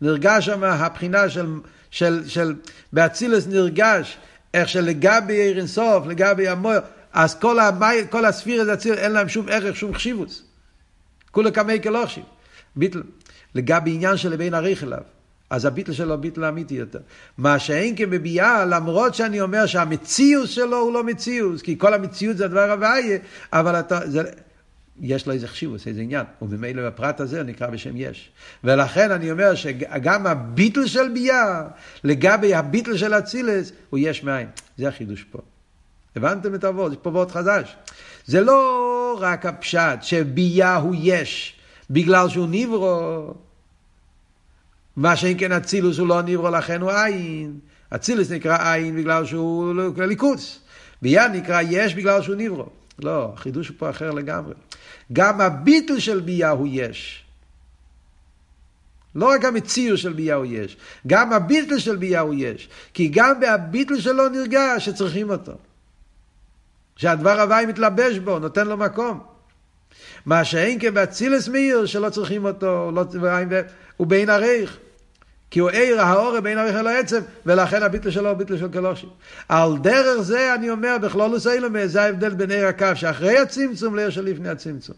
נרגש 0.00 0.46
שם 0.46 0.64
הבחינה 0.64 1.28
של, 1.28 1.46
של, 1.90 2.28
של 2.28 2.54
באצילס 2.92 3.46
נרגש 3.46 4.18
איך 4.54 4.68
שלגבי 4.68 5.34
עיר 5.34 5.58
אינסוף, 5.58 6.06
לגבי 6.06 6.48
המויר, 6.48 6.80
אז 7.12 7.34
כל, 7.34 7.60
המי, 7.60 7.96
כל 8.10 8.24
הספירה 8.24 8.64
זה 8.64 8.74
אצילס, 8.74 8.98
אין 8.98 9.12
להם 9.12 9.28
שום 9.28 9.46
ערך, 9.48 9.76
שום 9.76 9.94
חשיבוס. 9.94 10.47
כולה 11.38 11.50
קמי 11.50 11.82
כלוכשי. 11.82 12.20
ביטל. 12.76 13.02
לגבי 13.54 13.90
עניין 13.94 14.16
של 14.16 14.36
בין 14.36 14.54
עריך 14.54 14.84
אליו. 14.84 15.02
אז 15.50 15.64
הביטל 15.64 15.92
שלו 15.92 16.20
ביטל 16.20 16.44
אמיתי 16.44 16.74
יותר. 16.74 16.98
מה 17.38 17.58
שאין 17.58 17.96
כבביאה, 17.96 18.64
למרות 18.64 19.14
שאני 19.14 19.40
אומר 19.40 19.66
שהמציאות 19.66 20.48
שלו 20.48 20.76
הוא 20.76 20.92
לא 20.92 21.04
מציאות, 21.04 21.62
כי 21.62 21.78
כל 21.78 21.94
המציאות 21.94 22.36
זה 22.36 22.44
הדבר 22.44 22.70
הוויה, 22.70 23.18
אבל 23.52 23.80
אתה, 23.80 24.00
זה, 24.10 24.22
יש 25.00 25.26
לו 25.26 25.32
איזה 25.32 25.48
חשיבוס, 25.48 25.86
איזה 25.86 26.00
עניין, 26.00 26.26
וממילא 26.42 26.86
בפרט 26.86 27.20
הזה 27.20 27.42
נקרא 27.42 27.66
בשם 27.66 27.96
יש. 27.96 28.30
ולכן 28.64 29.10
אני 29.10 29.30
אומר 29.30 29.54
שגם 29.54 30.26
הביטל 30.26 30.86
של 30.86 31.08
ביה, 31.08 31.62
לגבי 32.04 32.54
הביטל 32.54 32.96
של 32.96 33.14
אצילס, 33.14 33.72
הוא 33.90 33.98
יש 34.02 34.24
מאין. 34.24 34.48
זה 34.78 34.88
החידוש 34.88 35.24
פה. 35.30 35.38
הבנתם 36.16 36.54
את 36.54 36.64
הוורד? 36.64 36.92
יש 36.92 36.98
פה 37.02 37.10
וורד 37.10 37.30
חדש. 37.30 37.76
זה 38.26 38.40
לא 38.40 38.97
רק 39.18 39.46
הפשט 39.46 40.02
שביה 40.02 40.76
הוא 40.76 40.94
יש, 40.98 41.54
בגלל 41.90 42.28
שהוא 42.28 42.46
נברו. 42.50 43.34
מה 44.96 45.16
שאם 45.16 45.34
כן 45.38 45.52
אצילוס 45.52 45.98
הוא 45.98 46.08
לא 46.08 46.22
נברו, 46.22 46.50
לכן 46.50 46.80
הוא 46.80 46.90
עין. 46.90 47.58
אצילוס 47.94 48.30
נקרא 48.30 48.72
עין 48.72 48.96
בגלל 48.96 49.26
שהוא 49.26 49.74
ליכוס. 49.96 50.60
ביה 51.02 51.28
נקרא 51.28 51.62
יש 51.70 51.94
בגלל 51.94 52.22
שהוא 52.22 52.36
נברו. 52.36 52.66
לא, 52.98 53.32
החידוש 53.34 53.70
פה 53.70 53.90
אחר 53.90 54.10
לגמרי. 54.10 54.54
גם 55.12 55.40
הביטל 55.40 55.98
של 55.98 56.20
ביה 56.20 56.50
הוא 56.50 56.68
יש. 56.70 57.24
לא 59.14 59.30
רק 59.30 59.44
המציר 59.44 59.96
של 59.96 60.12
ביה 60.12 60.34
הוא 60.34 60.46
יש, 60.46 60.76
גם 61.06 61.32
הביטל 61.32 61.78
של 61.78 61.96
ביה 61.96 62.20
הוא 62.20 62.34
יש. 62.36 62.68
כי 62.94 63.08
גם 63.08 63.40
בהביטל 63.40 64.00
שלו 64.00 64.28
נרגש 64.28 64.84
שצריכים 64.84 65.30
אותו. 65.30 65.52
שהדבר 66.98 67.40
הוואי 67.40 67.66
מתלבש 67.66 68.18
בו, 68.18 68.38
נותן 68.38 68.66
לו 68.66 68.76
מקום. 68.76 69.20
מה 70.26 70.44
שאין 70.44 70.80
כבצילס 70.80 71.48
מאיר 71.48 71.86
שלא 71.86 72.10
צריכים 72.10 72.44
אותו, 72.44 72.90
לא, 72.94 73.04
הוא 73.96 74.06
בין 74.06 74.30
הרייך. 74.30 74.78
כי 75.50 75.60
הוא 75.60 75.70
עיר 75.70 76.00
האור 76.00 76.40
בין 76.40 76.58
הרייך 76.58 76.76
אל 76.76 76.86
העצם, 76.86 77.20
ולכן 77.46 77.82
הביטל 77.82 78.10
שלו 78.10 78.28
הוא 78.28 78.38
ביטל 78.38 78.58
של 78.58 78.68
קלושים. 78.68 79.08
על 79.48 79.78
דרך 79.78 80.20
זה 80.20 80.54
אני 80.54 80.70
אומר 80.70 80.96
בכלולוס 81.02 81.46
אילומה, 81.46 81.86
זה 81.86 82.02
ההבדל 82.02 82.34
בין 82.34 82.50
עיר 82.50 82.66
הקו 82.66 82.86
שאחרי 82.94 83.38
הצמצום 83.38 83.96
לעיר 83.96 84.10
שלפני 84.10 84.48
הצמצום. 84.48 84.96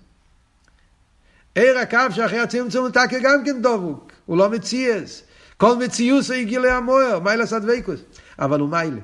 עיר 1.54 1.78
הקו 1.78 1.98
שאחרי 2.10 2.38
הצמצום 2.38 2.84
הוא 2.84 2.90
תקה 2.90 3.18
גם 3.22 3.44
כן 3.44 3.62
דבוק, 3.62 4.12
הוא 4.26 4.38
לא 4.38 4.50
מציאס. 4.50 5.22
כל 5.56 5.76
מציוס 5.76 6.30
הוא 6.30 6.36
הגיע 6.36 6.60
להמוער, 6.60 7.18
מיילה 7.18 7.46
סדוויקוס. 7.46 8.00
אבל 8.38 8.60
הוא 8.60 8.68
מיילה. 8.68 9.00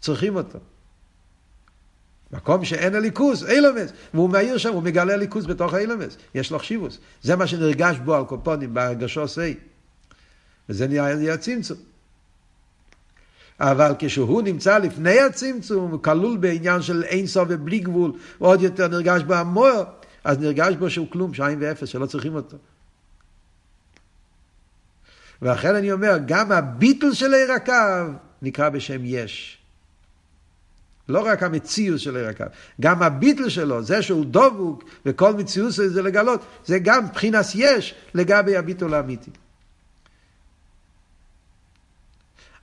צריכים 0.00 0.36
אותו. 0.36 0.58
מקום 2.32 2.64
שאין 2.64 2.94
הליכוס, 2.94 3.44
אילומס, 3.44 3.92
והוא 4.14 4.30
מאיר 4.30 4.58
שם, 4.58 4.72
הוא 4.72 4.82
מגלה 4.82 5.14
הליכוס 5.14 5.46
בתוך 5.46 5.74
האילומס, 5.74 6.16
יש 6.34 6.50
לו 6.50 6.58
חשיבוס. 6.58 6.98
זה 7.22 7.36
מה 7.36 7.46
שנרגש 7.46 7.96
בו 7.98 8.14
על 8.14 8.24
קופונים, 8.24 8.74
בהרגשו 8.74 9.28
סי. 9.28 9.54
וזה 10.68 10.86
נהיה 10.86 11.34
הצמצום. 11.34 11.78
אבל 13.60 13.92
כשהוא 13.98 14.42
נמצא 14.42 14.78
לפני 14.78 15.20
הצמצום, 15.20 15.90
הוא 15.90 16.02
כלול 16.02 16.36
בעניין 16.36 16.82
של 16.82 17.04
אין 17.04 17.26
סוף 17.26 17.48
ובלי 17.50 17.78
גבול, 17.78 18.12
ועוד 18.40 18.62
יותר 18.62 18.88
נרגש 18.88 19.22
בו 19.22 19.34
המוער, 19.34 19.84
אז 20.24 20.38
נרגש 20.38 20.74
בו 20.74 20.90
שהוא 20.90 21.06
כלום, 21.10 21.34
שעין 21.34 21.58
ואפס, 21.60 21.88
שלא 21.88 22.06
צריכים 22.06 22.34
אותו. 22.34 22.56
ולכן 25.42 25.74
אני 25.74 25.92
אומר, 25.92 26.18
גם 26.26 26.52
הביטול 26.52 27.14
של 27.14 27.34
עיר 27.34 27.52
הקו 27.52 28.12
נקרא 28.42 28.68
בשם 28.68 29.00
יש. 29.04 29.57
לא 31.08 31.26
רק 31.26 31.42
המציאות 31.42 32.00
של 32.00 32.16
עיר 32.16 32.28
הקו, 32.28 32.44
גם 32.80 33.02
הביטל 33.02 33.48
שלו, 33.48 33.82
זה 33.82 34.02
שהוא 34.02 34.24
דבוק 34.30 34.84
וכל 35.06 35.34
מציאות 35.34 35.72
זה 35.72 36.02
לגלות, 36.02 36.40
זה 36.64 36.78
גם 36.78 37.04
מבחינת 37.04 37.46
יש 37.54 37.94
לגבי 38.14 38.56
הביטול 38.56 38.94
האמיתי. 38.94 39.30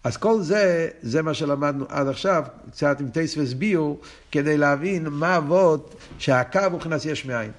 אז 0.03 0.17
כל 0.17 0.41
זה, 0.41 0.89
זה 1.01 1.21
מה 1.21 1.33
שלמדנו 1.33 1.85
עד 1.89 2.07
עכשיו, 2.07 2.43
קצת 2.71 2.99
עם 2.99 3.09
טייס 3.09 3.37
וסביעו, 3.37 3.99
כדי 4.31 4.57
להבין 4.57 5.07
מה 5.07 5.37
אבות 5.37 5.95
שהקו 6.19 6.59
הוא 6.59 6.71
מבחינת 6.71 7.05
יש 7.05 7.25
מאין. 7.25 7.51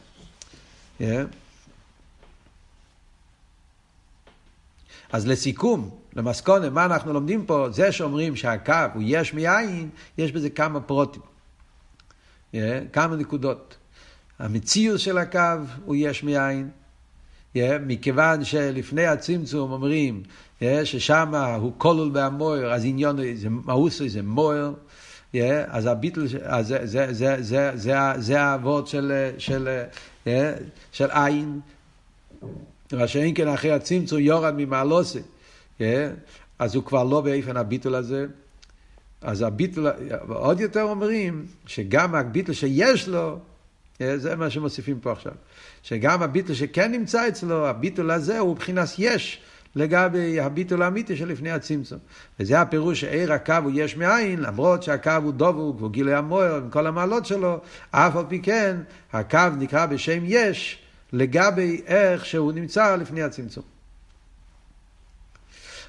Yeah. 1.00 1.04
אז 5.12 5.26
לסיכום, 5.26 5.90
למסקונה, 6.16 6.70
מה 6.70 6.84
אנחנו 6.84 7.12
לומדים 7.12 7.46
פה? 7.46 7.68
זה 7.70 7.92
שאומרים 7.92 8.36
שהקו 8.36 8.72
הוא 8.94 9.02
יש 9.06 9.34
מאין, 9.34 9.88
יש 10.18 10.32
בזה 10.32 10.50
כמה 10.50 10.80
פרוטים. 10.80 11.22
Yeah, 12.52 12.56
כמה 12.92 13.16
נקודות. 13.16 13.76
המציאות 14.38 15.00
של 15.00 15.18
הקו 15.18 15.40
הוא 15.84 15.96
יש 15.98 16.24
מאין. 16.24 16.70
Yeah, 17.54 17.58
מכיוון 17.86 18.44
שלפני 18.44 19.06
הצמצום 19.06 19.72
אומרים 19.72 20.22
yeah, 20.60 20.64
ששם 20.84 21.34
הוא 21.60 21.72
כלול 21.78 22.10
בהמויר, 22.10 22.72
אז 22.72 22.84
עניון, 22.84 23.16
זה 23.34 23.48
מאוסי 23.48 24.08
זה 24.08 24.22
מויר. 24.22 24.72
Yeah, 25.34 25.38
אז 25.68 25.86
הביטל, 25.86 26.26
אז 26.42 26.66
זה, 26.66 26.86
זה, 26.86 27.12
זה, 27.12 27.42
זה, 27.42 27.70
זה, 27.74 27.98
זה 28.16 28.40
האבות 28.40 28.86
של, 28.86 29.30
של, 29.38 29.84
yeah, 30.24 30.28
של 30.92 31.10
עין. 31.10 31.60
מה 32.92 33.08
שאין 33.08 33.34
כן 33.34 33.48
אחרי 33.48 33.72
הצמצום 33.72 34.18
יורד 34.18 34.54
ממעלוסי. 34.56 35.20
כן? 35.78 36.10
אז 36.58 36.74
הוא 36.74 36.84
כבר 36.84 37.04
לא 37.04 37.20
באיפן 37.20 37.56
הביטול 37.56 37.94
הזה. 37.94 38.26
אז 39.20 39.42
הביטול, 39.42 39.86
עוד 40.28 40.60
יותר 40.60 40.82
אומרים 40.82 41.46
שגם 41.66 42.14
הביטול 42.14 42.54
שיש 42.54 43.08
לו, 43.08 43.38
כן? 43.98 44.16
זה 44.16 44.36
מה 44.36 44.50
שמוסיפים 44.50 45.00
פה 45.00 45.12
עכשיו, 45.12 45.32
שגם 45.82 46.22
הביטול 46.22 46.54
שכן 46.54 46.92
נמצא 46.92 47.28
אצלו, 47.28 47.66
הביטול 47.66 48.10
הזה 48.10 48.38
הוא 48.38 48.52
מבחינת 48.54 48.88
יש 48.98 49.40
לגבי 49.76 50.40
הביטול 50.40 50.82
האמיתי 50.82 51.16
שלפני 51.16 51.50
הצמצום. 51.50 51.98
וזה 52.40 52.60
הפירוש 52.60 53.00
שעיר 53.00 53.32
הקו 53.32 53.54
הוא 53.62 53.72
יש 53.74 53.96
מאין, 53.96 54.40
למרות 54.40 54.82
שהקו 54.82 55.10
הוא 55.22 55.32
דבוק 55.32 55.76
והוא 55.78 55.90
גילי 55.90 56.14
המוער 56.14 56.56
עם 56.56 56.70
כל 56.70 56.86
המעלות 56.86 57.26
שלו, 57.26 57.60
אף 57.90 58.16
על 58.16 58.24
פי 58.28 58.40
כן 58.42 58.76
הקו 59.12 59.38
נקרא 59.58 59.86
בשם 59.86 60.22
יש 60.24 60.78
לגבי 61.12 61.82
איך 61.86 62.26
שהוא 62.26 62.52
נמצא 62.52 62.96
לפני 62.96 63.22
הצמצום. 63.22 63.75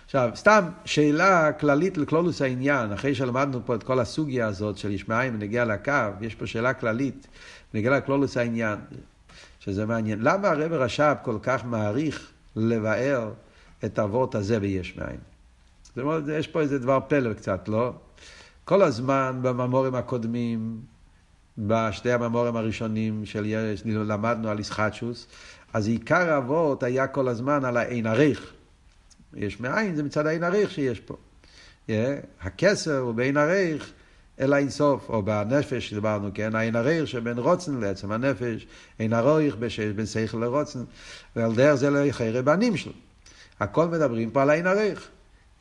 עכשיו, 0.08 0.30
סתם 0.36 0.64
שאלה 0.86 1.54
כללית 1.54 1.98
לכלולוס 1.98 2.42
העניין, 2.42 2.92
אחרי 2.92 3.16
שלמדנו 3.16 3.60
פה 3.66 3.76
את 3.76 3.84
כל 3.84 4.00
הסוגיה 4.00 4.48
הזאת 4.48 4.78
של 4.78 4.92
ישמעאל 4.92 5.30
ונגיע 5.34 5.66
לקו, 5.66 5.92
יש 6.22 6.36
פה 6.36 6.48
שאלה 6.48 6.74
כללית, 6.74 7.28
ונגיע 7.74 7.98
לכלולוס 7.98 8.38
העניין, 8.38 8.80
שזה 9.60 9.86
מעניין. 9.86 10.20
למה 10.22 10.48
הרב 10.48 10.74
רש"ב 10.74 11.16
כל 11.24 11.38
כך 11.42 11.66
מעריך 11.66 12.32
לבאר 12.56 13.32
את 13.86 14.00
האבות 14.00 14.36
הזה 14.36 14.60
ביש 14.60 14.98
מאין? 14.98 16.18
יש 16.34 16.48
פה 16.48 16.62
איזה 16.62 16.80
דבר 16.80 17.00
פלא 17.08 17.34
קצת, 17.34 17.68
לא? 17.68 17.94
כל 18.66 18.82
הזמן 18.82 19.40
בממורים 19.42 19.96
הקודמים, 19.96 20.80
בשתי 21.58 22.12
הממורים 22.12 22.56
הראשונים 22.56 23.26
של 23.26 23.46
יש, 23.46 23.84
למדנו 23.86 24.50
על 24.50 24.60
ישחטשוס, 24.60 25.28
אז 25.74 25.88
עיקר 25.88 26.34
האבות 26.34 26.84
היה 26.84 27.08
כל 27.08 27.28
הזמן 27.28 27.66
על 27.66 27.78
העין 27.78 28.08
עריך. 28.08 28.57
יש 29.36 29.60
מאין, 29.60 29.96
זה 29.96 30.04
מצד 30.04 30.26
העין 30.26 30.44
הריך 30.44 30.72
שיש 30.72 31.00
פה. 31.00 31.16
Yeah, 31.88 31.92
הכסר 32.42 32.98
הוא 32.98 33.12
בעין 33.12 33.38
הריך 33.38 33.92
אל 34.40 34.54
האינסוף, 34.54 35.10
או 35.10 35.24
בנפש 35.24 35.90
שדיברנו, 35.90 36.30
כן, 36.34 36.56
העין 36.56 36.76
הריך 36.76 37.08
שבין 37.08 37.38
רוצן 37.38 37.80
לעצם 37.80 38.12
הנפש, 38.12 38.68
עין 39.00 39.14
הריך 39.14 39.56
בין 39.96 40.06
שכל 40.06 40.38
לרוצן, 40.38 40.84
ועל 41.36 41.56
דרך 41.56 41.76
זה 41.76 41.90
לא 41.90 42.06
יחיירה 42.06 42.42
בנים 42.42 42.78
שלו. 42.78 42.94
הכל 43.60 43.88
מדברים 43.88 44.32
פה 44.32 44.42
על 44.42 44.50
העין 44.50 44.68
הריך. 44.68 45.08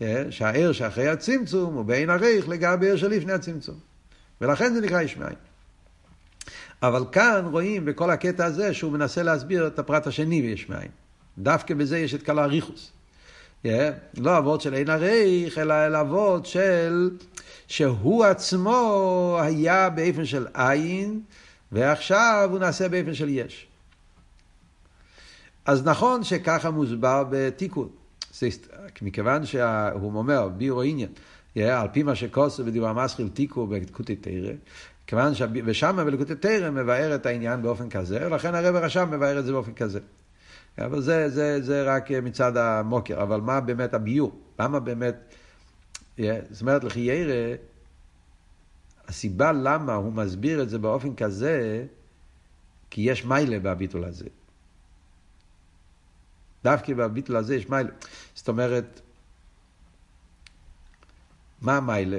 Yeah, 0.00 0.04
שהעיר 0.30 0.72
שאחרי 0.72 1.08
הצמצום 1.08 1.74
הוא 1.74 1.84
בעין 1.84 2.10
הריך 2.10 2.48
לגבי 2.48 2.86
עיר 2.86 2.96
שלפני 2.96 3.32
הצמצום. 3.32 3.78
ולכן 4.40 4.74
זה 4.74 4.80
נקרא 4.80 5.00
יש 5.00 5.16
מאין. 5.16 5.36
אבל 6.82 7.04
כאן 7.12 7.44
רואים 7.50 7.84
בכל 7.84 8.10
הקטע 8.10 8.44
הזה 8.44 8.74
שהוא 8.74 8.92
מנסה 8.92 9.22
להסביר 9.22 9.66
את 9.66 9.78
הפרט 9.78 10.06
השני 10.06 10.42
ביש 10.42 10.68
מאין. 10.68 10.88
דווקא 11.38 11.74
בזה 11.74 11.98
יש 11.98 12.14
את 12.14 12.22
כל 12.22 12.38
האריכוס. 12.38 12.92
Yeah, 13.66 14.20
לא 14.20 14.38
אבות 14.38 14.60
של 14.60 14.74
אין 14.74 14.90
עריך, 14.90 15.58
אלא 15.58 15.74
אל 15.74 15.96
אבות 15.96 16.46
של 16.46 17.10
שהוא 17.66 18.24
עצמו 18.24 19.38
היה 19.42 19.90
באופן 19.90 20.24
של 20.24 20.46
עין, 20.54 21.20
ועכשיו 21.72 22.48
הוא 22.50 22.58
נעשה 22.58 22.88
באופן 22.88 23.14
של 23.14 23.28
יש. 23.28 23.66
אז 25.64 25.84
נכון 25.84 26.24
שככה 26.24 26.70
מוסבר 26.70 27.24
בתיקון. 27.30 27.88
מכיוון 29.02 29.46
שהוא 29.46 30.12
אומר, 30.14 30.48
בירו 30.48 30.82
עניין, 30.82 31.08
על 31.56 31.88
פי 31.92 32.02
מה 32.02 32.14
שכוסו 32.14 32.64
בדיבר 32.64 32.88
המסחיל 32.88 33.28
תיקו 33.28 33.66
בקוטי 33.66 34.16
תרא, 34.16 34.52
כיוון 35.06 35.32
ששם 35.34 35.96
בלקוטי 36.06 36.34
תרא 36.34 36.70
מבאר 36.70 37.14
את 37.14 37.26
העניין 37.26 37.62
באופן 37.62 37.88
כזה, 37.88 38.26
ולכן 38.26 38.54
הרב 38.54 38.74
הרשם 38.74 39.08
מבאר 39.10 39.38
את 39.38 39.44
זה 39.44 39.52
באופן 39.52 39.72
כזה. 39.72 40.00
אבל 40.78 41.00
זה, 41.00 41.28
זה, 41.28 41.62
זה 41.62 41.82
רק 41.82 42.10
מצד 42.10 42.56
המוקר, 42.56 43.22
אבל 43.22 43.40
מה 43.40 43.60
באמת 43.60 43.94
הביור? 43.94 44.40
למה 44.58 44.80
באמת, 44.80 45.34
זאת 46.18 46.60
אומרת 46.60 46.84
לכי 46.84 47.00
ירא, 47.00 47.56
הסיבה 49.08 49.52
למה 49.52 49.94
הוא 49.94 50.12
מסביר 50.12 50.62
את 50.62 50.68
זה 50.68 50.78
באופן 50.78 51.14
כזה, 51.14 51.86
כי 52.90 53.00
יש 53.00 53.24
מיילה 53.24 53.58
בביטול 53.58 54.04
הזה. 54.04 54.26
דווקא 56.64 56.94
בביטול 56.94 57.36
הזה 57.36 57.56
יש 57.56 57.68
מיילה. 57.68 57.90
זאת 58.34 58.48
אומרת, 58.48 59.00
מה 61.60 61.76
המיילה? 61.76 62.18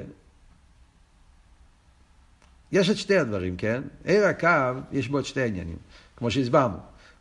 יש 2.72 2.90
את 2.90 2.96
שתי 2.96 3.18
הדברים, 3.18 3.56
כן? 3.56 3.82
עיר 4.04 4.24
הקו, 4.26 4.80
יש 4.92 5.08
בו 5.08 5.18
את 5.18 5.24
שתי 5.24 5.40
העניינים, 5.40 5.78
כמו 6.16 6.30
שהסברנו. 6.30 6.78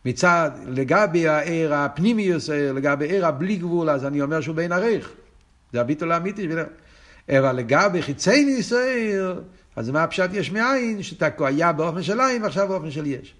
מצד, 0.07 0.51
לגבי 0.67 1.27
העיר 1.27 1.73
הפנימיוס, 1.73 2.49
לגבי 2.49 3.05
עיר 3.05 3.25
הבלי 3.25 3.55
גבול, 3.55 3.89
אז 3.89 4.05
אני 4.05 4.21
אומר 4.21 4.41
שהוא 4.41 4.55
בין 4.55 4.71
עריך. 4.71 5.11
זה 5.73 5.81
הביטול 5.81 6.11
האמיתי. 6.11 6.47
אבל 7.29 7.55
לגבי 7.55 8.01
חיצי 8.01 8.45
ניסייר, 8.45 9.41
אז 9.75 9.89
מה 9.89 10.03
הפשט 10.03 10.29
יש 10.33 10.51
מאין, 10.51 11.03
שאתה 11.03 11.27
היה 11.39 11.71
באופן 11.71 12.03
של 12.03 12.21
עין 12.21 12.43
ועכשיו 12.43 12.67
באופן 12.67 12.91
של 12.91 13.05
יש. 13.05 13.33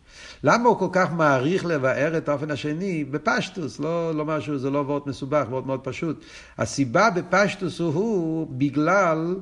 למה 0.44 0.70
הוא 0.70 0.80
כל 0.80 0.88
כך 0.92 1.12
מעריך 1.12 1.66
לבאר 1.66 2.18
את 2.18 2.30
האופן 2.30 2.52
השני? 2.52 3.04
בפשטוס, 3.04 3.80
לא, 3.80 4.16
לא 4.16 4.26
משהו, 4.26 4.58
זה 4.58 4.70
לא 4.70 4.80
וורט 4.80 5.08
מסובך, 5.08 5.46
וורט 5.50 5.66
מאוד 5.66 5.80
פשוט. 5.84 6.26
הסיבה 6.58 7.10
בפשטוס 7.10 7.80
הוא, 7.80 7.94
הוא 7.94 8.48
בגלל 8.50 9.36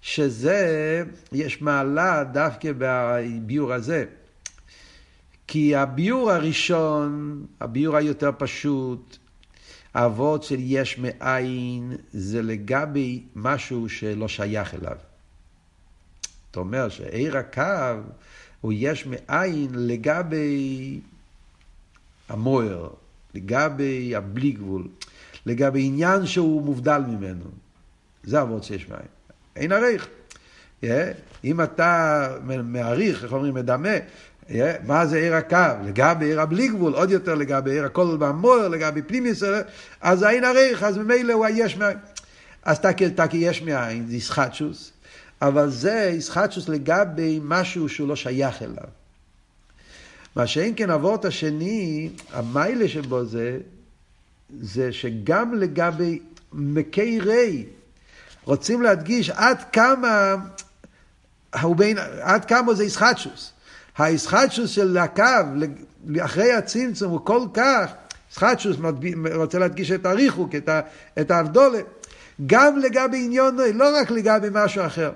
שזה, 0.00 1.02
יש 1.32 1.62
מעלה 1.62 2.24
דווקא 2.24 2.70
בביור 2.78 3.72
הזה. 3.72 4.04
כי 5.48 5.76
הביור 5.76 6.30
הראשון, 6.30 7.46
הביור 7.60 7.96
היותר 7.96 8.30
פשוט, 8.38 9.16
האבות 9.94 10.42
של 10.42 10.56
יש 10.58 10.98
מאין, 10.98 11.92
זה 12.12 12.42
לגבי 12.42 13.22
משהו 13.36 13.88
שלא 13.88 14.28
שייך 14.28 14.74
אליו. 14.74 14.96
זאת 16.46 16.56
אומרת 16.56 16.92
שעיר 16.92 17.36
הקו 17.36 17.62
הוא 18.60 18.72
יש 18.76 19.06
מאין 19.06 19.68
לגבי 19.74 21.00
המוער, 22.28 22.88
לגבי 23.34 24.16
הבלי 24.16 24.50
גבול, 24.50 24.88
לגבי 25.46 25.82
עניין 25.82 26.26
שהוא 26.26 26.62
מובדל 26.62 27.02
ממנו. 27.08 27.44
זה 28.24 28.42
אבות 28.42 28.64
שיש 28.64 28.88
מאין. 28.88 29.08
אין 29.56 29.72
עריך. 29.72 30.08
אם 31.44 31.60
אתה 31.60 32.28
מעריך, 32.64 33.24
איך 33.24 33.32
אומרים, 33.32 33.54
מדמה, 33.54 33.88
מה 34.86 35.06
זה 35.06 35.16
עיר 35.16 35.34
הקו? 35.34 35.84
לגבי 35.84 36.24
עיר 36.24 36.40
הבלי 36.40 36.68
גבול, 36.68 36.94
עוד 36.94 37.10
יותר 37.10 37.34
לגבי 37.34 37.70
עיר 37.70 37.84
הכל 37.84 38.16
במוער, 38.16 38.68
לגבי 38.68 39.02
פנימיוס, 39.02 39.42
אז 40.00 40.24
אין 40.24 40.44
עריך, 40.44 40.82
אז 40.82 40.98
ממילא 40.98 41.32
הוא 41.32 41.46
היש 41.46 41.76
מאין. 41.76 41.98
אז 42.62 42.80
תקי 43.16 43.36
יש 43.36 43.62
מאין, 43.62 44.06
זה 44.06 44.16
ישחטשוס. 44.16 44.92
אבל 45.42 45.70
זה 45.70 46.12
ישחטשוס 46.16 46.68
לגבי 46.68 47.40
משהו 47.42 47.88
שהוא 47.88 48.08
לא 48.08 48.16
שייך 48.16 48.62
אליו. 48.62 48.88
מה 50.36 50.46
שאין 50.46 50.72
כן 50.76 50.90
אבות 50.90 51.24
השני, 51.24 52.10
המיילה 52.32 52.88
שבו 52.88 53.24
זה, 53.24 53.58
זה 54.60 54.92
שגם 54.92 55.54
לגבי 55.54 56.18
מקי 56.52 57.20
רי, 57.20 57.66
רוצים 58.44 58.82
להדגיש 58.82 59.30
עד 59.30 59.58
כמה, 59.72 60.36
עד 62.20 62.44
כמה 62.44 62.74
זה 62.74 62.84
ישחטשוס. 62.84 63.52
הישחטשוס 63.98 64.70
של 64.70 64.98
הקו, 64.98 65.22
אחרי 66.20 66.52
הצמצום, 66.52 67.10
הוא 67.10 67.20
כל 67.24 67.42
כך, 67.54 67.90
ישחטשוס 68.32 68.76
רוצה 69.34 69.58
להדגיש 69.58 69.90
את 69.90 70.06
הריחוק, 70.06 70.50
את 71.20 71.30
ההבדולת, 71.30 71.84
גם 72.46 72.78
לגבי 72.78 73.24
עניון, 73.24 73.56
לא 73.74 74.00
רק 74.00 74.10
לגבי 74.10 74.48
משהו 74.52 74.86
אחר. 74.86 75.12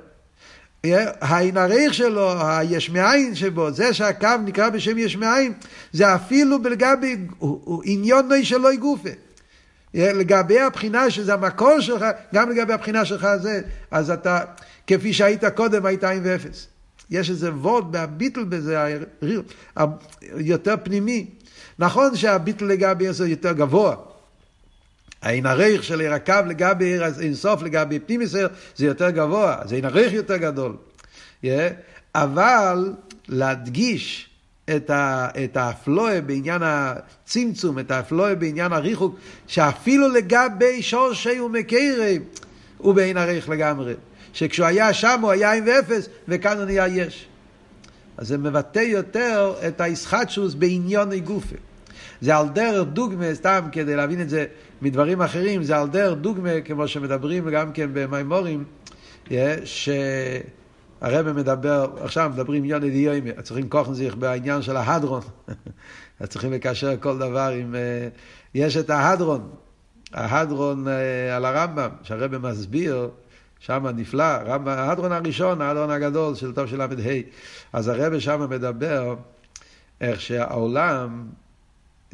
העין 1.21 1.57
הריך 1.57 1.95
שלו, 1.95 2.47
היש 2.47 2.91
מאין 2.91 3.35
שבו, 3.35 3.71
זה 3.71 3.95
שהקו 3.95 4.29
נקרא 4.45 4.69
בשם 4.69 4.99
יש 4.99 5.17
מאין, 5.17 5.53
זה 5.93 6.15
אפילו 6.15 6.59
לגבי 6.59 7.17
עניון 7.85 8.29
נוי 8.29 8.45
שלא 8.45 8.73
יגופה. 8.73 9.09
לגבי 9.95 10.61
הבחינה 10.61 11.11
שזה 11.11 11.35
המקור 11.35 11.81
שלך, 11.81 12.05
גם 12.35 12.51
לגבי 12.51 12.73
הבחינה 12.73 13.05
שלך 13.05 13.29
זה, 13.43 13.61
אז 13.91 14.11
אתה, 14.11 14.41
כפי 14.87 15.13
שהיית 15.13 15.45
קודם, 15.45 15.87
היית 15.87 16.05
עין 16.05 16.21
ואפס. 16.25 16.72
יש 17.13 17.31
איזה 17.31 17.55
וורד 17.55 17.93
בהביטל 17.93 18.45
בזה, 18.45 18.99
יותר 20.37 20.75
פנימי. 20.83 21.27
נכון 21.79 22.17
שהביטל 22.17 22.65
לגבי 22.65 23.13
זה 23.13 23.29
יותר 23.29 23.53
גבוה. 23.53 23.97
העין 25.23 25.47
הריך 25.47 25.85
של 25.85 26.01
עיר 26.01 26.13
הקו 26.13 26.35
לגבי 26.47 26.99
אינסוף, 27.21 27.63
לגבי 27.63 27.99
פנימיסר, 27.99 28.47
זה 28.77 28.87
יותר 28.87 29.11
גבוה, 29.11 29.57
זה 29.65 29.75
עין 29.75 29.85
הריך 29.85 30.13
יותר 30.13 30.37
גדול. 30.37 30.77
Yeah, 31.45 31.47
אבל 32.15 32.95
להדגיש 33.29 34.31
את, 34.77 34.91
ה, 34.91 35.29
את 35.45 35.57
האפלואה 35.57 36.21
בעניין 36.21 36.63
הצמצום, 36.65 37.79
את 37.79 37.91
האפלואה 37.91 38.35
בעניין 38.35 38.73
הריחוק, 38.73 39.17
שאפילו 39.47 40.09
לגבי 40.09 40.83
שורשי 40.83 41.41
ומקרי 41.41 42.19
הוא 42.79 42.95
בעין 42.95 43.17
הריך 43.17 43.49
לגמרי. 43.49 43.95
שכשהוא 44.33 44.67
היה 44.67 44.93
שם 44.93 45.21
הוא 45.23 45.31
היה 45.31 45.53
עם 45.53 45.65
ואפס, 45.67 46.09
וכאן 46.29 46.57
הוא 46.57 46.65
נהיה 46.65 46.89
יש. 46.89 47.29
אז 48.17 48.29
זה 48.29 48.39
מבטא 48.39 48.79
יותר 48.79 49.55
את 49.69 49.81
הישחטשוס 49.81 50.55
בעניון 50.55 51.19
גופה. 51.19 51.57
זה 52.21 52.37
על 52.37 52.49
דרך 52.49 52.89
דוגמה, 52.89 53.35
סתם 53.35 53.69
כדי 53.73 53.97
להבין 53.97 54.21
את 54.21 54.29
זה 54.29 54.45
מדברים 54.83 55.23
אחרים, 55.23 55.63
זה 55.63 55.77
על 55.79 55.89
דרך 55.89 56.19
דוגמה, 56.19 56.61
כמו 56.65 56.89
שמדברים 56.89 57.51
גם 57.51 57.73
כן 57.73 57.91
במימורים, 57.93 58.65
שהרבא 59.65 61.33
מדבר, 61.33 61.91
עכשיו 62.01 62.31
מדברים 62.35 62.65
יוני 62.65 62.91
דיומי, 62.91 63.31
צריכים 63.43 63.69
כוחן 63.69 63.95
זיך 63.95 64.17
בעניין 64.17 64.63
של 64.63 64.77
ההדרון, 64.77 65.23
צריכים 66.29 66.53
לקשר 66.53 66.97
כל 67.01 67.19
דבר 67.19 67.49
עם... 67.61 67.75
אה, 67.75 68.09
יש 68.55 68.77
את 68.77 68.91
ההדרון, 68.91 69.49
ההדרון 70.13 70.89
אה, 70.89 71.37
על 71.37 71.45
הרמב"ם, 71.45 71.89
שהרבא 72.03 72.39
מסביר, 72.39 73.09
שם 73.63 73.87
נפלא, 73.87 74.23
ההדרון 74.67 75.13
הראשון, 75.13 75.61
ההדרון 75.61 75.91
הגדול 75.91 76.35
של 76.35 76.53
טוב 76.53 76.67
של 76.67 76.83
ל"ה, 76.83 76.87
אז 77.73 77.89
הרבא 77.89 78.19
שם 78.19 78.47
מדבר 78.51 79.15
איך 80.01 80.21
שהעולם, 80.21 81.27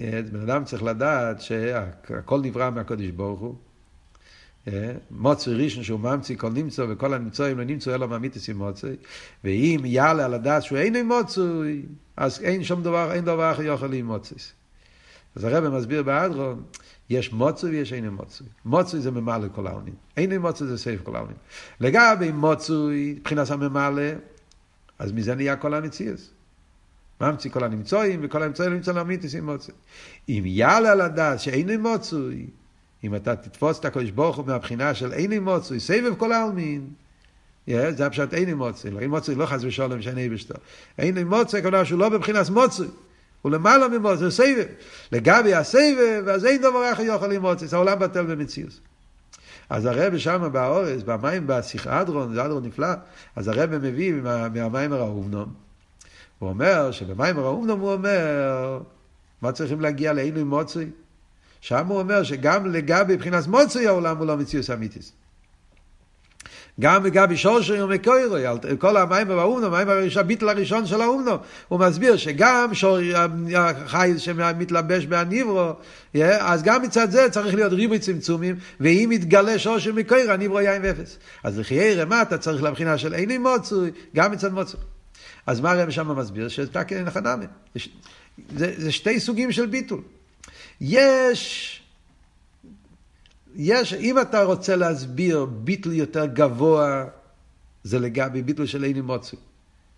אה, 0.01 0.21
בן 0.33 0.41
אדם 0.41 0.65
צריך 0.65 0.83
לדעת 0.83 1.41
שהכל 1.41 2.41
נברא 2.41 2.71
מהקודש 2.71 3.07
ברוך 3.07 3.41
הוא. 3.41 3.55
אה, 4.69 4.93
מוצרי 5.11 5.65
ראשון 5.65 5.83
שהוא 5.83 6.01
ממציא 6.01 6.37
כל 6.37 6.51
נמצא 6.51 6.85
וכל 6.89 7.15
הנמצאים 7.15 7.59
לא 7.59 7.65
נמצאו 7.65 7.95
אלא 7.95 8.09
מאמיתס 8.09 8.49
עם 8.49 8.59
מוצרי. 8.59 8.97
ואם 9.45 9.81
יעלה 9.85 10.25
על 10.25 10.35
הדעת 10.35 10.63
שהוא 10.63 10.79
אין 10.79 10.97
עם 10.97 11.09
מוצרי 11.09 11.83
אז 12.17 12.41
אין 12.43 12.65
שום 12.65 12.83
דבר, 12.83 13.13
אין 13.13 13.25
דבר 13.25 13.53
אחר 13.53 13.63
יכול 13.63 13.93
עם 13.93 14.07
מוצרי 14.07 14.39
אז 15.37 15.45
הרב 15.45 15.69
מסביר 15.69 16.03
באדרון 16.03 16.63
יש 17.11 17.33
מוצרי 17.33 17.71
ויש 17.71 17.93
אין 17.93 18.05
עם 18.05 18.15
מוצרי 18.15 18.47
מוצרי 18.65 19.01
זה 19.01 19.11
ממלא 19.11 19.47
כל 19.55 19.67
העונים 19.67 19.95
אין 20.17 20.33
עם 20.33 20.43
מוצרי 20.43 20.69
זה 20.69 20.79
סייף 20.79 21.03
כל 21.03 21.17
העונים 21.17 21.37
לגבי 21.81 22.33
מוצרי 22.33 23.15
מבחינת 23.19 23.51
הממלא 23.51 24.03
אז 24.99 25.13
מזה 25.13 25.35
נהיה 25.35 25.57
כל 25.57 25.75
המציאס 25.75 26.31
ממציא 27.21 27.51
כל 27.51 27.65
הנמצואים, 27.65 28.21
וכל 28.23 28.43
הנמצואים 28.43 28.73
נמצא 28.73 28.93
לאמיתיס 28.93 29.35
עם 29.35 29.47
מוצאי. 29.47 29.75
אם 30.29 30.43
יעלה 30.47 30.93
על 30.93 31.01
הדעת 31.01 31.41
שאין 31.41 31.81
מוצאי, 31.81 32.47
אם 33.05 33.15
אתה 33.15 33.37
תתפוס 33.37 33.79
את 33.79 33.85
הקדוש 33.85 34.11
ברוך 34.11 34.37
הוא 34.37 34.47
מהבחינה 34.47 34.95
של 34.95 35.13
אין 35.13 35.43
מוצאי, 35.43 35.81
סבב 35.81 36.15
כל 36.15 36.33
העלמין, 36.33 36.91
זה 37.67 38.07
הפשט 38.07 38.35
אין 38.35 38.55
מוצאי, 38.55 38.91
אין 38.99 39.11
מוצאי 39.11 39.35
לא 39.35 39.47
חס 39.47 39.65
ושלום 39.65 40.03
שאני 40.03 40.29
בשתו. 40.29 40.55
אין 40.99 41.29
מוצאי, 41.29 41.63
כלומר 41.63 41.85
שהוא 41.85 41.99
לא 41.99 42.09
בבחינת 42.09 42.51
מוצאי. 42.51 42.87
הוא 43.43 43.53
למעלה 43.53 43.89
ממוצאי, 43.89 44.23
הוא 44.23 44.31
סבב. 44.31 44.65
לגבי 45.13 45.55
הסבב, 45.55 46.25
אז 46.29 46.45
אין 46.45 46.61
דבר 46.61 46.93
אחר 46.93 47.03
יכול 47.03 47.33
עם 47.33 47.43
מוצאי, 47.43 47.69
העולם 47.73 47.99
בטל 47.99 48.23
במציאות. 48.23 48.81
אז 49.71 49.87
הרב 49.87 50.19
שם 50.19 50.49
באורז, 50.53 51.03
במים, 51.03 51.47
בשיחה 51.47 52.01
אדרון, 52.01 52.35
זה 52.35 52.45
אדרון 52.45 52.65
נפלא, 52.65 52.89
אז 53.37 53.49
הרב 53.49 53.77
מביא 53.77 54.15
מהמים 54.55 54.93
הראובנום, 54.93 55.53
הוא 56.39 56.49
אומר 56.49 56.91
שבמים 56.91 57.39
האומנום 57.39 57.81
הוא 57.81 57.93
אומר, 57.93 58.81
מה 59.43 59.53
צריכים 59.53 59.81
להגיע 59.81 60.13
לעילוי 60.13 60.43
מוצרי? 60.43 60.87
שם 61.61 61.87
הוא 61.87 61.99
אומר 61.99 62.23
שגם 62.23 62.67
לגבי 62.67 63.15
מבחינת 63.15 63.47
מוצרי 63.47 63.87
העולם 63.87 64.17
הוא 64.17 64.27
לא 64.27 64.37
מציאוס 64.37 64.71
אמיתיס. 64.71 65.13
גם 66.81 67.07
לגבי 67.07 67.37
שורשי 67.37 67.83
ומקוירוי, 67.83 68.43
כל 68.79 68.97
המים 68.97 69.29
באומנום, 69.29 69.75
המים 69.75 69.89
הראשון, 69.89 70.21
הביטל 70.21 70.49
הראשון 70.49 70.87
של 70.87 71.01
האומנום, 71.01 71.39
הוא 71.69 71.81
מסביר 71.81 72.17
שגם 72.17 72.75
שור, 72.75 72.99
החי 73.57 74.13
שמתלבש 74.19 75.07
בהניברו, 75.07 75.73
אז 76.41 76.63
גם 76.63 76.83
מצד 76.83 77.11
זה 77.11 77.31
צריך 77.31 77.55
להיות 77.55 77.73
ריבוי 77.73 77.99
צמצומים, 77.99 78.57
ואם 78.81 79.11
יתגלה 79.13 79.59
שורשי 79.59 79.91
ומקוירוי, 79.91 80.33
הניברו 80.33 80.61
יין 80.61 80.83
ואפס. 80.85 81.19
אז 81.45 81.59
לחיי 81.59 81.95
רמה 81.95 82.23
אתה 82.23 82.39
צריך 82.39 82.63
לבחינה 82.63 82.99
של 82.99 83.15
איני 83.15 83.39
מוצרי, 83.39 83.91
גם 84.17 84.33
מצד 84.33 84.53
מוצרי. 84.53 84.81
אז 85.47 85.61
מה 85.61 85.71
הרב 85.71 85.91
שם 85.91 86.19
מסביר? 86.19 86.49
נמי. 87.23 87.47
זה, 88.57 88.73
זה 88.77 88.93
שתי 88.93 89.21
סוגים 89.21 89.53
של 89.53 89.67
ביטול. 89.67 90.01
יש, 90.81 91.78
יש, 93.57 93.95
אם 93.95 94.21
אתה 94.21 94.43
רוצה 94.43 94.77
להסביר 94.77 95.45
ביטול 95.45 95.93
יותר 95.93 96.27
גבוה, 96.27 97.05
זה 97.85 97.99
לגבי 97.99 98.43
ביטול 98.43 98.67
של 98.67 98.85
איני 98.85 99.01
מוצוי. 99.01 99.39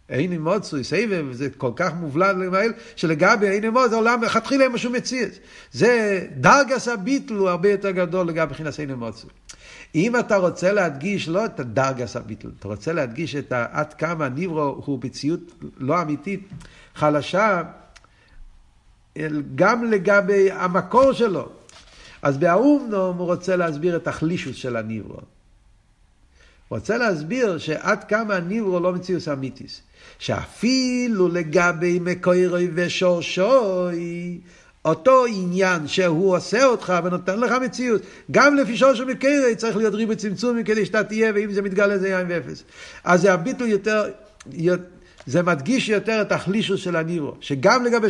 איני 0.09 0.39
מוצוי, 0.39 0.85
סבב, 0.85 1.33
זה 1.33 1.49
כל 1.57 1.71
כך 1.77 1.95
מובלד 1.95 2.37
למעל, 2.37 2.73
שלגבי 2.97 3.49
איני 3.49 3.69
מוצוי, 3.69 3.95
העולם 3.95 4.21
מלכתחילה 4.21 4.65
אין 4.65 4.73
משהו 4.73 4.93
מציאות. 4.93 5.33
זה, 5.73 6.27
דרגס 6.37 6.89
הביטול 6.89 7.37
הוא 7.37 7.49
הרבה 7.49 7.71
יותר 7.71 7.91
גדול 7.91 8.29
לגבי 8.29 8.47
מבחינת 8.47 8.81
איני 8.81 8.95
מוצוי. 8.95 9.31
אם 9.95 10.19
אתה 10.19 10.37
רוצה 10.37 10.73
להדגיש 10.73 11.29
לא 11.29 11.45
את 11.45 11.61
הדרגס 11.61 12.17
הביטל, 12.17 12.51
אתה 12.59 12.69
רוצה 12.69 12.93
להדגיש 12.93 13.37
את 13.37 13.53
עד 13.53 13.95
כמה 13.95 14.29
ניברו 14.29 14.83
הוא 14.87 14.99
מציאות 15.05 15.41
לא 15.77 16.03
אמיתית, 16.03 16.49
חלשה, 16.95 17.63
גם 19.55 19.85
לגבי 19.85 20.51
המקור 20.51 21.13
שלו. 21.13 21.49
אז 22.23 22.39
באומנום 22.39 23.17
הוא 23.17 23.27
רוצה 23.27 23.57
להסביר 23.57 23.97
את 23.97 24.09
החלישוס 24.09 24.57
של 24.57 24.77
הניברו. 24.77 25.21
רוצה 26.69 26.99
להסביר 26.99 27.59
שעד 27.59 28.05
כמה 28.05 28.35
הניברו 28.35 28.81
לא 28.81 28.93
מציאוס 28.93 29.29
אמיתיס. 29.29 29.83
שאפילו 30.19 31.29
לגבי 31.29 31.99
מקוירוי 31.99 32.71
ושורשוי, 32.75 34.41
אותו 34.85 35.25
עניין 35.27 35.89
שהוא 35.89 36.37
עושה 36.37 36.65
אותך 36.65 36.95
ונותן 37.05 37.41
לך 37.41 37.53
מציאות, 37.53 38.03
גם 38.31 38.57
לפי 38.57 38.77
שורשו 38.77 39.07
מקוירוי 39.07 39.57
צריך 39.57 39.77
להיות 39.77 39.95
ריבוי 39.95 40.17
צמצומים 40.17 40.65
כדי 40.65 40.87
שאתה 40.87 41.05
תהיה, 41.05 41.33
ואם 41.35 41.53
זה 41.53 41.63
מתגלה 41.63 41.99
זה 41.99 42.09
יין 42.09 42.27
ואפס. 42.31 42.65
אז 43.05 43.21
זה 43.21 43.33
הביטול 43.33 43.69
יותר, 43.69 44.11
זה 45.27 45.43
מדגיש 45.43 45.89
יותר 45.89 46.23
את 46.23 46.33
החלישוס 46.33 46.81
של 46.81 46.97
הניברו, 46.97 47.35
שגם 47.41 47.85
לגבי... 47.85 48.09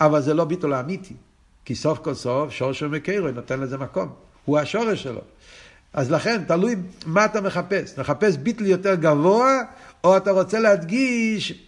אבל 0.00 0.22
זה 0.22 0.34
לא 0.34 0.44
ביטול 0.44 0.72
האמיתי. 0.72 1.14
כי 1.64 1.74
סוף 1.74 1.98
כל 1.98 2.14
סוף 2.14 2.50
שורשו 2.50 2.88
מקרו 2.88 3.30
נותן 3.30 3.60
לזה 3.60 3.78
מקום. 3.78 4.08
הוא 4.44 4.58
השורש 4.58 5.02
שלו. 5.02 5.20
אז 5.92 6.10
לכן, 6.10 6.44
תלוי 6.44 6.76
מה 7.06 7.24
אתה 7.24 7.40
מחפש. 7.40 7.98
מחפש 7.98 8.36
ביטל 8.36 8.66
יותר 8.66 8.94
גבוה, 8.94 9.62
או 10.04 10.16
אתה 10.16 10.30
רוצה 10.30 10.60
להדגיש 10.60 11.64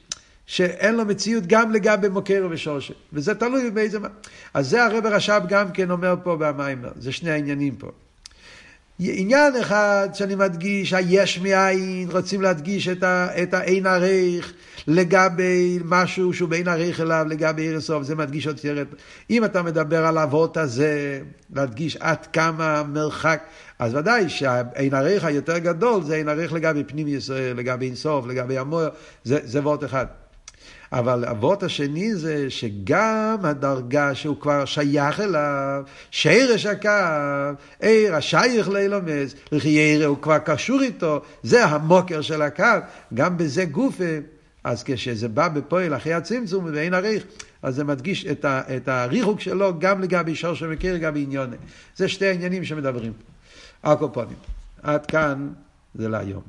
שאין 0.47 0.94
לו 0.94 1.05
מציאות 1.05 1.47
גם 1.47 1.72
לגבי 1.72 2.09
מוקרו 2.09 2.51
ושורשו. 2.51 2.94
וזה 3.12 3.34
תלוי 3.34 3.70
באיזה... 3.70 3.99
אז 4.55 4.70
זה 4.70 4.84
הרב 4.84 5.07
רש"ב 5.07 5.42
גם 5.49 5.72
כן 5.72 5.90
אומר 5.90 6.14
פה 6.22 6.36
במיימר. 6.36 6.90
זה 6.97 7.12
שני 7.12 7.30
העניינים 7.30 7.76
פה. 7.76 7.90
עניין 8.99 9.57
אחד 9.57 10.09
שאני 10.14 10.34
מדגיש, 10.34 10.92
היש 10.92 11.38
מאין, 11.38 12.09
רוצים 12.12 12.42
להדגיש 12.42 12.88
את, 12.88 13.03
ה, 13.03 13.42
את 13.42 13.55
האין 13.55 13.86
עריך 13.86 14.53
לגבי 14.86 15.78
משהו 15.84 16.32
שהוא 16.32 16.49
בין 16.49 16.68
עריך 16.68 17.01
אליו, 17.01 17.26
לגבי 17.28 17.62
עיר 17.62 17.76
הסוף, 17.76 18.03
זה 18.03 18.14
מדגיש 18.14 18.47
עוד 18.47 18.57
יותר. 18.64 18.84
אם 19.30 19.44
אתה 19.44 19.62
מדבר 19.62 20.07
על 20.07 20.18
האבות 20.18 20.57
הזה, 20.57 21.20
להדגיש 21.55 21.97
עד 21.97 22.26
כמה 22.26 22.82
מרחק, 22.82 23.42
אז 23.78 23.94
ודאי 23.94 24.28
שהאין 24.28 24.94
עריך 24.94 25.24
היותר 25.24 25.59
גדול 25.59 26.03
זה 26.03 26.14
אין 26.14 26.28
עריך 26.28 26.53
לגבי 26.53 26.84
פנים 26.84 27.09
ישראל, 27.09 27.57
לגבי 27.57 27.86
אינסוף, 27.86 28.26
לגבי 28.26 28.59
המויר, 28.59 28.90
זה, 29.24 29.38
זה 29.44 29.61
וורט 29.61 29.84
אחד. 29.84 30.07
אבל 30.93 31.24
אבות 31.24 31.62
השני 31.62 32.14
זה 32.14 32.51
שגם 32.51 33.37
הדרגה 33.43 34.14
שהוא 34.14 34.37
כבר 34.41 34.64
שייך 34.64 35.20
אליו, 35.20 35.82
שרש 36.11 36.66
הקו, 36.66 37.59
עיר 37.80 38.14
השייך 38.14 38.68
לאילומס, 38.68 39.34
וכי 39.53 39.68
עיר 39.68 40.07
הוא 40.07 40.18
כבר 40.22 40.39
קשור 40.39 40.82
איתו, 40.82 41.20
זה 41.43 41.64
המוקר 41.64 42.20
של 42.20 42.43
הקו, 42.43 42.64
גם 43.14 43.37
בזה 43.37 43.64
גופה. 43.64 44.05
אז 44.64 44.82
כשזה 44.87 45.28
בא 45.28 45.49
בפועל 45.49 45.97
אחרי 45.97 46.14
הצמצום 46.14 46.68
ואין 46.72 46.95
עריך, 46.95 47.24
אז 47.62 47.74
זה 47.74 47.84
מדגיש 47.84 48.26
את, 48.26 48.45
ה, 48.45 48.61
את 48.76 48.89
הריחוק 48.89 49.41
שלו 49.41 49.78
גם 49.78 50.03
לגבי 50.03 50.34
שור 50.34 50.55
שמכיר, 50.55 50.95
לגבי 50.95 51.22
עניונה. 51.22 51.57
זה 51.97 52.09
שתי 52.09 52.26
העניינים 52.26 52.64
שמדברים 52.64 53.12
פה. 53.12 53.93
הקופונים. 53.93 54.37
עד 54.82 55.07
כאן 55.07 55.49
זה 55.95 56.09
להיום. 56.09 56.43